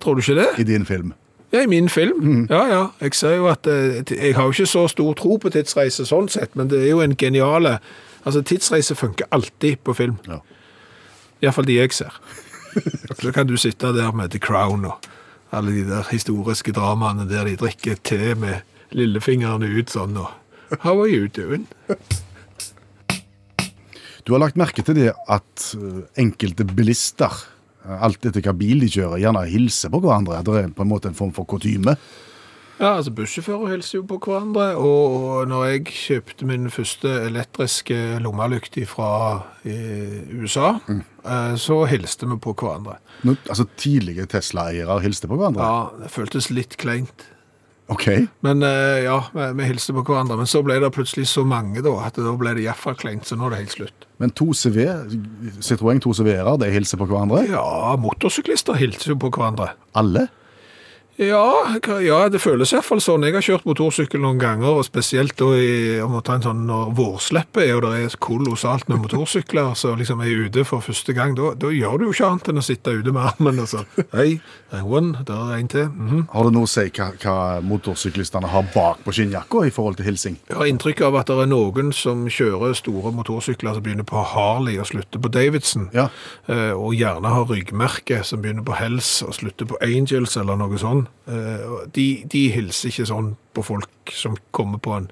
tror 0.00 0.18
du 0.18 0.24
ikke 0.24 0.40
det? 0.42 0.50
I 0.60 0.68
din 0.68 0.86
film? 0.86 1.14
Ja, 1.52 1.62
i 1.62 1.66
min 1.66 1.88
film. 1.88 2.18
Mm. 2.20 2.46
Ja, 2.50 2.66
ja. 2.66 2.86
Jeg 3.00 3.14
ser 3.14 3.36
jo 3.36 3.46
at 3.46 3.66
eh, 3.66 4.02
Jeg 4.10 4.34
har 4.34 4.42
jo 4.42 4.50
ikke 4.50 4.66
så 4.66 4.88
stor 4.88 5.14
tro 5.14 5.36
på 5.36 5.50
tidsreise 5.54 6.04
sånn 6.06 6.28
sett, 6.28 6.56
men 6.58 6.68
det 6.70 6.82
er 6.82 6.90
jo 6.90 7.00
en 7.00 7.16
geniale 7.16 7.78
Altså, 8.26 8.42
tidsreise 8.42 8.96
funker 8.98 9.28
alltid 9.30 9.78
på 9.86 9.94
film. 9.94 10.16
Ja. 10.26 10.40
Iallfall 11.44 11.68
de 11.68 11.78
jeg 11.78 11.94
ser. 11.94 12.14
Så 13.20 13.32
kan 13.32 13.46
du 13.46 13.56
sitte 13.56 13.92
der 13.94 14.12
med 14.12 14.34
The 14.34 14.40
Crown 14.42 14.84
og 14.84 15.06
alle 15.54 15.72
de 15.72 15.84
der 15.88 16.08
historiske 16.10 16.74
dramaene 16.74 17.28
der 17.30 17.46
de 17.46 17.56
drikker 17.56 18.00
te 18.02 18.34
med 18.34 18.66
lillefingrene 18.96 19.70
ut 19.78 19.92
sånn 19.94 20.18
og 20.20 20.34
How 20.82 20.98
are 20.98 21.06
you 21.06 21.28
doing? 21.30 21.68
Du 24.26 24.32
har 24.34 24.42
lagt 24.42 24.58
merke 24.58 24.82
til 24.82 24.96
det 24.98 25.12
at 25.14 25.66
eh, 25.78 26.00
enkelte 26.18 26.66
bilister, 26.66 27.30
eh, 27.84 28.00
alt 28.02 28.26
etter 28.26 28.42
hva 28.42 28.50
bil 28.58 28.82
de 28.82 28.88
kjører, 28.90 29.20
gjerne 29.22 29.44
hilser 29.46 29.92
på 29.94 30.00
hverandre. 30.02 30.40
Det 30.42 30.56
er 30.58 30.72
på 30.74 30.82
en 30.82 30.90
måte 30.90 31.12
en 31.12 31.14
form 31.14 31.30
for 31.36 31.46
kutyme. 31.46 31.94
Ja, 32.76 32.90
altså 32.98 33.12
bussjåfører 33.16 33.70
hilser 33.72 33.98
jo 33.98 34.06
på 34.10 34.18
hverandre, 34.20 34.66
og 34.76 35.46
når 35.48 35.62
jeg 35.70 35.84
kjøpte 35.96 36.48
min 36.48 36.68
første 36.72 37.08
elektriske 37.24 37.96
lommelykt 38.24 38.76
fra 38.90 39.12
eh, 39.64 40.18
USA, 40.36 40.74
mm. 40.84 41.00
så 41.56 41.78
hilste 41.88 42.28
vi 42.28 42.36
på 42.36 42.52
hverandre. 42.52 42.98
Nå, 43.24 43.38
altså 43.48 43.64
Tidlige 43.80 44.28
Tesla-eiere 44.28 45.00
hilste 45.04 45.30
på 45.30 45.40
hverandre. 45.40 45.64
Ja, 45.64 46.04
det 46.04 46.12
føltes 46.12 46.50
litt 46.52 46.76
kleint. 46.76 47.24
Ok. 47.88 48.06
Men 48.40 48.62
eh, 48.66 49.04
ja, 49.04 49.20
vi, 49.32 49.50
vi 49.60 49.66
hilste 49.68 49.94
på 49.94 50.02
hverandre, 50.06 50.36
men 50.40 50.48
så 50.50 50.62
ble 50.66 50.80
det 50.82 50.90
plutselig 50.94 51.28
så 51.30 51.46
mange 51.46 51.82
da, 51.84 51.92
at 52.08 52.18
da 52.18 52.32
ble 52.38 52.56
det 52.58 52.64
iallfall 52.66 52.96
kleint, 52.98 53.28
så 53.28 53.38
nå 53.38 53.46
er 53.46 53.54
det 53.54 53.60
helt 53.64 53.76
slutt. 53.76 54.08
Men 54.22 54.32
to 54.34 54.50
CV, 54.56 54.80
Citroën 55.62 56.02
2CV-er, 56.02 56.56
de 56.60 56.72
hilser 56.74 57.00
på 57.00 57.06
hverandre? 57.08 57.44
Ja, 57.52 57.94
motorsyklister 58.00 58.78
hilser 58.80 59.14
jo 59.14 59.20
på 59.22 59.30
hverandre. 59.32 59.72
Alle? 59.96 60.26
Ja, 61.16 61.78
ja, 62.04 62.18
det 62.28 62.42
føles 62.44 62.72
i 62.72 62.76
hvert 62.76 62.84
fall 62.84 63.00
sånn. 63.00 63.22
Jeg 63.24 63.32
har 63.38 63.44
kjørt 63.44 63.64
motorsykkel 63.64 64.20
noen 64.20 64.36
ganger, 64.40 64.74
og 64.76 64.84
spesielt 64.84 65.32
da 65.40 65.46
i, 65.56 65.96
om 66.04 66.18
å 66.18 66.20
ta 66.20 66.34
en 66.36 66.42
sånn 66.44 66.58
når 66.68 66.90
vårsleppet 66.98 67.62
er, 67.64 67.70
og 67.78 67.86
det 67.86 68.02
er 68.04 68.16
kolossalt 68.20 68.84
med 68.92 69.00
motorsykler, 69.00 69.70
så 69.80 69.94
liksom 69.96 70.20
er 70.20 70.28
jeg 70.28 70.50
ute 70.50 70.64
for 70.68 70.84
første 70.84 71.14
gang, 71.16 71.32
da, 71.38 71.54
da 71.56 71.70
gjør 71.72 71.96
du 72.02 72.04
jo 72.04 72.12
ikke 72.12 72.28
annet 72.28 72.50
enn 72.52 72.60
å 72.60 72.64
sitte 72.66 72.92
ute 72.98 73.14
med 73.16 73.30
armen 73.30 73.62
og 73.64 73.70
så, 73.70 73.80
hei, 74.12 74.26
one, 74.84 75.22
der 75.24 75.40
er 75.40 75.54
en 75.62 75.70
til. 75.72 75.86
Mhm. 75.88 76.26
Har 76.34 76.50
det 76.50 76.52
noe 76.58 76.68
å 76.68 76.70
si 76.74 76.84
hva, 76.90 77.08
hva 77.24 77.36
motorsyklistene 77.64 78.52
har 78.52 78.68
bak 78.76 79.00
på 79.06 79.16
skinnjakka 79.16 79.64
i 79.70 79.72
forhold 79.72 79.96
til 80.02 80.10
hilsing? 80.10 80.36
Jeg 80.50 80.60
har 80.60 80.68
inntrykk 80.68 81.00
av 81.08 81.16
at 81.22 81.32
det 81.32 81.38
er 81.46 81.50
noen 81.54 81.94
som 81.96 82.26
kjører 82.28 82.76
store 82.76 83.14
motorsykler 83.16 83.78
som 83.78 83.86
begynner 83.88 84.04
på 84.12 84.20
Harley 84.34 84.76
og 84.84 84.90
slutter 84.92 85.24
på 85.24 85.32
Davidson, 85.32 85.88
Ja. 85.96 86.10
eh, 86.52 86.76
og 86.76 86.92
gjerne 86.92 87.32
har 87.32 87.48
ryggmerke 87.48 88.20
som 88.22 88.44
begynner 88.44 88.68
på 88.68 88.76
Hells 88.76 89.22
og 89.24 89.32
slutter 89.40 89.64
på 89.72 89.80
Angels 89.80 90.36
eller 90.36 90.60
noe 90.60 90.76
sånn. 90.76 91.05
Eh, 91.26 91.74
De, 91.94 92.06
de 92.32 92.42
hilser 92.54 92.92
ikke 92.92 93.08
sånn 93.08 93.34
på 93.56 93.64
folk 93.66 94.12
som 94.14 94.36
kommer 94.54 94.78
på 94.82 94.94
en 94.96 95.08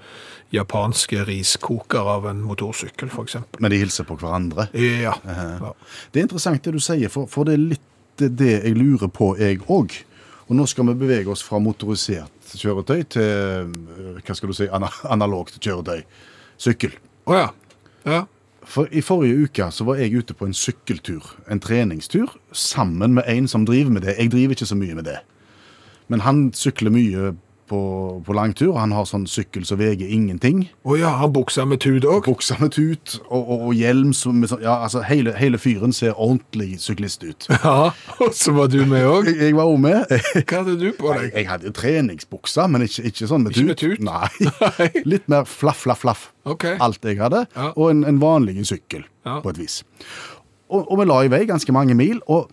japanske 0.54 1.24
riskoker 1.26 2.06
av 2.14 2.28
en 2.30 2.42
motorsykkel, 2.46 3.10
f.eks. 3.10 3.36
Men 3.58 3.72
de 3.72 3.80
hilser 3.80 4.06
på 4.06 4.16
hverandre. 4.20 4.68
Ja. 4.78 5.16
ja. 5.24 5.72
Det 6.12 6.20
er 6.20 6.28
interessant 6.28 6.62
det 6.64 6.76
du 6.76 6.82
sier, 6.82 7.10
for, 7.10 7.26
for 7.30 7.48
det 7.48 7.56
er 7.56 7.64
litt 7.72 7.90
det 8.20 8.52
jeg 8.60 8.76
lurer 8.78 9.10
på, 9.10 9.32
jeg 9.40 9.58
òg. 9.66 9.96
Og 10.44 10.54
nå 10.58 10.66
skal 10.70 10.86
vi 10.90 10.94
bevege 11.00 11.32
oss 11.32 11.42
fra 11.42 11.58
motorisert 11.62 12.30
kjøretøy 12.54 13.00
til 13.10 13.24
øh, 13.24 14.20
hva 14.22 14.36
skal 14.36 14.52
du 14.52 14.54
si, 14.54 14.68
analogt 14.70 15.56
kjøretøy. 15.58 16.04
Sykkel. 16.60 16.94
Å 17.26 17.38
ja. 17.40 17.48
Ja. 18.04 18.20
For 18.68 18.88
I 18.94 19.02
forrige 19.04 19.48
uke 19.48 19.66
så 19.74 19.84
var 19.88 19.98
jeg 20.00 20.14
ute 20.20 20.36
på 20.36 20.46
en 20.48 20.54
sykkeltur, 20.56 21.26
en 21.50 21.60
treningstur, 21.60 22.30
sammen 22.52 23.16
med 23.18 23.26
en 23.28 23.48
som 23.50 23.66
driver 23.68 23.92
med 23.96 24.06
det. 24.06 24.14
Jeg 24.20 24.30
driver 24.32 24.56
ikke 24.56 24.68
så 24.70 24.78
mye 24.78 24.96
med 24.96 25.08
det. 25.08 25.18
Men 26.12 26.20
han 26.20 26.46
sykler 26.52 26.92
mye 26.92 27.32
på, 27.64 27.78
på 28.26 28.34
langtur. 28.36 28.74
Han 28.76 28.92
har 28.92 29.06
sånn 29.08 29.22
sykkel 29.30 29.62
som 29.64 29.78
veier 29.80 29.96
ingenting. 30.12 30.66
Å 30.84 30.98
ja, 31.00 31.14
han 31.22 31.30
bukser 31.32 31.64
med 31.64 31.80
tut 31.80 32.04
òg. 32.04 32.26
Bukser 32.28 32.58
med 32.60 32.74
tut 32.76 33.14
og, 33.24 33.38
og, 33.40 33.62
og 33.70 33.72
hjelm. 33.78 34.10
Som, 34.12 34.42
sånn- 34.44 34.60
ja, 34.66 34.74
altså 34.84 35.00
hele, 35.08 35.32
hele 35.38 35.56
fyren 35.58 35.94
ser 35.96 36.12
ordentlig 36.20 36.76
syklist 36.84 37.24
ut. 37.24 37.48
Ja, 37.64 37.88
og 38.20 38.34
så 38.36 38.52
var 38.52 38.68
du 38.68 38.82
med 38.84 39.06
òg. 39.08 39.30
Jeg, 39.32 39.38
jeg 39.48 39.56
var 39.56 39.70
òg 39.72 39.80
med. 39.80 40.12
Hva 40.44 40.60
hadde 40.60 40.74
du 40.82 40.90
på 40.98 41.14
deg? 41.16 41.30
jeg 41.38 41.48
hadde 41.48 41.72
treningsbuksa, 41.80 42.66
men 42.68 42.84
ikke, 42.84 43.06
ikke 43.08 43.30
sånn 43.32 43.46
med 43.48 43.56
Ikke 43.56 43.78
tut. 43.80 44.04
med 44.04 44.04
tut? 44.04 44.04
Nei. 44.04 45.00
Litt 45.14 45.32
mer 45.32 45.48
flaff, 45.48 45.80
flaff, 45.86 46.04
flaff. 46.04 46.26
Ok. 46.44 46.68
Alt 46.84 47.00
jeg 47.08 47.16
hadde. 47.24 47.46
Ja. 47.56 47.70
Og 47.80 47.94
en, 47.94 48.04
en 48.12 48.20
vanlig 48.22 48.60
sykkel, 48.68 49.08
Ja. 49.24 49.38
på 49.40 49.54
et 49.56 49.62
vis. 49.64 49.80
Og, 50.68 50.84
og 50.84 51.00
vi 51.00 51.08
la 51.08 51.22
i 51.24 51.32
vei 51.32 51.42
ganske 51.48 51.72
mange 51.72 51.96
mil. 51.96 52.20
og 52.28 52.52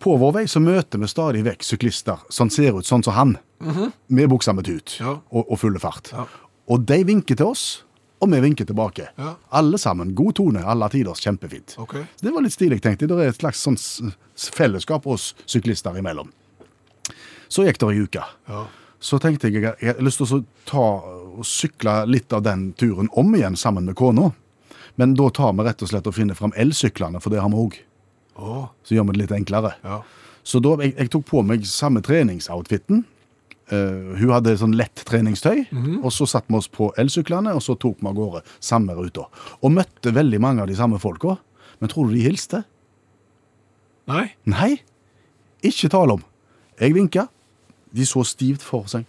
på 0.00 0.16
vår 0.20 0.32
vei 0.38 0.46
så 0.48 0.62
møter 0.64 1.00
vi 1.02 1.08
stadig 1.10 1.44
vekk 1.44 1.64
syklister 1.66 2.22
som 2.32 2.50
ser 2.52 2.78
ut 2.78 2.88
sånn 2.88 3.04
som 3.04 3.16
han, 3.16 3.36
med 4.08 4.30
buksa 4.32 4.54
med 4.56 4.64
tut. 4.68 4.96
Ja. 5.00 5.18
og, 5.28 5.44
og 5.44 5.60
fulle 5.60 5.82
fart. 5.82 6.12
Ja. 6.16 6.24
Og 6.70 6.86
de 6.88 7.00
vinker 7.04 7.36
til 7.36 7.50
oss, 7.50 7.64
og 8.20 8.28
vi 8.32 8.40
vinker 8.44 8.68
tilbake. 8.68 9.08
Ja. 9.16 9.34
Alle 9.56 9.78
sammen. 9.80 10.14
God 10.14 10.36
tone, 10.40 10.64
alle 10.64 10.88
tiders, 10.92 11.22
kjempefint. 11.24 11.76
Okay. 11.80 12.04
Det 12.20 12.32
var 12.34 12.44
litt 12.44 12.54
stilig, 12.54 12.80
tenkte 12.84 13.06
jeg. 13.06 13.12
Det 13.12 13.24
er 13.24 13.32
et 13.32 13.40
slags 13.40 13.62
sånn 13.64 13.78
fellesskap 14.56 15.08
oss 15.08 15.32
syklister 15.48 15.96
imellom. 15.96 16.28
Så 17.50 17.64
gikk 17.66 17.80
det 17.80 17.88
ei 17.90 18.04
uke. 18.04 18.26
Ja. 18.48 18.66
Så 19.00 19.18
tenkte 19.18 19.48
jeg 19.48 19.64
jeg 19.64 19.94
har 19.96 20.04
lyst 20.04 20.20
til 20.20 20.36
å 20.36 20.42
ta 20.68 20.86
og 21.40 21.46
sykle 21.48 22.02
litt 22.10 22.32
av 22.36 22.44
den 22.44 22.70
turen 22.76 23.08
om 23.16 23.32
igjen 23.34 23.56
sammen 23.56 23.88
med 23.88 23.96
kona. 23.96 24.30
Men 25.00 25.14
da 25.16 25.30
tar 25.32 25.54
vi 25.56 25.64
rett 25.64 25.80
og 25.80 25.88
slett 25.88 26.08
og 26.10 26.14
finner 26.14 26.36
fram 26.36 26.52
elsyklene, 26.60 27.22
for 27.24 27.32
det 27.32 27.40
har 27.40 27.48
vi 27.48 27.62
òg. 27.64 27.78
Å, 28.38 28.68
Så 28.84 28.94
gjør 28.94 29.06
vi 29.08 29.12
det 29.16 29.22
litt 29.24 29.32
enklere. 29.40 29.74
ja. 29.84 30.02
Så 30.42 30.56
da, 30.64 30.70
jeg, 30.80 30.94
jeg 30.96 31.10
tok 31.12 31.26
på 31.28 31.42
meg 31.44 31.66
samme 31.68 32.00
treningsoutfiten. 32.02 33.02
Uh, 33.70 34.16
hun 34.18 34.30
hadde 34.32 34.54
sånn 34.58 34.72
lett 34.74 35.02
treningstøy, 35.06 35.66
og 36.02 36.08
så 36.10 36.24
satte 36.26 36.48
vi 36.48 36.56
oss 36.58 36.66
på 36.72 36.88
elsyklene, 36.98 37.52
og 37.54 37.60
så 37.62 37.76
tok 37.78 38.00
vi 38.00 38.08
av 38.08 38.14
gårde 38.16 38.40
samme 38.58 38.96
ruta. 38.96 39.26
Og 39.60 39.70
møtte 39.76 40.10
veldig 40.16 40.40
mange 40.40 40.64
av 40.64 40.66
de 40.72 40.74
samme 40.74 40.98
folka. 40.98 41.36
Men 41.78 41.92
tror 41.92 42.08
du 42.08 42.16
de 42.16 42.24
hilste? 42.24 42.62
Nei? 44.10 44.30
Nei, 44.48 44.80
ikke 45.62 45.90
tale 45.92 46.16
om. 46.16 46.24
Jeg 46.80 46.96
vinka. 46.96 47.28
De 47.92 48.06
så 48.08 48.24
stivt 48.26 48.64
for 48.64 48.88
seg. 48.90 49.04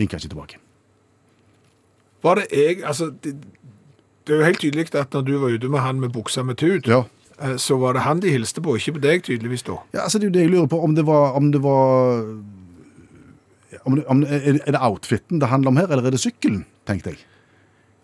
Vinka 0.00 0.16
ikke 0.18 0.32
tilbake. 0.32 0.58
Var 2.24 2.40
det 2.40 2.46
jeg 2.50 2.80
Altså, 2.82 3.10
det, 3.22 3.36
det 4.26 4.34
er 4.34 4.40
jo 4.40 4.48
helt 4.48 4.60
tydelig 4.64 4.88
at 4.96 5.12
når 5.14 5.28
du 5.28 5.36
var 5.44 5.52
ute 5.54 5.68
med 5.70 5.84
han 5.84 6.00
med 6.00 6.12
buksa 6.16 6.42
med 6.42 6.56
tut, 6.58 6.88
Ja. 6.88 7.04
Eh, 7.42 7.56
så 7.60 7.78
var 7.80 7.96
det 7.96 8.04
han 8.06 8.20
de 8.22 8.32
hilste 8.32 8.62
på, 8.64 8.76
ikke 8.76 8.96
på 8.98 9.04
deg 9.04 9.24
tydeligvis 9.26 9.66
da. 9.66 9.80
Ja, 9.94 10.04
altså 10.06 10.18
Det 10.18 10.26
er 10.26 10.30
jo 10.30 10.36
det 10.38 10.44
jeg 10.46 10.54
lurer 10.54 10.70
på, 10.72 10.82
om 10.82 10.94
det 10.94 11.06
var 11.06 11.36
Om 11.38 11.50
det 11.52 11.62
var 11.62 12.22
om 13.86 13.94
det, 13.94 14.04
om 14.10 14.22
er 14.26 14.58
det 14.72 14.80
outfiten 14.82 15.38
det 15.38 15.48
handler 15.50 15.70
om 15.70 15.76
her, 15.76 15.86
eller 15.86 16.08
er 16.08 16.14
det 16.14 16.20
sykkelen, 16.20 16.64
tenkte 16.88 17.12
jeg. 17.12 17.20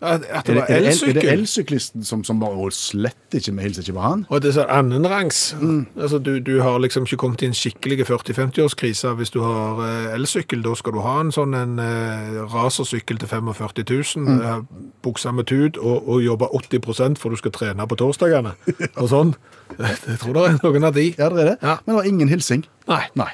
At, 0.03 0.25
at 0.29 0.45
det 0.49 0.55
var 0.57 0.67
er 0.69 0.81
det, 0.83 0.93
er 1.07 1.13
det 1.15 1.23
elsyklisten 1.31 2.03
som, 2.03 2.23
som 2.27 2.39
bare 2.41 2.57
«Å, 2.59 2.67
slett 2.75 3.37
ikke, 3.37 3.53
vi 3.55 3.63
hilser 3.63 3.85
ikke 3.85 3.95
på 3.95 4.03
han? 4.03 4.25
Og 4.29 4.41
det 4.43 4.49
er 4.51 4.57
sånn 4.59 4.73
annenrangs. 4.75 5.39
Mm. 5.61 5.85
Altså, 5.95 6.19
du, 6.19 6.33
du 6.43 6.57
har 6.61 6.77
liksom 6.83 7.07
ikke 7.07 7.17
kommet 7.23 7.41
i 7.45 7.49
en 7.49 7.55
skikkelig 7.57 8.03
40-50-årskrise 8.09 9.13
hvis 9.19 9.31
du 9.33 9.39
har 9.45 9.79
eh, 9.87 10.13
elsykkel. 10.17 10.61
Da 10.65 10.75
skal 10.79 10.97
du 10.97 11.01
ha 11.05 11.15
en 11.23 11.31
sånn 11.33 11.55
en 11.57 11.79
eh, 11.81 12.41
rasersykkel 12.53 13.21
til 13.23 13.31
45 13.31 13.87
000, 13.87 14.03
Mm. 14.23 14.41
eh, 14.43 14.59
buksa 15.03 15.31
med 15.35 15.47
tut, 15.49 15.77
og, 15.79 16.03
og 16.09 16.21
jobbe 16.23 16.47
80% 16.59 17.17
for 17.19 17.33
du 17.33 17.39
skal 17.39 17.51
trene 17.55 17.87
på 17.89 17.97
torsdagene. 17.99 18.53
Og 18.99 19.07
sånn. 19.11 19.33
Jeg 19.79 20.19
tror 20.21 20.35
det 20.37 20.43
er 20.51 20.59
noen 20.63 20.83
av 20.89 20.93
de. 20.95 21.07
Ja, 21.17 21.29
det 21.33 21.41
er 21.43 21.49
det. 21.53 21.57
Ja. 21.63 21.77
Men 21.85 21.93
det 21.95 21.97
var 22.01 22.09
ingen 22.11 22.29
hilsing. 22.31 22.65
Nei. 22.91 23.01
Nei. 23.19 23.31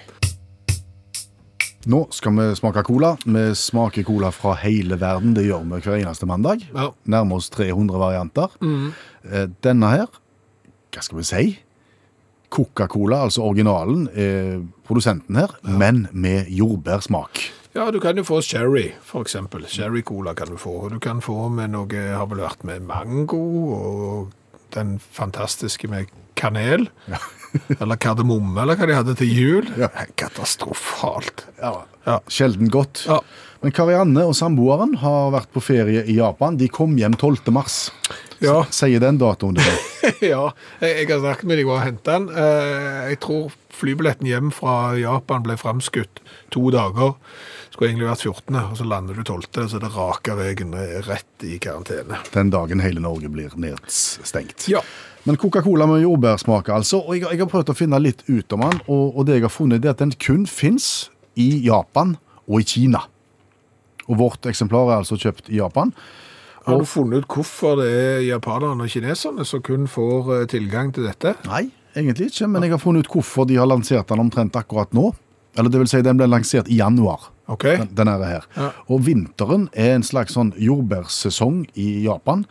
Nå 1.88 2.02
skal 2.12 2.36
vi 2.36 2.50
smake 2.60 2.84
cola. 2.84 3.14
Vi 3.24 3.46
smaker 3.56 4.04
cola 4.04 4.34
fra 4.36 4.58
hele 4.60 4.98
verden. 5.00 5.32
Det 5.38 5.46
gjør 5.46 5.64
vi 5.64 5.80
hver 5.86 6.02
eneste 6.02 6.28
mandag. 6.28 6.66
Ja. 6.74 6.90
Nærmer 7.08 7.40
oss 7.40 7.48
300 7.54 8.02
varianter. 8.02 8.52
Mm. 8.60 8.92
Denne 9.64 9.92
her, 9.94 10.10
hva 10.92 11.06
skal 11.06 11.22
vi 11.22 11.28
si? 11.30 11.46
Coca-Cola, 12.50 13.22
altså 13.28 13.46
originalen, 13.46 14.08
er 14.18 14.64
produsenten 14.88 15.38
her, 15.38 15.54
men 15.62 16.08
med 16.12 16.50
jordbærsmak. 16.50 17.44
Ja, 17.78 17.92
du 17.94 18.00
kan 18.02 18.18
jo 18.18 18.26
få 18.26 18.42
sherry, 18.42 18.88
eksempel. 19.22 19.68
Sherry-cola 19.70 20.34
kan 20.34 20.50
du 20.50 20.58
få. 20.58 20.74
Og 20.84 20.96
du 20.96 21.00
kan 21.00 21.22
få 21.22 21.48
med 21.54 21.76
noe, 21.78 22.06
har 22.18 22.26
vel 22.32 22.42
vært 22.42 22.66
med 22.66 22.82
mango, 22.90 23.44
og 23.78 24.32
den 24.74 24.98
fantastiske 25.00 25.88
med 25.88 26.10
kanel. 26.36 26.90
Eller 27.80 28.00
kardemomme, 28.02 28.58
eller 28.62 28.80
hva 28.80 28.88
de 28.90 28.98
hadde 28.98 29.16
til 29.20 29.32
jul. 29.34 29.70
Ja. 29.80 29.90
Katastrofalt. 30.20 31.46
Ja. 31.62 31.76
Ja. 32.06 32.20
Sjelden 32.32 32.70
godt. 32.74 33.06
Ja. 33.08 33.20
Men 33.60 33.74
Karianne 33.76 34.24
og 34.30 34.36
samboeren 34.40 34.96
har 35.02 35.34
vært 35.36 35.50
på 35.52 35.62
ferie 35.64 36.06
i 36.08 36.16
Japan. 36.16 36.56
De 36.60 36.70
kom 36.72 36.96
hjem 36.98 37.18
12. 37.20 37.52
mars. 37.56 37.90
Ja. 38.40 38.62
Sier 38.72 39.02
den 39.04 39.18
datoen 39.20 39.58
det 39.58 39.66
ja, 40.32 40.46
jeg, 40.80 41.10
har 41.10 41.20
snakket 41.20 41.50
med 41.50 41.60
dem 41.60 41.72
og 41.74 41.82
hentet 41.84 42.08
den. 42.08 42.30
Eh, 42.32 43.10
Jeg 43.12 43.20
tror 43.26 43.50
flybilletten 43.76 44.28
hjem 44.30 44.54
fra 44.56 44.94
Japan 45.00 45.44
ble 45.44 45.58
fremskutt 45.60 46.22
to 46.56 46.70
dager. 46.72 47.18
Skulle 47.70 47.92
egentlig 47.92 48.08
vært 48.08 48.24
14., 48.24 48.56
og 48.64 48.78
så 48.80 48.88
lander 48.88 49.20
du 49.20 49.24
12., 49.28 49.68
så 49.74 49.82
det 49.84 49.92
raker 49.94 50.40
veien 50.40 50.72
rett 51.06 51.46
i 51.46 51.60
karantene. 51.62 52.18
Den 52.34 52.50
dagen 52.56 52.82
hele 52.84 53.04
Norge 53.04 53.30
blir 53.32 53.54
nedstengt. 53.60 54.70
Ja. 54.72 54.82
Men 55.30 55.38
Coca-Cola 55.38 55.86
med 55.86 56.02
jordbærsmak, 56.02 56.72
altså. 56.74 57.04
Og 57.06 57.14
jeg, 57.14 57.28
jeg 57.30 57.38
har 57.44 57.50
prøvd 57.52 57.68
å 57.70 57.74
finne 57.78 58.00
litt 58.02 58.24
ut 58.26 58.56
om 58.56 58.64
den, 58.66 58.80
og, 58.90 59.12
og 59.14 59.28
det 59.28 59.36
jeg 59.38 59.46
har 59.46 59.54
funnet, 59.54 59.86
er 59.86 59.94
at 59.94 60.02
den 60.02 60.16
kun 60.18 60.48
fins 60.50 61.12
i 61.38 61.52
Japan 61.68 62.16
og 62.50 62.64
i 62.64 62.66
Kina. 62.66 63.04
Og 64.10 64.18
vårt 64.18 64.50
eksemplar 64.50 64.90
er 64.90 65.04
altså 65.04 65.20
kjøpt 65.22 65.52
i 65.54 65.60
Japan. 65.60 65.94
Har 66.66 66.82
du 66.82 66.90
funnet 66.90 67.22
ut 67.22 67.30
hvorfor 67.30 67.78
det 67.78 67.92
er 67.94 68.26
japanerne 68.26 68.90
og 68.90 68.90
kineserne 68.90 69.46
som 69.46 69.62
kun 69.62 69.86
får 69.90 70.34
eh, 70.34 70.44
tilgang 70.50 70.90
til 70.98 71.06
dette? 71.06 71.36
Nei, 71.46 71.68
egentlig 71.94 72.32
ikke, 72.34 72.50
men 72.50 72.66
jeg 72.66 72.74
har 72.74 72.82
funnet 72.82 73.06
ut 73.06 73.14
hvorfor 73.20 73.46
de 73.50 73.62
har 73.62 73.70
lansert 73.70 74.10
den 74.10 74.26
omtrent 74.26 74.58
akkurat 74.58 74.98
nå. 74.98 75.12
Eller 75.62 75.70
det 75.70 75.86
vil 75.86 75.94
si, 75.94 76.02
den 76.06 76.18
ble 76.18 76.26
lansert 76.26 76.74
i 76.74 76.82
januar. 76.82 77.30
Okay. 77.54 77.78
Den, 77.84 77.94
den 78.02 78.10
er 78.18 78.26
her. 78.26 78.54
Ja. 78.58 78.74
Og 78.90 79.06
vinteren 79.06 79.70
er 79.78 80.00
en 80.00 80.10
slags 80.10 80.34
sånn 80.38 80.56
jordbærsesong 80.58 81.68
i 81.78 81.92
Japan. 82.10 82.48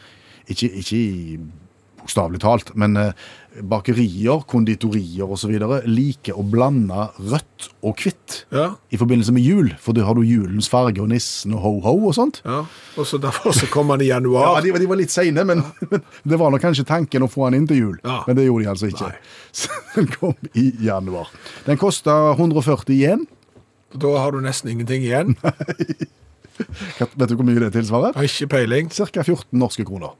Ikke, 0.46 0.70
ikke 0.78 0.98
i 0.98 1.38
bokstavelig 2.08 2.40
talt, 2.40 2.70
men 2.78 2.96
eh, 2.96 3.12
bakerier, 3.68 4.40
konditorier 4.48 5.28
osv. 5.28 5.50
liker 5.84 6.36
å 6.38 6.44
blande 6.46 7.08
rødt 7.18 7.68
og 7.84 7.98
hvitt 8.00 8.44
Ja, 8.54 8.70
i 8.90 8.96
forbindelse 9.00 9.32
med 9.34 9.42
jul. 9.44 9.72
For 9.82 9.92
da 9.96 10.06
har 10.06 10.14
du 10.16 10.22
julens 10.24 10.68
farge 10.72 11.02
og 11.02 11.10
nissen 11.12 11.52
og 11.56 11.60
ho-ho 11.66 12.08
og 12.08 12.14
sånt. 12.16 12.40
ja. 12.46 12.62
Og 12.98 13.06
så 13.06 13.18
derfor 13.20 13.52
så 13.54 13.68
kom 13.70 13.90
han 13.92 14.00
i 14.00 14.08
Ja, 14.08 14.16
januar. 14.18 14.62
de, 14.64 14.72
de 14.72 14.86
var 14.88 14.96
litt 14.98 15.12
seine, 15.12 15.44
men, 15.44 15.60
men 15.90 16.02
det 16.24 16.38
var 16.40 16.50
nok 16.54 16.62
kanskje 16.64 16.86
tanken 16.88 17.22
å 17.22 17.28
få 17.30 17.44
han 17.48 17.54
inn 17.58 17.66
til 17.68 17.76
jul. 17.82 17.98
Ja. 18.04 18.22
Men 18.26 18.36
det 18.38 18.46
gjorde 18.48 18.64
de 18.64 18.70
altså 18.72 18.88
ikke. 18.88 19.10
Nei. 19.10 19.34
Så 19.58 19.68
den 19.96 20.08
kom 20.14 20.34
i 20.54 20.70
januar. 20.84 21.28
Den 21.66 21.76
kosta 21.80 22.14
140 22.38 22.94
igjen. 22.96 23.26
Da 23.94 24.14
har 24.20 24.32
du 24.32 24.40
nesten 24.44 24.70
ingenting 24.72 25.04
igjen. 25.04 25.36
Nei. 25.42 26.08
Vet 26.58 27.28
du 27.30 27.36
hvor 27.38 27.46
mye 27.46 27.60
det 27.62 27.70
tilsvarer? 27.76 28.16
Ikke 28.26 28.48
peiling. 28.50 28.88
Ca. 28.90 29.22
14 29.22 29.54
norske 29.60 29.84
kroner. 29.86 30.16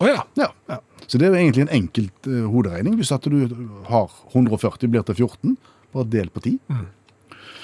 Å 0.00 0.08
ja. 0.08 0.22
Ja. 0.40 0.80
Så 1.06 1.18
det 1.18 1.26
er 1.26 1.34
jo 1.34 1.40
egentlig 1.40 1.66
en 1.66 1.74
enkelt 1.82 2.30
uh, 2.30 2.46
hoderegning. 2.52 2.96
Hvis 3.00 3.12
at 3.12 3.26
du 3.28 3.42
har 3.90 4.08
140 4.32 4.88
blir 4.88 5.04
til 5.08 5.26
14, 5.26 5.58
bare 5.92 6.08
del 6.08 6.30
på 6.32 6.42
10. 6.46 6.58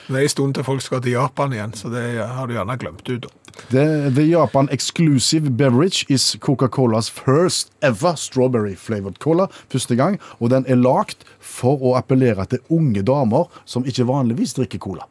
Det 0.06 0.14
er 0.14 0.22
en 0.22 0.30
stund 0.30 0.54
til 0.54 0.66
folk 0.66 0.82
skal 0.84 1.00
til 1.02 1.16
Japan 1.16 1.54
igjen, 1.54 1.72
så 1.74 1.90
det 1.90 2.04
har 2.22 2.46
du 2.46 2.54
gjerne 2.54 2.76
glemt 2.78 3.08
ut. 3.10 3.26
The, 3.72 4.10
the 4.14 4.22
Japan 4.28 4.68
exclusive 4.70 5.56
beverage 5.56 6.04
is 6.08 6.36
Coca-Colas 6.40 7.08
first 7.10 7.72
ever 7.82 8.14
strawberry 8.14 8.76
flavored 8.76 9.18
cola. 9.18 9.48
Første 9.72 9.96
gang, 9.96 10.20
og 10.38 10.52
den 10.52 10.66
er 10.68 10.78
lagt 10.78 11.24
for 11.40 11.82
å 11.82 11.96
appellere 11.98 12.46
til 12.52 12.62
unge 12.70 13.02
damer 13.02 13.48
som 13.64 13.86
ikke 13.88 14.06
vanligvis 14.06 14.54
drikker 14.60 14.82
cola. 14.84 15.08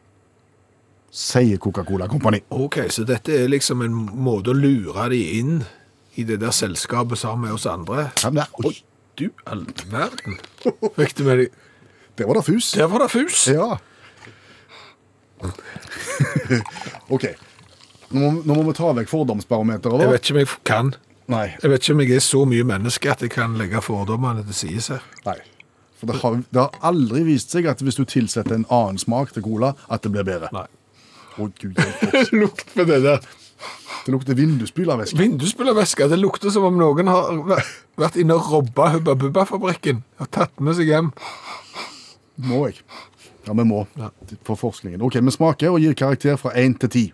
Sier 1.15 1.57
Coca-Cola 1.57 2.07
Company. 2.11 2.41
Ok, 2.51 2.85
så 2.91 3.03
dette 3.07 3.33
er 3.35 3.51
liksom 3.51 3.83
en 3.83 3.95
måte 4.13 4.51
å 4.51 4.55
lure 4.55 5.09
de 5.11 5.21
inn 5.39 5.57
i 6.15 6.23
det 6.27 6.39
der 6.41 6.51
selskapet 6.55 7.19
sammen 7.21 7.47
med 7.49 7.55
oss 7.57 7.65
andre. 7.69 8.09
Ja, 8.23 8.29
men 8.31 8.43
det- 8.43 8.65
Oi, 8.65 8.75
Du 9.15 9.29
all 9.47 9.65
verden. 9.91 10.39
Fikk 10.97 11.13
du 11.15 11.23
med 11.23 11.37
deg? 11.39 11.51
det 12.17 12.25
var 12.27 12.33
da 12.35 12.41
fus. 12.43 12.71
Der 12.75 12.87
var 12.91 12.99
det 13.05 13.11
fus. 13.11 13.45
Ja. 13.47 13.77
OK. 17.09 17.25
Nå 18.13 18.19
må, 18.21 18.29
nå 18.45 18.55
må 18.59 18.63
vi 18.69 18.73
ta 18.77 18.91
vekk 18.95 19.09
fordomsbarometeret 19.11 20.03
Jeg 20.03 20.11
vet 20.13 20.23
ikke 20.25 20.35
om 20.35 20.39
jeg 20.41 20.49
kan. 20.67 20.91
Nei. 21.31 21.45
Jeg 21.61 21.71
vet 21.71 21.81
ikke 21.83 21.95
om 21.95 22.03
jeg 22.03 22.15
er 22.19 22.23
så 22.23 22.43
mye 22.47 22.65
menneske 22.67 23.11
at 23.11 23.23
jeg 23.25 23.31
kan 23.33 23.55
legge 23.59 23.81
fordommene 23.81 24.43
til 24.45 24.57
side 24.59 24.83
her. 24.93 25.05
Nei. 25.25 25.37
For 25.95 26.11
det 26.11 26.19
har, 26.21 26.35
det 26.53 26.61
har 26.61 26.75
aldri 26.91 27.23
vist 27.25 27.55
seg 27.55 27.65
at 27.71 27.81
hvis 27.81 27.97
du 27.97 28.03
tilsetter 28.05 28.57
en 28.59 28.67
annen 28.69 28.99
smak 29.01 29.31
til 29.33 29.45
cola, 29.47 29.73
at 29.89 30.03
det 30.05 30.11
blir 30.13 30.27
bedre. 30.27 30.51
Nei. 30.53 30.67
Å, 31.39 31.47
Gud, 31.59 31.71
hjelpe 31.79 32.19
oss. 32.21 32.31
Lukt 32.43 32.69
på 32.75 32.85
det 32.87 32.99
der. 33.07 33.25
Det 34.05 34.13
lukter 34.13 34.37
vindusspylervæske. 34.37 35.17
Vindusspylervæske. 35.17 36.09
Det 36.11 36.19
lukter 36.19 36.53
som 36.53 36.67
om 36.67 36.77
noen 36.77 37.07
har 37.09 37.31
vært 37.97 38.19
inne 38.21 38.37
og 38.37 38.51
robba 38.51 38.91
Hubba 38.93 39.15
Bubba-fabrikken 39.17 40.03
og 40.21 40.29
tatt 40.35 40.61
med 40.61 40.77
seg 40.77 40.91
hjem. 40.91 41.11
Må 42.45 42.67
jeg? 42.67 42.83
Ja, 43.47 43.53
vi 43.53 43.63
må. 43.65 43.85
Ja. 43.97 44.11
For 44.45 44.57
forskningen. 44.59 45.01
OK, 45.05 45.17
vi 45.21 45.33
smaker 45.33 45.73
og 45.73 45.81
gir 45.81 45.93
karakter 45.97 46.37
fra 46.41 46.53
1 46.57 46.79
til 46.85 46.89
10. 46.89 47.05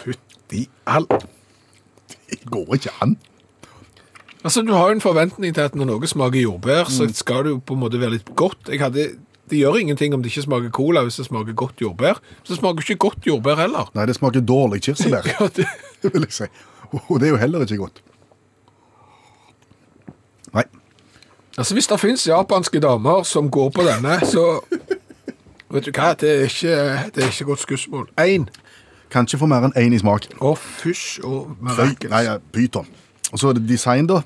Fytti 0.00 0.66
all 0.86 1.06
Det 2.30 2.40
går 2.50 2.74
ikke 2.78 2.92
an. 3.02 3.16
Altså, 4.44 4.62
Du 4.62 4.72
har 4.72 4.88
jo 4.90 4.94
en 4.98 5.00
forventning 5.00 5.54
til 5.54 5.64
at 5.64 5.74
når 5.74 5.88
noe 5.88 6.06
smaker 6.06 6.42
jordbær, 6.42 6.90
så 6.92 7.06
skal 7.16 7.46
det 7.46 7.54
jo 7.54 7.60
på 7.64 7.74
en 7.74 7.80
måte 7.80 8.00
være 8.00 8.18
litt 8.18 8.34
godt. 8.36 8.68
Jeg 8.68 8.80
hadde, 8.82 9.06
det 9.50 9.58
gjør 9.60 9.76
ingenting 9.76 10.14
om 10.16 10.22
det 10.24 10.30
ikke 10.32 10.46
smaker 10.46 10.70
cola 10.72 11.02
hvis 11.04 11.18
det 11.20 11.26
smaker 11.26 11.52
godt 11.52 11.82
jordbær. 11.82 12.20
Så 12.42 12.54
det 12.54 12.58
smaker 12.62 12.80
ikke 12.86 12.96
godt 13.06 13.26
jordbær 13.28 13.60
heller. 13.60 13.90
Nei, 13.94 14.06
det 14.08 14.16
smaker 14.16 14.40
dårlig 14.40 14.80
kirsebær, 14.86 15.26
Ja, 15.34 15.48
det, 15.56 15.66
vil 16.02 16.24
jeg 16.24 16.32
si. 16.32 16.48
Og 16.92 17.20
det 17.20 17.28
er 17.28 17.34
jo 17.34 17.40
heller 17.42 17.66
ikke 17.66 17.76
godt. 17.82 18.00
Nei. 20.54 20.64
altså, 21.58 21.74
Hvis 21.74 21.86
det 21.86 22.00
fins 22.00 22.26
japanske 22.28 22.80
damer 22.80 23.22
som 23.22 23.50
går 23.50 23.70
på 23.74 23.86
denne, 23.86 24.20
så 24.26 24.60
Vet 25.74 25.88
du 25.88 25.90
hva, 25.96 26.12
det 26.14 26.28
er 26.30 26.44
ikke, 26.46 26.74
det 27.14 27.22
er 27.24 27.30
ikke 27.32 27.44
godt 27.48 27.60
skussmål. 27.64 28.04
Én. 28.20 28.44
Kan 29.10 29.26
ikke 29.26 29.40
få 29.40 29.48
mer 29.50 29.64
enn 29.66 29.72
én 29.74 29.96
i 29.96 29.98
smak. 29.98 30.28
Å, 30.38 30.52
fysj 30.54 31.24
og 31.26 31.56
mirakel. 31.58 32.12
nei, 32.12 32.36
pyton. 32.54 32.86
Og 33.32 33.40
så 33.42 33.50
er 33.50 33.58
det 33.58 33.64
design, 33.66 34.06
da. 34.06 34.20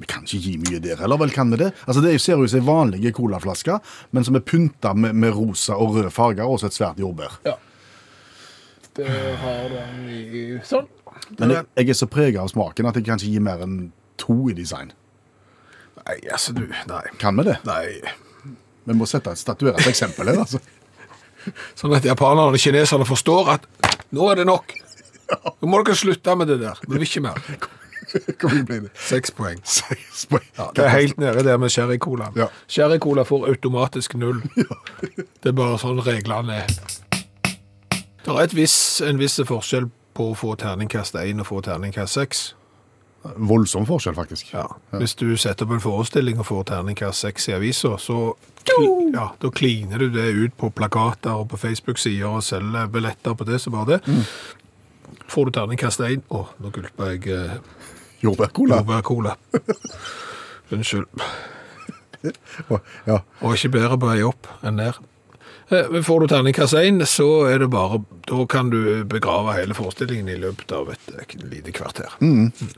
Vi 0.00 0.08
kan 0.08 0.24
ikke 0.24 0.40
gi 0.40 0.54
mye 0.60 0.80
der 0.80 1.00
heller, 1.02 1.20
vel 1.20 1.32
kan 1.34 1.50
vi 1.52 1.58
det? 1.60 1.72
Altså, 1.86 2.00
Det 2.00 2.14
ser 2.20 2.40
ut 2.40 2.50
som 2.50 2.64
vanlige 2.66 3.12
colaflaske, 3.12 3.78
men 4.16 4.24
som 4.24 4.38
er 4.38 4.44
pynta 4.44 4.94
med, 4.96 5.12
med 5.14 5.34
rosa 5.36 5.76
og 5.76 5.98
rød 5.98 6.10
farger 6.14 6.46
og 6.46 6.56
også 6.56 6.70
et 6.70 6.78
svært 6.78 7.02
jordbær. 7.02 7.36
Ja. 7.44 7.58
Det 8.96 9.10
har 9.42 9.68
den 9.70 10.08
i 10.08 10.44
sånn. 10.66 10.88
Men 11.38 11.52
jeg, 11.52 11.68
jeg 11.76 11.92
er 11.92 11.98
så 11.98 12.08
prega 12.10 12.42
av 12.42 12.50
smaken 12.50 12.88
at 12.90 12.96
jeg 12.98 13.06
kan 13.06 13.20
ikke 13.20 13.34
gi 13.36 13.42
mer 13.44 13.62
enn 13.64 13.76
to 14.20 14.36
i 14.50 14.56
design. 14.56 14.90
Nei, 16.00 16.16
altså 16.32 16.54
du 16.56 16.64
Nei. 16.88 17.04
Kan 17.20 17.36
vi 17.38 17.46
det? 17.50 17.58
Nei. 17.68 18.00
Vi 18.88 18.96
må 18.96 19.06
sette 19.06 19.34
et 19.34 19.40
statuerende 19.40 19.90
eksempel 19.90 20.32
her, 20.32 20.40
altså. 20.42 20.60
Sånn 21.78 21.94
at 21.96 22.08
japanerne 22.08 22.50
og 22.50 22.60
kineserne 22.60 23.06
forstår 23.08 23.52
at 23.54 23.68
nå 24.16 24.26
er 24.32 24.42
det 24.42 24.48
nok. 24.48 24.72
Nå 25.60 25.68
må 25.70 25.78
dere 25.84 25.94
slutte 25.94 26.34
med 26.34 26.48
det 26.50 26.58
der. 26.64 26.80
Vi 26.86 26.96
vil 26.96 27.06
ikke 27.06 27.22
mer. 27.28 27.38
Hvor 28.40 28.54
mye 28.54 28.64
blir 28.66 28.80
det? 28.86 28.90
Seks 28.98 29.34
poeng. 29.36 29.60
Seks 29.78 30.26
poeng. 30.30 30.46
Ja, 30.58 30.70
det 30.76 30.84
er 30.84 30.94
helt 30.96 31.18
nede 31.22 31.44
der 31.46 31.60
med 31.60 31.72
sherry-cola. 31.72 32.30
Ja. 32.36 32.48
Sherry-cola 32.68 33.24
får 33.28 33.48
automatisk 33.52 34.14
null. 34.14 34.42
Det 35.40 35.52
er 35.52 35.56
bare 35.56 35.78
sånn 35.80 36.00
reglene 36.04 36.62
er. 36.62 36.74
Det 38.20 38.28
er 38.28 38.42
et 38.42 38.54
viss, 38.54 38.76
en 39.00 39.20
viss 39.20 39.38
forskjell 39.48 39.88
på 40.16 40.30
å 40.30 40.36
få 40.36 40.54
terningkast 40.60 41.16
1 41.16 41.40
og 41.40 41.48
få 41.48 41.62
terningkast 41.64 42.18
6. 42.18 42.42
Voldsom 43.36 43.84
forskjell, 43.88 44.14
faktisk. 44.16 44.52
Ja. 44.52 44.66
Hvis 44.96 45.14
du 45.20 45.32
setter 45.40 45.66
opp 45.66 45.74
en 45.76 45.82
forestilling 45.84 46.40
og 46.40 46.48
får 46.48 46.66
terningkast 46.72 47.24
6 47.26 47.48
i 47.50 47.56
avisa, 47.56 47.94
så 48.00 48.18
ja, 49.12 49.26
da 49.40 49.50
kliner 49.52 50.00
du 50.00 50.08
det 50.12 50.28
ut 50.36 50.56
på 50.60 50.70
plakater 50.76 51.40
og 51.40 51.50
på 51.52 51.60
Facebook-sider 51.60 52.28
og 52.28 52.44
selger 52.44 52.88
billetter 52.92 53.36
på 53.36 53.48
det 53.48 53.60
som 53.60 53.76
bare 53.76 53.96
det. 53.96 54.16
Får 55.30 55.48
du 55.48 55.54
terningkast 55.56 56.02
1 56.04 56.24
Å, 56.34 56.44
nå 56.60 56.72
gulpa 56.74 57.12
jeg 57.12 57.28
eh, 57.32 57.58
Jordbærcola. 58.22 58.80
jordbærcola. 58.82 59.36
Unnskyld. 60.72 61.06
Ja. 63.08 63.22
Og 63.40 63.54
ikke 63.56 63.70
bedre 63.78 63.96
på 63.96 64.10
vei 64.10 64.18
opp 64.28 64.44
enn 64.60 64.74
ned. 64.76 64.98
Eh, 65.72 65.94
Får 66.04 66.20
du 66.20 66.26
terningkast 66.28 66.76
én, 66.76 66.98
så 67.08 67.46
er 67.48 67.62
det 67.62 67.70
bare 67.72 68.02
Da 68.28 68.44
kan 68.44 68.68
du 68.68 69.04
begrave 69.08 69.54
hele 69.56 69.72
forestillingen 69.72 70.28
i 70.28 70.36
løpet 70.42 70.72
av 70.76 70.90
et, 70.92 71.06
et 71.16 71.32
lite 71.48 71.72
kvarter. 71.72 72.12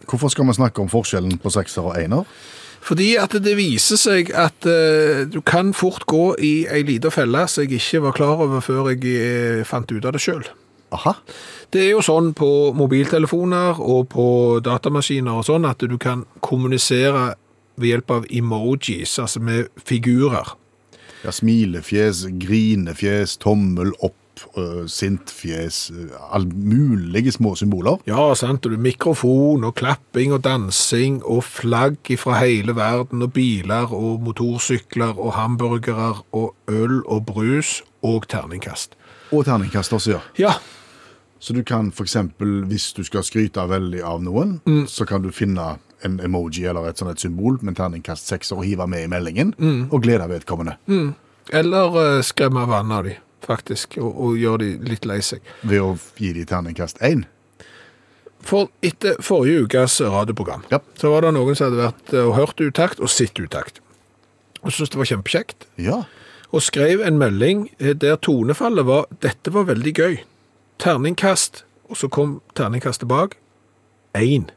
Hvorfor 0.07 0.31
skal 0.31 0.47
vi 0.47 0.55
snakke 0.61 0.85
om 0.85 0.93
forskjellen 0.93 1.41
på 1.43 1.51
sekser 1.51 1.89
og 1.91 1.99
ener? 1.99 2.23
Fordi 2.83 3.17
at 3.19 3.35
det 3.43 3.57
viser 3.59 3.99
seg 3.99 4.31
at 4.35 4.67
uh, 4.67 5.23
du 5.31 5.41
kan 5.47 5.75
fort 5.75 6.07
gå 6.11 6.35
i 6.43 6.53
ei 6.71 6.83
lita 6.87 7.11
felle 7.15 7.43
som 7.51 7.63
jeg 7.67 7.79
ikke 7.83 8.01
var 8.07 8.15
klar 8.17 8.43
over 8.47 8.63
før 8.63 8.93
jeg 8.95 9.03
eh, 9.19 9.61
fant 9.67 9.91
ut 9.91 10.05
av 10.07 10.15
det 10.15 10.23
sjøl. 10.23 10.47
Aha. 10.93 11.15
Det 11.73 11.87
er 11.87 11.95
jo 11.95 12.03
sånn 12.05 12.33
på 12.37 12.49
mobiltelefoner 12.77 13.81
og 13.81 14.11
på 14.13 14.27
datamaskiner 14.65 15.41
og 15.41 15.47
sånn 15.49 15.65
at 15.69 15.81
du 15.89 15.97
kan 16.01 16.27
kommunisere 16.45 17.33
ved 17.81 17.95
hjelp 17.95 18.11
av 18.19 18.27
emojis, 18.29 19.17
altså 19.23 19.41
med 19.41 19.71
figurer. 19.81 20.53
Ja, 21.23 21.33
smilefjes, 21.33 22.27
grinefjes, 22.43 23.39
tommel 23.41 23.95
opp, 24.03 24.43
uh, 24.59 24.83
sintfjes, 24.91 25.87
all 26.35 26.49
mulige 26.51 27.33
små 27.33 27.55
symboler. 27.57 28.03
Ja, 28.11 28.27
sant, 28.37 28.67
og 28.67 28.77
mikrofon 28.83 29.65
og 29.65 29.77
klapping 29.79 30.35
og 30.35 30.43
dansing 30.45 31.21
og 31.23 31.45
flagg 31.47 32.11
fra 32.21 32.41
hele 32.43 32.75
verden 32.77 33.25
og 33.25 33.33
biler 33.39 33.95
og 33.95 34.21
motorsykler 34.27 35.17
og 35.17 35.37
hamburgere 35.39 36.13
og 36.35 36.53
øl 36.69 37.01
og 37.07 37.25
brus 37.31 37.81
og 38.03 38.27
terningkast. 38.29 38.99
Og 39.33 39.47
terningkast 39.49 39.95
også, 39.97 40.19
ja. 40.19 40.23
Ja, 40.37 40.59
Så 41.43 41.53
du 41.57 41.65
kan 41.67 41.89
eksempel, 41.91 42.61
hvis 42.71 42.93
du 42.95 43.03
skal 43.03 43.25
skryte 43.27 43.65
veldig 43.67 44.03
av 44.07 44.21
noen, 44.23 44.61
så 44.87 45.03
kan 45.09 45.25
du 45.25 45.33
finne 45.35 45.73
en 46.07 46.21
emoji 46.23 46.65
eller 46.71 46.87
et 46.89 46.99
sånt 47.03 47.11
et 47.11 47.19
symbol 47.25 47.59
med 47.63 47.73
en 47.73 47.79
terningkast 47.81 48.31
sekser 48.31 48.57
og 48.61 48.65
hive 48.67 48.87
med 48.87 49.05
i 49.09 49.11
meldingen, 49.11 49.51
og 49.91 50.03
glede 50.07 50.29
vedkommende 50.31 50.77
eller 51.51 51.97
uh, 51.99 52.23
skremme 52.23 52.63
vannet 52.71 52.95
av 52.97 53.05
de, 53.09 53.17
faktisk, 53.43 53.97
og, 53.99 54.15
og 54.15 54.37
gjøre 54.39 54.59
de 54.63 54.69
litt 54.93 55.05
lei 55.11 55.19
seg. 55.21 55.41
ved 55.67 55.83
å 55.83 55.97
gi 56.17 56.31
de 56.37 56.45
terningkast 56.47 57.03
én. 57.03 57.25
For 58.43 58.71
etter 58.83 59.19
forrige 59.23 59.65
ukes 59.67 60.01
radioprogram, 60.01 60.63
Ja. 60.71 60.79
så 60.99 61.11
var 61.11 61.23
det 61.27 61.35
noen 61.35 61.59
som 61.59 61.67
hadde 61.71 61.83
vært 61.83 62.15
eh, 62.15 62.23
og 62.27 62.35
hørt 62.39 62.63
utakt 62.63 63.03
og 63.03 63.11
sett 63.11 63.35
utakt. 63.43 63.81
Og 64.63 64.71
syntes 64.71 64.95
det 64.95 64.99
var 65.03 65.11
kjempekjekt. 65.11 65.67
Ja. 65.83 66.05
Og 66.55 66.63
skrev 66.63 67.03
en 67.03 67.19
melding 67.19 67.69
eh, 67.79 67.95
der 67.95 68.17
tonefallet 68.23 68.87
var 68.87 69.07
'dette 69.11 69.51
var 69.53 69.67
veldig 69.67 69.95
gøy'. 69.99 70.19
Terningkast, 70.83 71.63
og 71.91 71.99
så 72.01 72.11
kom 72.13 72.41
terningkastet 72.59 73.09
bak. 73.11 73.37
Én. 74.19 74.49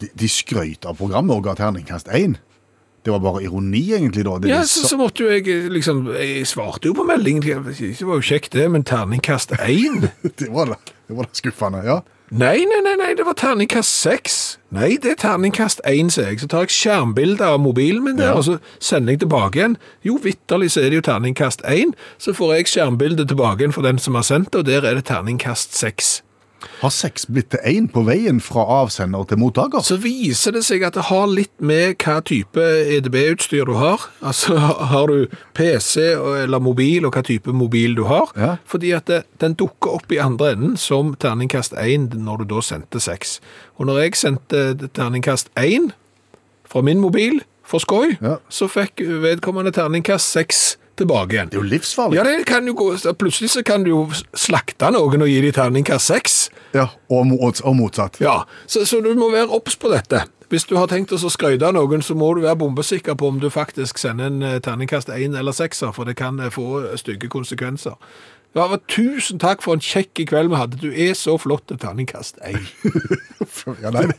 De, 0.00 0.10
de 0.10 0.28
skrøt 0.28 0.86
av 0.88 0.98
programmet 0.98 1.36
og 1.36 1.46
ga 1.46 1.54
terningkast 1.58 2.10
én. 2.12 2.36
Det 3.04 3.12
var 3.12 3.20
bare 3.20 3.42
ironi, 3.44 3.82
egentlig, 3.92 4.24
da. 4.24 4.38
Det 4.40 4.48
Ja, 4.48 4.62
så, 4.64 4.86
så 4.88 4.96
måtte 4.96 5.26
jo 5.26 5.28
jeg 5.28 5.44
eh, 5.52 5.66
liksom 5.68 6.06
Jeg 6.16 6.46
svarte 6.48 6.88
jo 6.88 6.94
på 6.96 7.04
meldingen. 7.04 7.44
Det 7.44 8.06
var 8.06 8.16
jo 8.16 8.24
kjekt, 8.24 8.54
det, 8.56 8.64
men 8.72 8.86
terningkast 8.88 9.52
én? 9.60 10.08
det 10.40 10.48
var 10.48 10.72
det. 10.72 10.80
Det 11.08 11.18
var 11.18 11.28
da 11.28 11.36
skuffende, 11.36 11.82
ja. 11.84 12.00
Nei, 12.34 12.64
nei, 12.66 12.80
nei, 12.82 12.96
nei, 12.98 13.12
det 13.14 13.22
var 13.28 13.36
terningkast 13.38 13.94
seks. 14.02 14.36
Nei, 14.74 14.96
det 14.98 15.12
er 15.12 15.18
terningkast 15.22 15.78
én, 15.86 16.08
sier 16.10 16.32
jeg. 16.32 16.40
Så 16.42 16.48
tar 16.50 16.64
jeg 16.66 16.72
skjermbilde 16.74 17.46
av 17.46 17.60
mobilen 17.62 18.02
min 18.02 18.16
der, 18.18 18.32
Ja. 18.32 18.34
og 18.34 18.42
så 18.48 18.56
sender 18.82 19.12
jeg 19.14 19.20
tilbake 19.22 19.60
igjen. 19.60 19.76
Jo, 20.02 20.16
vitterlig 20.18 20.72
så 20.74 20.82
er 20.82 20.90
det 20.90 20.98
jo 20.98 21.04
terningkast 21.12 21.62
én. 21.62 21.94
Så 22.18 22.34
får 22.34 22.54
jeg 22.56 22.66
skjermbildet 22.72 23.28
tilbake 23.30 23.62
igjen 23.62 23.72
for 23.76 23.82
den 23.86 23.98
som 24.02 24.14
har 24.18 24.22
sendt 24.26 24.50
det, 24.50 24.58
og 24.58 24.66
der 24.66 24.82
er 24.82 24.94
det 24.98 25.04
terningkast 25.06 25.76
seks. 25.78 26.22
Har 26.80 26.92
seks 26.94 27.26
blitt 27.26 27.50
til 27.54 27.60
én 27.68 27.86
på 27.92 28.02
veien 28.06 28.40
fra 28.44 28.64
avsender 28.82 29.24
til 29.30 29.38
mottaker? 29.40 29.82
Så 29.84 29.96
viser 30.02 30.52
det 30.56 30.64
seg 30.66 30.82
at 30.86 30.94
det 30.98 31.06
har 31.10 31.26
litt 31.30 31.52
med 31.60 31.96
hva 32.04 32.18
type 32.26 32.60
EDB-utstyr 32.96 33.64
du 33.68 33.74
har. 33.80 34.04
Altså, 34.22 34.56
har 34.92 35.06
du 35.12 35.26
PC 35.54 36.00
eller 36.44 36.58
mobil, 36.62 37.06
og 37.06 37.14
hva 37.16 37.22
type 37.26 37.52
mobil 37.54 37.94
du 37.98 38.04
har. 38.10 38.30
Ja. 38.36 38.52
Fordi 38.66 38.92
at 38.96 39.06
det, 39.10 39.22
den 39.40 39.54
dukker 39.60 39.96
opp 39.98 40.12
i 40.12 40.20
andre 40.22 40.52
enden 40.54 40.76
som 40.80 41.14
terningkast 41.20 41.74
1 41.80 42.14
når 42.18 42.44
du 42.44 42.54
da 42.54 42.62
sendte 42.64 43.00
6. 43.00 43.38
Og 43.78 43.86
når 43.90 44.04
jeg 44.04 44.16
sendte 44.20 44.64
terningkast 44.94 45.50
1 45.60 45.90
fra 46.70 46.82
min 46.82 47.00
mobil 47.00 47.40
for 47.64 47.80
skoj, 47.80 48.16
Ja. 48.20 48.36
så 48.52 48.68
fikk 48.68 49.00
vedkommende 49.22 49.72
terningkast 49.72 50.32
6 50.36 50.64
tilbake 51.00 51.36
igjen. 51.36 51.50
Det 51.52 51.58
er 51.58 51.62
jo 51.62 51.68
livsfarlig. 51.72 52.18
Ja, 52.18 52.24
det 52.28 52.46
kan 52.48 52.66
jo 52.68 52.74
gå, 52.78 52.90
plutselig 53.18 53.50
så 53.54 53.64
kan 53.66 53.84
du 53.86 53.90
jo 53.92 54.02
slakte 54.38 54.90
noen 54.94 55.24
og 55.26 55.30
gi 55.30 55.40
dem 55.44 55.54
terningkast 55.56 56.12
6. 56.12 56.38
Ja, 56.76 56.88
og, 57.12 57.34
og 57.62 57.76
motsatt. 57.78 58.20
Ja, 58.22 58.42
så, 58.66 58.84
så 58.88 59.00
du 59.04 59.12
må 59.18 59.30
være 59.34 59.50
obs 59.54 59.76
på 59.80 59.92
dette. 59.92 60.24
Hvis 60.52 60.66
du 60.70 60.76
har 60.76 60.86
tenkt 60.90 61.10
å 61.14 61.18
skryte 61.18 61.66
av 61.66 61.74
noen, 61.74 62.02
så 62.04 62.14
må 62.18 62.28
du 62.36 62.44
være 62.44 62.60
bombesikker 62.60 63.16
på 63.18 63.32
om 63.32 63.40
du 63.42 63.48
faktisk 63.50 63.98
sender 63.98 64.28
en 64.30 64.42
eh, 64.44 64.60
terningkast 64.62 65.10
1 65.10 65.34
eller 65.40 65.56
6, 65.56 65.86
for 65.96 66.06
det 66.06 66.14
kan 66.20 66.38
eh, 66.38 66.52
få 66.52 66.66
eh, 66.84 66.94
stygge 67.00 67.30
konsekvenser. 67.32 67.96
Ja, 68.54 68.68
tusen 68.86 69.40
takk 69.42 69.64
for 69.64 69.74
en 69.74 69.82
kjekk 69.82 70.20
kveld 70.30 70.52
vi 70.52 70.58
hadde. 70.60 70.78
Du 70.78 70.92
er 70.92 71.16
så 71.18 71.34
flott 71.42 71.64
til 71.70 71.80
terningkast 71.82 72.38
1. 72.46 72.60
Ja, 73.80 73.90
nei, 73.94 74.06
det, 74.08 74.14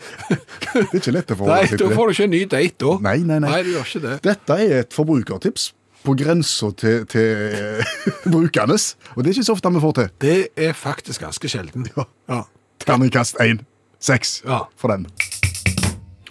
det 0.64 0.70
er 0.80 0.94
ikke 1.00 1.12
lett 1.12 1.32
å 1.34 1.36
Nei, 1.36 1.40
forholde 1.40 1.68
seg 1.68 1.76
da 1.76 1.78
til 1.80 1.90
det. 1.90 1.96
får 1.96 2.08
du 2.08 2.14
ikke 2.14 2.26
en 2.26 2.32
ny 2.34 2.40
date 2.52 2.86
da. 2.86 2.94
Nei, 3.06 3.16
nei, 3.28 3.38
nei. 3.44 3.50
Nei, 3.52 3.62
du 3.66 3.72
gjør 3.74 3.88
ikke 3.90 4.02
det. 4.04 4.14
Dette 4.26 4.58
er 4.64 4.74
et 4.84 4.96
forbrukertips 4.96 5.66
på 6.06 6.16
grensa 6.20 6.70
til, 6.78 7.06
til 7.10 7.84
brukende. 8.34 8.78
og 9.16 9.24
det 9.24 9.30
er 9.30 9.34
ikke 9.36 9.48
så 9.48 9.56
ofte 9.58 9.72
vi 9.76 9.82
får 9.84 9.96
til. 10.00 10.10
Det 10.22 10.38
er 10.68 10.74
faktisk 10.78 11.22
ganske 11.26 11.50
sjelden. 11.52 11.88
Ja. 11.98 12.06
Ja. 12.30 12.42
Terningkast 12.86 13.38
1. 13.42 13.64
6 14.00 14.42
Ja. 14.46 14.60
for 14.78 14.94
den. 14.94 15.08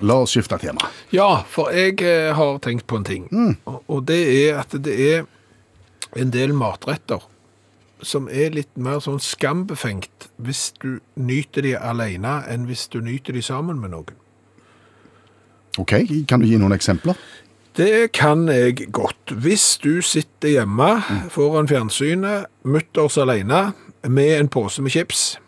La 0.05 0.15
oss 0.25 0.35
skifte 0.35 0.59
tema. 0.59 0.89
Ja, 1.15 1.43
for 1.49 1.71
jeg 1.73 2.01
eh, 2.03 2.33
har 2.37 2.59
tenkt 2.63 2.87
på 2.91 2.99
en 2.99 3.05
ting. 3.07 3.29
Og, 3.67 3.79
og 3.89 4.03
det 4.09 4.21
er 4.49 4.59
at 4.61 4.75
det 4.85 4.95
er 5.15 5.25
en 6.19 6.31
del 6.35 6.53
matretter 6.55 7.23
som 8.05 8.27
er 8.29 8.51
litt 8.53 8.75
mer 8.77 8.99
sånn 9.01 9.21
skambefengt 9.23 10.27
hvis 10.45 10.73
du 10.83 10.99
nyter 11.17 11.65
de 11.65 11.73
alene 11.79 12.41
enn 12.53 12.67
hvis 12.69 12.85
du 12.93 12.99
nyter 13.01 13.33
de 13.33 13.41
sammen 13.43 13.79
med 13.81 13.95
noen. 13.95 14.19
Ok, 15.81 15.95
Kan 16.29 16.43
du 16.43 16.47
gi 16.47 16.59
noen 16.61 16.75
eksempler? 16.77 17.17
Det 17.77 18.13
kan 18.15 18.47
jeg 18.49 18.93
godt. 18.93 19.33
Hvis 19.43 19.79
du 19.83 19.99
sitter 20.03 20.49
hjemme 20.49 21.03
foran 21.31 21.69
fjernsynet, 21.69 22.47
mutters 22.63 23.19
alene, 23.19 23.73
med 24.05 24.39
en 24.39 24.49
pose 24.49 24.83
med 24.83 24.93
chips, 24.95 25.39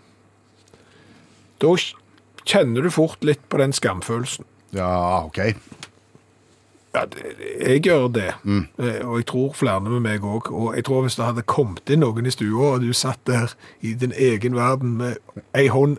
da 1.63 1.75
kjenner 2.47 2.83
du 2.83 2.91
fort 2.91 3.23
litt 3.25 3.45
på 3.49 3.61
den 3.61 3.73
skamfølelsen. 3.77 4.45
Ja, 4.75 5.25
ok. 5.25 5.39
Ja, 6.97 7.05
det, 7.13 7.35
jeg 7.61 7.83
gjør 7.85 8.09
det, 8.09 8.31
Eh, 8.79 9.07
og 9.07 9.19
jeg 9.21 9.27
tror 9.27 9.53
flere 9.55 9.81
med 9.81 10.01
meg 10.01 10.25
òg. 10.25 10.51
Og 10.51 10.75
jeg 10.77 10.85
tror 10.85 11.03
hvis 11.05 11.17
det 11.19 11.25
hadde 11.25 11.43
kommet 11.43 11.91
inn 11.93 12.01
noen 12.01 12.27
i 12.27 12.33
stua, 12.33 12.73
og 12.75 12.81
du 12.81 12.93
satt 12.97 13.21
der 13.27 13.53
i 13.81 13.93
din 13.95 14.13
egen 14.17 14.57
verden 14.57 14.97
med 14.97 15.17
ei 15.55 15.67
hånd 15.69 15.99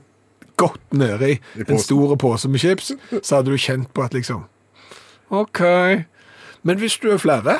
godt 0.58 0.82
nedi 0.92 1.38
I 1.38 1.60
en 1.60 1.66
posen. 1.66 1.84
stor 1.86 2.16
pose 2.16 2.50
med 2.50 2.60
chips, 2.60 2.92
så 3.22 3.36
hadde 3.36 3.52
du 3.54 3.58
kjent 3.58 3.94
på 3.94 4.02
at 4.04 4.14
liksom 4.14 4.46
OK. 5.30 5.62
Men 6.68 6.82
hvis 6.84 6.98
du 7.00 7.08
er 7.16 7.18
flere, 7.18 7.60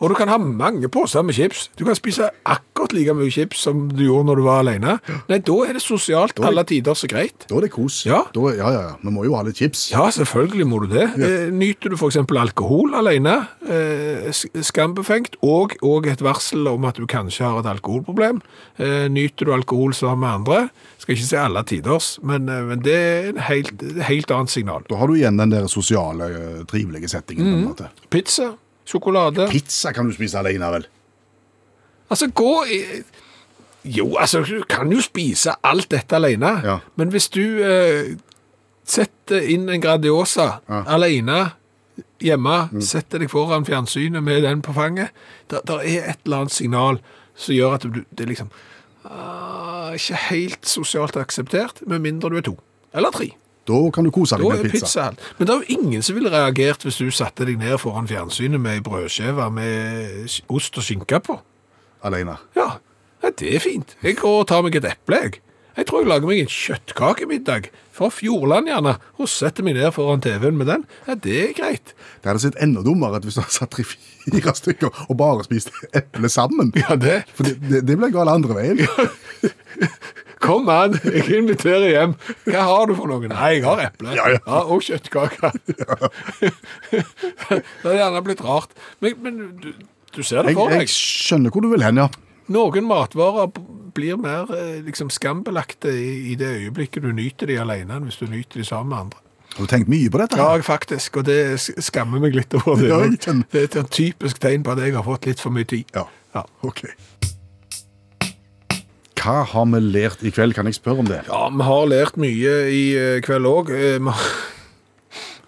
og 0.00 0.08
du 0.10 0.14
kan 0.16 0.28
ha 0.32 0.38
mange 0.40 0.88
poser 0.88 1.22
med 1.22 1.34
chips 1.36 1.68
Du 1.78 1.84
kan 1.84 1.94
spise 1.94 2.30
akkurat 2.48 2.92
like 2.96 3.12
mye 3.14 3.30
chips 3.30 3.58
som 3.66 3.88
du 3.92 4.02
gjorde 4.06 4.26
når 4.30 4.36
du 4.40 4.42
var 4.46 4.60
alene. 4.64 4.98
Nei, 5.28 5.38
da 5.38 5.56
er 5.68 5.74
det 5.76 5.82
sosialt 5.84 6.38
er- 6.40 6.46
alle 6.48 6.64
tider 6.64 6.94
så 6.96 7.06
greit. 7.06 7.46
Da 7.48 7.56
er 7.56 7.60
det 7.66 7.70
kos. 7.74 8.00
Ja. 8.06 8.22
Da, 8.34 8.40
ja, 8.56 8.70
ja, 8.72 8.80
ja. 8.88 8.94
Vi 9.02 9.10
må 9.12 9.24
jo 9.24 9.34
ha 9.36 9.42
litt 9.46 9.56
chips. 9.60 9.90
Ja, 9.92 10.06
selvfølgelig 10.10 10.66
må 10.66 10.80
du 10.82 10.88
det. 10.94 11.06
Eh, 11.20 11.50
Nyter 11.52 11.90
du 11.92 11.96
f.eks. 11.96 12.16
alkohol 12.16 12.94
alene, 12.96 13.36
eh, 13.68 14.30
skambefengt, 14.64 15.36
og, 15.42 15.76
og 15.84 16.06
et 16.10 16.22
varsel 16.24 16.66
om 16.70 16.84
at 16.88 16.96
du 17.00 17.06
kanskje 17.10 17.44
har 17.44 17.60
et 17.62 17.68
alkoholproblem. 17.70 18.40
Eh, 18.80 19.06
nyter 19.12 19.46
du 19.50 19.52
alkohol 19.54 19.92
sammen 19.96 20.20
med 20.24 20.30
andre, 20.40 20.62
skal 20.98 21.14
ikke 21.16 21.28
si 21.28 21.36
alle 21.40 21.62
tiders, 21.68 22.10
men, 22.26 22.48
eh, 22.48 22.62
men 22.72 22.82
det 22.86 22.96
er 22.96 23.28
et 23.34 23.42
helt, 23.50 23.84
helt 24.08 24.30
annet 24.34 24.50
signal. 24.56 24.82
Da 24.88 24.96
har 25.00 25.06
du 25.10 25.14
igjen 25.18 25.36
den 25.40 25.52
der 25.52 25.68
sosiale, 25.68 26.30
eh, 26.30 26.64
trivelige 26.70 27.08
settingen. 27.12 27.68
Mm. 27.68 27.86
Pizza, 28.10 28.54
sjokolade. 28.90 29.46
Pizza 29.52 29.92
kan 29.96 30.08
du 30.10 30.14
spise 30.16 30.38
alene, 30.40 30.70
vel? 30.74 30.86
Altså, 32.10 32.26
gå 32.34 32.54
i... 32.66 32.80
Jo, 33.96 34.10
altså, 34.20 34.42
du 34.44 34.64
kan 34.68 34.90
jo 34.92 35.00
spise 35.00 35.54
alt 35.64 35.88
dette 35.94 36.18
alene, 36.18 36.50
Ja. 36.66 36.78
men 37.00 37.08
hvis 37.14 37.30
du 37.32 37.40
eh, 37.64 38.10
setter 38.84 39.46
inn 39.48 39.70
en 39.72 39.80
Grandiosa 39.80 40.58
alene 40.68 41.52
hjemme, 42.20 42.58
setter 42.84 43.22
deg 43.22 43.30
foran 43.32 43.64
fjernsynet 43.64 44.20
med 44.26 44.42
den 44.44 44.60
på 44.66 44.74
fanget, 44.76 45.14
der, 45.48 45.62
der 45.64 45.80
er 45.80 46.10
et 46.12 46.20
eller 46.26 46.42
annet 46.44 46.52
signal 46.52 47.00
som 47.40 47.54
gjør 47.56 47.78
at 47.78 47.86
du, 47.88 48.02
det 48.10 48.26
er 48.26 48.28
liksom 48.34 48.50
ah, 49.08 49.94
ikke 49.96 50.18
helt 50.28 50.68
sosialt 50.68 51.16
akseptert, 51.16 51.80
med 51.86 52.02
mindre 52.04 52.28
du 52.28 52.36
er 52.36 52.44
to. 52.50 52.56
Eller 52.92 53.14
tre. 53.14 53.30
Da 53.70 53.80
kan 53.94 54.06
du 54.06 54.10
kose 54.14 54.36
deg 54.40 54.46
Da 54.50 54.56
med 54.60 54.72
pizza. 54.74 54.86
pizza. 54.86 55.34
Men 55.38 55.46
det 55.48 55.54
er 55.54 55.60
jo 55.62 55.78
ingen 55.78 56.02
som 56.06 56.16
ville 56.18 56.32
reagert 56.34 56.82
hvis 56.86 56.98
du 56.98 57.10
satte 57.14 57.46
deg 57.48 57.60
ned 57.60 57.76
foran 57.82 58.08
fjernsynet 58.10 58.60
med 58.60 58.78
ei 58.80 58.84
brødskive 58.84 59.46
med 59.54 60.26
ost 60.50 60.78
og 60.80 60.86
skinke 60.86 61.22
på. 61.22 61.38
Alene. 62.02 62.38
Ja, 62.56 62.72
ja, 63.22 63.30
det 63.36 63.54
er 63.54 63.60
fint. 63.62 63.94
Jeg 64.02 64.16
går 64.18 64.42
og 64.42 64.48
tar 64.50 64.62
meg 64.66 64.76
et 64.80 64.86
eple, 64.90 65.18
jeg. 65.26 65.40
Jeg 65.76 65.86
tror 65.86 66.00
jeg 66.02 66.08
lager 66.10 66.26
meg 66.28 66.40
en 66.42 66.48
kjøttkakemiddag 66.50 67.68
fra 67.94 68.08
Fjordland 68.12 68.66
gjerne, 68.68 68.94
og 69.22 69.28
setter 69.30 69.64
meg 69.64 69.76
ned 69.78 69.92
foran 69.94 70.20
TV-en 70.24 70.56
med 70.58 70.66
den. 70.68 70.82
Ja, 71.06 71.14
det 71.14 71.36
er 71.44 71.52
greit. 71.56 71.92
Det 72.20 72.26
hadde 72.32 72.42
sett 72.42 72.58
enda 72.60 72.82
dummere 72.84 73.20
hvis 73.22 73.38
du 73.38 73.42
hadde 73.44 73.54
satt 73.54 73.70
tre-fire 73.76 74.54
stykker 74.58 74.90
og 75.06 75.14
bare 75.20 75.46
spist 75.46 75.70
eple 75.96 76.28
sammen. 76.32 76.72
Ja, 76.80 76.96
det. 77.00 77.20
For 77.38 77.46
det, 77.46 77.54
det, 77.70 77.84
det 77.88 77.96
ble 78.00 78.10
galt 78.16 78.32
andre 78.34 78.58
veien. 78.58 78.82
Kom 80.40 80.68
an, 80.72 80.96
jeg 81.04 81.26
inviterer 81.36 81.86
hjem. 81.90 82.14
Hva 82.46 82.64
har 82.64 82.88
du 82.88 82.94
for 82.96 83.10
noe? 83.10 83.28
Nei, 83.28 83.50
jeg 83.58 83.64
har 83.66 83.82
eple. 83.84 84.14
Ja, 84.16 84.26
ja. 84.38 84.60
og 84.62 84.80
kjøttkake. 84.86 85.52
det 86.40 87.02
hadde 87.84 87.96
gjerne 87.98 88.22
blitt 88.24 88.42
rart. 88.44 88.72
Men, 89.04 89.18
men 89.24 89.40
du, 89.60 89.70
du 90.16 90.22
ser 90.24 90.46
det 90.46 90.56
for 90.56 90.72
deg. 90.72 90.80
jeg 90.80 90.88
jeg 90.88 90.94
skjønner 90.96 91.52
hvor 91.52 91.64
du 91.64 91.70
vil 91.74 91.84
hen, 91.84 92.00
ja. 92.00 92.08
Noen 92.50 92.88
matvarer 92.88 93.50
blir 93.94 94.16
mer 94.18 94.48
eh, 94.56 94.80
liksom 94.86 95.10
skambelagte 95.12 95.92
i, 95.92 96.32
i 96.32 96.38
det 96.38 96.48
øyeblikket 96.64 97.04
du 97.04 97.12
nyter 97.14 97.50
de 97.50 97.58
alene, 97.62 97.98
enn 97.98 98.08
hvis 98.08 98.18
du 98.18 98.26
nyter 98.30 98.62
de 98.62 98.66
sammen 98.66 98.90
med 98.94 99.04
andre. 99.04 99.26
Har 99.54 99.66
du 99.66 99.70
tenkt 99.70 99.90
mye 99.90 100.10
på 100.10 100.18
dette? 100.22 100.38
Ja, 100.38 100.54
faktisk, 100.62 101.20
og 101.20 101.26
det 101.26 101.58
skammer 101.82 102.22
meg 102.22 102.36
litt 102.38 102.54
over 102.62 102.80
det. 102.80 102.90
Ja, 102.90 103.34
Det 103.50 103.64
er 103.66 103.82
et 103.82 103.94
typisk 103.94 104.38
tegn 104.42 104.64
på 104.66 104.74
at 104.74 104.82
jeg 104.82 104.94
har 104.94 105.06
fått 105.06 105.26
litt 105.26 105.42
for 105.42 105.54
mye 105.54 105.66
tid. 105.68 105.90
Ja. 105.94 106.06
Ja. 106.34 106.44
Ok. 106.66 106.84
Hva 109.20 109.42
har 109.44 109.66
vi 109.68 109.80
lært 109.84 110.22
i 110.24 110.32
kveld? 110.32 110.54
Kan 110.56 110.68
jeg 110.70 110.78
spørre 110.78 111.02
om 111.02 111.08
det? 111.10 111.20
Ja, 111.28 111.48
vi 111.52 111.66
har 111.66 111.90
lært 111.90 112.16
mye 112.20 112.54
i 112.72 112.84
eh, 112.96 113.18
kveld 113.24 113.48
òg. 113.48 113.72
Vi 113.74 113.98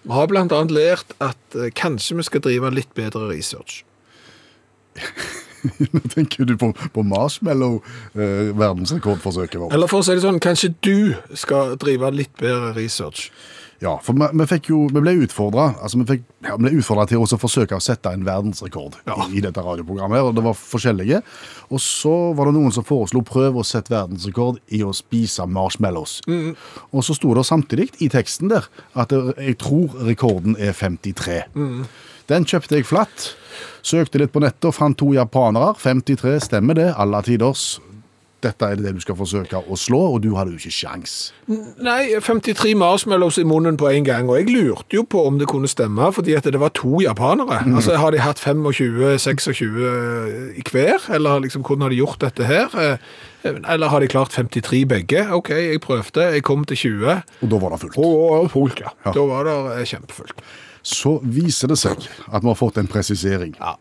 vi 0.02 0.12
har 0.12 0.34
annet 0.42 0.74
lært 0.74 1.14
at 1.22 1.56
eh, 1.56 1.70
kanskje 1.72 2.18
vi 2.18 2.26
skal 2.28 2.44
drive 2.44 2.72
litt 2.74 2.92
bedre 2.94 3.30
research. 3.30 3.84
Nå 5.94 6.02
tenker 6.10 6.44
du 6.44 6.56
på, 6.58 6.72
på 6.92 7.04
marshmallow, 7.06 7.80
eh, 8.12 8.50
verdensrekordforsøket 8.58 9.60
vårt. 9.62 9.72
Eller 9.72 9.88
for 9.88 10.02
å 10.02 10.06
si 10.06 10.18
det 10.18 10.24
sånn, 10.26 10.42
kanskje 10.42 10.74
du 10.84 11.14
skal 11.38 11.76
drive 11.80 12.10
litt 12.12 12.34
bedre 12.40 12.74
research. 12.76 13.30
Ja, 13.82 13.96
for 14.02 14.14
vi, 14.14 14.28
vi 14.38 14.44
fikk 14.46 14.68
jo, 14.70 14.84
vi 14.94 15.00
ble 15.02 15.12
utfordra 15.24 15.64
altså 15.82 15.98
vi 15.98 16.04
fikk, 16.12 16.20
ja, 16.46 16.54
vi 16.54 16.68
ble 16.68 16.72
utfordret 16.78 17.10
til 17.10 17.18
å 17.24 17.38
forsøke 17.42 17.74
å 17.74 17.82
sette 17.82 18.12
en 18.14 18.22
verdensrekord 18.26 19.00
Ja. 19.08 19.16
i, 19.26 19.40
i 19.40 19.42
dette 19.42 19.64
radioprogrammet. 19.64 20.22
og 20.22 20.36
Det 20.38 20.44
var 20.46 20.54
forskjellige. 20.54 21.18
Og 21.74 21.82
så 21.82 22.12
var 22.38 22.46
det 22.46 22.54
noen 22.60 22.70
som 22.76 22.86
foreslo 22.86 23.24
prøv 23.26 23.58
å 23.58 23.64
sette 23.66 23.90
verdensrekord 23.94 24.60
i 24.70 24.84
å 24.86 24.92
spise 24.94 25.46
marshmallows. 25.50 26.20
Og 26.92 27.02
så 27.02 27.16
sto 27.18 27.34
det 27.34 27.44
samtidig 27.48 27.88
i 28.06 28.08
teksten 28.12 28.52
der 28.54 28.68
at 28.94 29.10
jeg 29.12 29.58
tror 29.58 29.98
rekorden 30.06 30.54
er 30.62 30.72
53. 30.78 31.42
Den 32.30 32.46
kjøpte 32.46 32.78
jeg 32.78 32.86
flatt. 32.86 33.32
Søkte 33.82 34.20
litt 34.22 34.30
på 34.32 34.40
nettet 34.40 34.68
og 34.70 34.76
fant 34.78 34.96
to 34.96 35.10
japanere. 35.16 35.74
53, 35.82 36.38
stemmer 36.46 36.78
det? 36.78 36.92
Alle 36.96 37.18
tiders. 37.26 37.80
Dette 38.43 38.68
er 38.72 38.80
det 38.80 38.93
du 38.97 39.01
skal 39.03 39.16
forsøke 39.18 39.61
å 39.70 39.76
slå, 39.78 40.01
og 40.16 40.22
du 40.24 40.32
hadde 40.36 40.55
jo 40.55 40.61
ikke 40.61 40.74
sjans. 40.74 41.14
Nei, 41.82 42.14
53 42.22 42.74
marshmallows 42.78 43.38
i 43.40 43.45
munnen 43.49 43.78
på 43.80 43.88
en 43.90 44.07
gang, 44.07 44.30
og 44.30 44.38
jeg 44.40 44.51
lurte 44.53 44.99
jo 44.99 45.05
på 45.09 45.24
om 45.28 45.38
det 45.40 45.49
kunne 45.51 45.70
stemme, 45.70 46.11
fordi 46.14 46.36
at 46.38 46.47
det 46.51 46.61
var 46.62 46.74
to 46.76 47.01
japanere. 47.05 47.62
Altså, 47.72 47.97
Har 48.03 48.14
de 48.14 48.22
hatt 48.22 48.40
25-26 48.43 50.59
i 50.59 50.64
hver, 50.72 51.07
eller 51.14 51.45
liksom, 51.47 51.64
hvordan 51.66 51.86
har 51.86 51.95
de 51.95 52.01
gjort 52.03 52.20
dette 52.24 52.47
her? 52.49 52.72
Eh, 52.78 52.97
Eller 53.45 53.88
har 53.90 54.01
de 54.01 54.07
klart 54.07 54.30
53 54.30 54.84
begge? 54.86 55.24
OK, 55.34 55.49
jeg 55.51 55.80
prøvde, 55.82 56.28
jeg 56.36 56.43
kom 56.47 56.62
til 56.64 56.76
20. 56.76 57.22
Og 57.43 57.49
da 57.51 57.59
var 57.59 57.70
det 57.74 57.80
fullt. 57.82 57.97
Og 57.99 58.51
fullt, 58.53 58.80
ja. 58.84 58.93
Ja. 59.07 59.12
Da 59.16 59.24
var 59.26 59.49
det 59.49 59.57
eh, 59.80 59.86
kjempefullt. 59.90 60.45
Så 60.82 61.16
viser 61.22 61.70
det 61.70 61.78
seg 61.78 61.99
at 62.30 62.43
vi 62.43 62.49
har 62.51 62.59
fått 62.59 62.78
en 62.78 62.86
presisering. 62.90 63.57
Ja. 63.59 63.74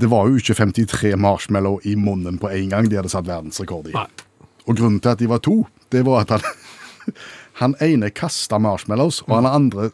Det 0.00 0.08
var 0.08 0.30
jo 0.30 0.40
ikke 0.40 0.56
53 0.56 1.12
marshmallow 1.20 1.78
i 1.84 1.96
munnen 1.98 2.38
på 2.40 2.50
en 2.50 2.72
gang 2.72 2.88
de 2.88 2.96
hadde 2.96 3.12
satt 3.12 3.28
verdensrekord 3.28 3.90
i. 3.90 3.94
Nei. 3.96 4.06
Og 4.68 4.78
grunnen 4.78 5.00
til 5.02 5.12
at 5.12 5.20
de 5.20 5.28
var 5.30 5.42
to, 5.44 5.62
det 5.92 6.04
var 6.06 6.24
at 6.24 6.34
han, 6.36 7.14
han 7.60 7.76
ene 7.84 8.12
kasta 8.14 8.60
marshmallows, 8.62 9.22
og 9.28 9.34
han 9.40 9.50
andre 9.50 9.90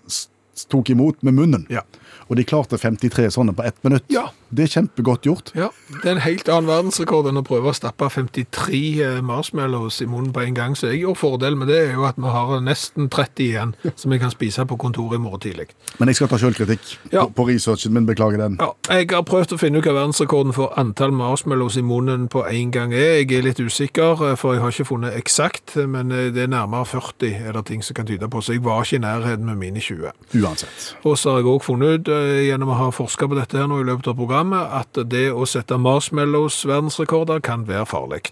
tok 0.71 0.91
imot 0.95 1.23
med 1.27 1.37
munnen. 1.37 1.67
Ja. 1.73 1.83
Og 2.27 2.39
de 2.39 2.47
klarte 2.49 2.79
53 2.81 3.29
sånne 3.35 3.55
på 3.57 3.65
ett 3.67 3.79
minutt. 3.87 4.07
Ja. 4.13 4.29
Det 4.51 4.63
er 4.67 4.71
kjempegodt 4.77 5.25
gjort. 5.27 5.51
Ja, 5.59 5.69
det 5.91 6.05
er 6.07 6.13
en 6.17 6.21
helt 6.23 6.49
annen 6.49 6.69
verdensrekord 6.71 7.27
enn 7.31 7.41
å 7.41 7.43
prøve 7.47 7.73
å 7.73 7.75
stappe 7.75 8.07
53 8.15 8.81
eh, 9.03 9.21
marshmallows 9.27 10.01
i 10.05 10.07
munnen 10.07 10.33
på 10.33 10.45
en 10.45 10.55
gang. 10.55 10.77
Så 10.79 10.91
jeg 10.93 11.01
gjorde 11.03 11.19
fordel 11.19 11.57
med 11.59 11.67
det, 11.73 11.81
er 11.89 11.95
jo 11.97 12.05
at 12.07 12.17
vi 12.21 12.31
har 12.31 12.61
nesten 12.63 13.09
30 13.11 13.43
igjen 13.47 13.75
som 13.99 14.13
jeg 14.15 14.23
kan 14.23 14.31
spise 14.31 14.65
på 14.71 14.79
kontoret 14.79 15.19
i 15.19 15.23
morgen 15.23 15.43
tidlig. 15.43 15.67
Men 15.99 16.09
jeg 16.13 16.21
skal 16.21 16.31
ta 16.31 16.39
selvkritikk 16.39 16.93
Ja. 17.13 17.25
på, 17.27 17.33
på 17.41 17.49
researchen 17.51 17.93
min. 17.97 18.07
Beklager 18.07 18.39
den. 18.39 18.55
Ja, 18.63 18.71
jeg 19.01 19.09
har 19.11 19.25
prøvd 19.27 19.57
å 19.57 19.59
finne 19.59 19.81
ut 19.83 19.87
hva 19.89 19.97
verdensrekorden 19.97 20.55
for 20.55 20.71
antall 20.79 21.11
marshmallows 21.17 21.77
i 21.81 21.83
munnen 21.83 22.29
på 22.31 22.45
en 22.47 22.71
gang 22.71 22.95
er. 22.95 23.17
Jeg 23.25 23.33
er 23.41 23.43
litt 23.49 23.59
usikker, 23.59 24.23
eh, 24.31 24.37
for 24.39 24.55
jeg 24.55 24.63
har 24.63 24.71
ikke 24.71 24.87
funnet 24.93 25.17
eksakt, 25.19 25.75
men 25.91 26.13
eh, 26.15 26.29
det 26.31 26.45
er 26.47 26.53
nærmere 26.55 26.87
40 26.87 27.35
er 27.49 27.59
det 27.59 27.65
ting 27.73 27.83
som 27.83 27.99
kan 27.99 28.07
tyde 28.07 28.29
på, 28.31 28.39
så 28.47 28.55
jeg 28.55 28.63
var 28.63 28.85
ikke 28.87 29.01
i 29.01 29.03
nærheten 29.03 29.45
med 29.51 29.59
mine 29.59 29.83
20. 29.83 30.15
Uansett. 30.39 30.95
Og 31.03 31.19
så 31.19 31.35
har 31.35 31.43
jeg 31.43 31.51
også 31.51 31.67
funnet 31.73 31.99
ut, 32.07 32.13
gjennom 32.47 32.71
å 32.71 32.79
ha 32.79 32.89
forsket 32.95 33.33
på 33.33 33.41
dette 33.41 33.59
her 33.59 33.67
nå 33.67 33.81
i 33.83 33.87
løpet 33.91 34.07
av 34.07 34.15
programmet, 34.15 34.35
at 34.45 34.99
det 35.11 35.31
å 35.33 35.47
sette 35.49 35.79
marshmallows 35.79 36.65
verdensrekorder 36.69 37.41
kan 37.45 37.67
være 37.69 37.87
farlig. 37.87 38.23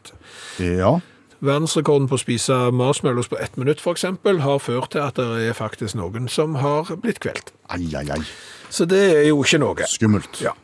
Ja. 0.58 0.98
Verdensrekorden 1.44 2.08
på 2.08 2.16
å 2.16 2.22
spise 2.22 2.56
marshmallows 2.72 3.28
på 3.28 3.38
ett 3.42 3.56
minutt, 3.60 3.82
eksempel, 3.84 4.40
har 4.40 4.58
ført 4.58 4.94
til 4.94 5.04
at 5.04 5.16
det 5.20 5.48
er 5.48 5.56
faktisk 5.56 5.96
noen 5.98 6.28
som 6.28 6.54
har 6.62 6.88
blitt 7.02 7.20
kvelt. 7.20 7.52
Ai, 7.68 7.84
ai, 7.96 8.06
ai. 8.10 8.22
Så 8.70 8.86
det 8.88 9.02
er 9.14 9.26
jo 9.28 9.42
ikke 9.44 9.60
noe. 9.60 9.86
Skummelt. 9.88 10.40
Ja. 10.42 10.54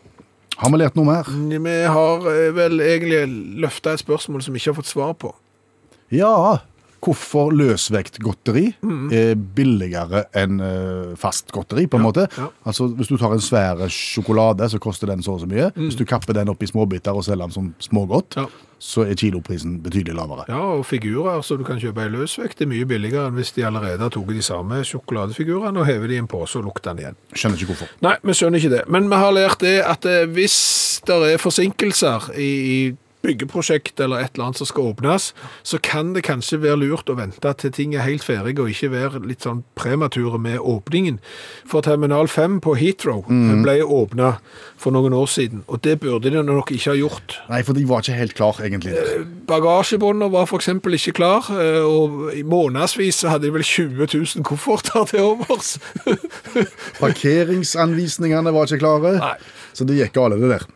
Har 0.61 0.73
vi 0.73 0.81
lært 0.81 0.97
noe 0.99 1.09
mer? 1.09 1.29
Vi 1.31 1.77
har 1.89 2.27
eh, 2.29 2.51
vel 2.53 2.83
egentlig 2.85 3.23
løfta 3.63 3.95
et 3.95 4.03
spørsmål 4.03 4.43
som 4.45 4.53
vi 4.53 4.61
ikke 4.61 4.75
har 4.75 4.81
fått 4.81 4.91
svar 4.91 5.15
på. 5.17 5.33
Ja. 6.13 6.59
Hvorfor 7.01 7.51
løsvektgodteri 7.57 8.67
er 9.17 9.35
billigere 9.57 10.25
enn 10.37 10.61
eh, 10.61 11.13
fast 11.21 11.51
godteri, 11.55 11.87
på 11.91 11.97
en 11.97 12.05
måte. 12.05 12.27
ja. 12.37 12.49
Altså, 12.69 12.87
Hvis 12.97 13.09
du 13.09 13.17
tar 13.17 13.33
en 13.33 13.41
svære 13.41 13.89
sjokolade, 13.91 14.69
så 14.71 14.79
koster 14.79 15.07
den 15.09 15.23
så 15.23 15.33
og 15.39 15.41
så 15.41 15.49
mye. 15.49 15.71
Hvis 15.77 15.97
du 15.97 16.05
kapper 16.05 16.37
den 16.37 16.49
opp 16.53 16.63
i 16.63 16.69
småbiter 16.69 17.17
og 17.17 17.25
selger 17.25 17.47
den 17.49 17.53
som 17.57 17.75
smågodt, 17.81 18.37
Ja. 18.37 18.45
så 18.81 19.03
er 19.09 19.15
kiloprisen 19.15 19.81
betydelig 19.83 20.15
lavere. 20.15 20.45
Ja, 20.49 20.61
og 20.79 20.87
figurer 20.87 21.43
som 21.45 21.59
du 21.59 21.65
kan 21.65 21.81
kjøpe 21.81 22.05
i 22.07 22.09
løsvekt 22.13 22.61
er 22.63 22.67
mye 22.71 22.85
billigere 22.89 23.27
enn 23.29 23.35
hvis 23.37 23.53
de 23.57 23.65
allerede 23.67 23.99
har 24.01 24.11
tatt 24.11 24.29
de 24.29 24.43
samme 24.43 24.85
sjokoladefigurene 24.85 25.81
og 25.81 25.87
hever 25.87 26.09
de 26.09 26.15
i 26.15 26.19
en 26.23 26.27
pose 26.31 26.57
og 26.59 26.65
lukter 26.65 26.93
den 26.95 26.99
igjen. 27.05 27.17
Skjønner 27.35 27.57
ikke 27.61 27.73
hvorfor. 27.75 27.89
Nei, 28.05 28.17
vi 28.25 28.33
skjønner 28.33 28.59
ikke 28.61 28.71
det. 28.77 28.85
Men 28.89 29.09
vi 29.11 29.17
har 29.17 29.33
lært 29.33 29.61
det 29.61 29.79
at 29.85 30.05
eh, 30.09 30.25
hvis 30.27 31.01
det 31.07 31.17
er 31.35 31.39
forsinkelser 31.41 32.31
i, 32.37 32.51
i 32.73 32.97
byggeprosjekt 33.25 34.01
eller 34.01 34.25
et 34.25 34.35
eller 34.35 34.49
annet 34.49 34.61
som 34.61 34.69
skal 34.69 34.93
åpnes, 34.93 35.31
så 35.63 35.81
kan 35.83 36.15
det 36.15 36.25
kanskje 36.27 36.61
være 36.63 36.81
lurt 36.81 37.11
å 37.13 37.17
vente 37.19 37.53
til 37.61 37.75
ting 37.75 37.95
er 37.95 38.07
helt 38.07 38.25
ferdig, 38.25 38.57
og 38.61 38.71
ikke 38.73 38.93
være 38.95 39.23
litt 39.27 39.45
sånn 39.47 39.63
premature 39.79 40.41
med 40.41 40.59
åpningen. 40.59 41.19
For 41.69 41.85
Terminal 41.85 42.31
5 42.31 42.61
på 42.65 42.77
Heathrow 42.81 43.25
ble 43.29 43.77
åpna 43.85 44.33
for 44.81 44.97
noen 44.97 45.15
år 45.17 45.29
siden, 45.31 45.65
og 45.69 45.83
det 45.85 45.99
burde 46.01 46.33
de 46.33 46.43
nok 46.47 46.73
ikke 46.73 46.95
ha 46.95 46.97
gjort. 46.99 47.37
Nei, 47.51 47.63
for 47.67 47.77
de 47.77 47.85
var 47.89 48.05
ikke 48.05 48.17
helt 48.17 48.37
klar, 48.39 48.61
egentlig. 48.65 48.97
Bagasjebåndene 49.51 50.31
var 50.33 50.49
f.eks. 50.49 50.71
ikke 50.73 51.17
klar, 51.21 51.51
eh, 51.53 51.85
og 51.85 52.31
i 52.37 52.45
månedsvis 52.47 53.23
så 53.23 53.35
hadde 53.35 53.49
de 53.49 53.55
vel 53.59 53.67
20 53.67 54.07
000 54.07 54.47
kofferter 54.47 55.09
til 55.13 55.29
overs. 55.35 55.77
Parkeringsanvisningene 57.03 58.53
var 58.55 58.69
ikke 58.69 58.83
klare, 58.83 59.17
Nei. 59.21 59.37
så 59.77 59.87
det 59.89 60.01
gikk 60.01 60.17
galt, 60.17 60.41
det 60.41 60.55
der. 60.57 60.69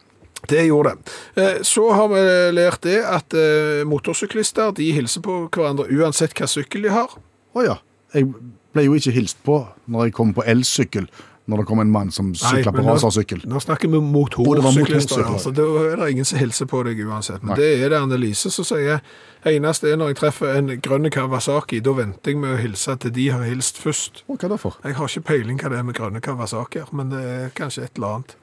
Det 0.48 0.66
gjorde 0.66 0.94
det. 0.94 1.14
Eh, 1.42 1.62
Så 1.62 1.86
har 1.92 2.08
vi 2.12 2.22
lært 2.56 2.82
det 2.82 2.98
at 3.04 3.34
eh, 3.34 3.84
motorsyklister 3.88 4.74
de 4.76 4.90
hilser 4.92 5.24
på 5.24 5.38
hverandre 5.48 5.86
uansett 5.90 6.34
hva 6.38 6.48
sykkel 6.50 6.82
de 6.88 6.92
har. 6.94 7.14
Å 7.54 7.64
ja. 7.64 7.78
Jeg 8.14 8.28
ble 8.74 8.84
jo 8.86 8.94
ikke 8.98 9.14
hilst 9.14 9.38
på 9.46 9.60
når 9.90 10.08
jeg 10.08 10.14
kom 10.14 10.34
på 10.34 10.44
elsykkel, 10.46 11.08
når 11.46 11.60
det 11.60 11.66
kom 11.68 11.80
en 11.82 11.90
mann 11.92 12.10
som 12.10 12.30
sykla 12.34 12.72
på 12.72 12.82
rasersykkel. 12.86 13.42
nå-. 13.44 13.54
Nå 13.54 13.60
snakker 13.60 13.90
vi 13.92 13.98
det 13.98 14.06
motorsyklister, 14.14 15.24
altså. 15.28 15.50
Da 15.52 15.66
er 15.90 15.96
det 16.00 16.10
ingen 16.14 16.24
som 16.24 16.38
hilser 16.40 16.66
på 16.70 16.80
deg 16.86 17.02
uansett. 17.04 17.42
Men 17.42 17.52
Nei. 17.54 17.58
det 17.60 17.68
er 17.84 17.92
det 17.92 17.98
Annelise 18.00 18.50
som 18.54 18.64
sier. 18.64 19.02
Eneste 19.44 19.90
er 19.92 19.98
når 20.00 20.14
jeg 20.14 20.18
treffer 20.22 20.54
en 20.56 20.70
grønne 20.80 21.10
Kawasaki, 21.12 21.82
da 21.84 21.92
venter 21.92 22.32
jeg 22.32 22.40
med 22.40 22.54
å 22.54 22.60
hilse 22.62 22.96
til 23.02 23.12
de 23.12 23.26
har 23.28 23.44
hilst 23.44 23.76
først. 23.82 24.22
Og 24.32 24.38
hva 24.40 24.48
derfor? 24.54 24.78
Jeg 24.88 24.96
har 24.96 25.10
ikke 25.12 25.26
peiling 25.28 25.60
hva 25.60 25.68
det 25.74 25.78
er 25.82 25.84
med 25.90 25.98
grønne 25.98 26.22
Kawasakier, 26.24 26.88
men 26.96 27.12
det 27.12 27.20
er 27.20 27.52
kanskje 27.58 27.84
et 27.84 28.00
eller 28.00 28.16
annet 28.22 28.36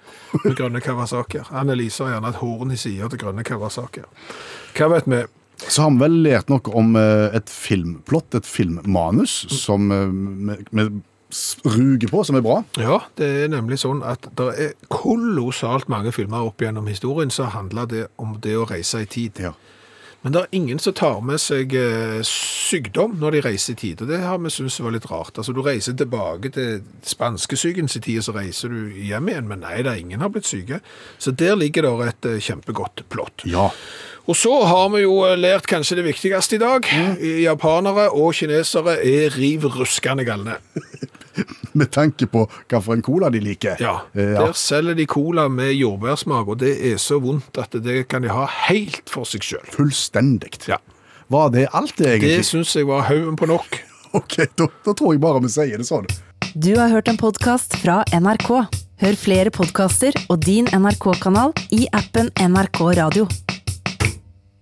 med 0.45 0.55
grønne 0.61 0.81
Kawasakier. 0.85 1.49
Annelise 1.57 2.05
har 2.05 2.13
gjerne 2.19 2.29
et 2.35 2.41
horn 2.43 2.71
i 2.71 2.77
sida 2.77 3.09
til 3.09 3.23
grønne 3.25 3.43
Kawasakier. 3.49 4.05
Hva 4.77 4.91
vet 4.93 5.09
vi? 5.09 5.23
Så 5.61 5.83
har 5.87 5.91
vi 5.93 5.99
vel 6.05 6.15
lært 6.25 6.49
noe 6.49 6.71
om 6.77 6.95
eh, 6.97 7.33
et 7.37 7.49
filmplott, 7.49 8.33
et 8.37 8.45
filmmanus, 8.49 9.39
som 9.53 9.91
eh, 9.93 10.59
vi 10.71 10.85
s- 10.85 10.93
ruger 11.65 12.11
på, 12.11 12.23
som 12.27 12.37
er 12.37 12.45
bra. 12.45 12.61
Ja, 12.79 13.01
det 13.19 13.27
er 13.43 13.51
nemlig 13.51 13.81
sånn 13.81 14.03
at 14.05 14.27
det 14.37 14.47
er 14.59 14.73
kolossalt 14.93 15.89
mange 15.91 16.13
filmer 16.15 16.47
opp 16.47 16.61
gjennom 16.61 16.89
historien 16.91 17.33
som 17.33 17.51
handler 17.55 17.89
det 17.89 18.07
om 18.21 18.37
det 18.43 18.57
å 18.59 18.67
reise 18.69 19.03
i 19.03 19.09
tid. 19.09 19.41
Ja. 19.41 19.55
Men 20.21 20.35
det 20.35 20.41
er 20.41 20.51
ingen 20.53 20.79
som 20.79 20.93
tar 20.93 21.21
med 21.25 21.41
seg 21.41 21.73
eh, 21.73 22.19
sykdom 22.27 23.15
når 23.21 23.35
de 23.35 23.41
reiser 23.47 23.73
i 23.73 23.79
tid, 23.81 24.03
og 24.03 24.11
det 24.11 24.19
har 24.21 24.37
vi 24.37 24.51
syntes 24.53 24.77
var 24.85 24.93
litt 24.93 25.07
rart. 25.09 25.33
Altså, 25.33 25.53
du 25.55 25.63
reiser 25.65 25.95
tilbake 25.97 26.51
til 26.53 26.83
spanskesykens 27.09 27.97
tid, 27.97 28.21
så 28.21 28.35
reiser 28.35 28.69
du 28.69 28.93
hjem 29.01 29.31
igjen, 29.31 29.49
men 29.49 29.65
nei, 29.65 29.79
er 29.81 29.89
ingen 29.95 30.21
har 30.21 30.29
blitt 30.33 30.49
syke. 30.49 30.81
Så 31.17 31.33
der 31.33 31.57
ligger 31.57 31.87
det 31.87 32.11
et 32.11 32.29
eh, 32.29 32.43
kjempegodt 32.51 33.05
plott. 33.09 33.47
Ja. 33.49 33.71
Og 34.29 34.35
så 34.37 34.51
har 34.69 34.89
vi 34.93 35.01
jo 35.03 35.15
eh, 35.25 35.37
lært 35.39 35.65
kanskje 35.69 35.97
det 36.01 36.05
viktigste 36.05 36.55
i 36.57 36.61
dag. 36.61 36.85
Japanere 37.41 38.09
og 38.13 38.33
kinesere 38.37 38.99
er 39.01 39.33
riv 39.37 39.65
ruskende 39.73 40.25
galne. 40.27 40.59
Med 41.79 41.87
tanke 41.95 42.27
på 42.27 42.43
hvilken 42.69 43.01
cola 43.05 43.29
de 43.31 43.39
liker. 43.39 43.79
Ja, 43.79 44.01
Eh, 44.13 44.33
ja. 44.33 44.45
der 44.47 44.53
selger 44.59 44.93
de 44.97 45.05
cola 45.07 45.45
med 45.47 45.71
jordbærsmak, 45.79 46.47
og 46.51 46.59
det 46.59 46.73
er 46.91 46.97
så 46.99 47.19
vondt 47.23 47.55
at 47.57 47.71
det 47.83 48.07
kan 48.11 48.21
de 48.25 48.27
ha 48.29 48.43
helt 48.67 49.07
for 49.09 49.23
seg 49.25 49.45
sjøl. 49.47 49.63
Fullstendig. 49.71 50.51
Ja. 50.67 50.77
Var 51.31 51.49
det 51.55 51.67
alt, 51.71 51.95
det, 51.97 52.09
egentlig? 52.17 52.41
Det 52.41 52.45
syns 52.49 52.75
jeg 52.75 52.87
var 52.91 53.07
haugen 53.07 53.39
på 53.39 53.47
nok. 53.47 53.79
Ok, 54.11 54.35
da, 54.59 54.65
da 54.83 54.91
tror 54.91 55.13
jeg 55.15 55.21
bare 55.23 55.39
vi 55.39 55.47
sier 55.53 55.79
det 55.79 55.85
sånn. 55.87 56.03
Du 56.59 56.73
har 56.75 56.91
hørt 56.91 57.07
en 57.07 57.15
podkast 57.15 57.77
fra 57.79 58.01
NRK. 58.11 58.49
Hør 58.99 59.15
flere 59.15 59.53
podkaster 59.55 60.11
og 60.27 60.43
din 60.43 60.67
NRK-kanal 60.67 61.55
i 61.71 61.85
appen 61.95 62.27
NRK 62.35 62.81
Radio. 62.99 63.29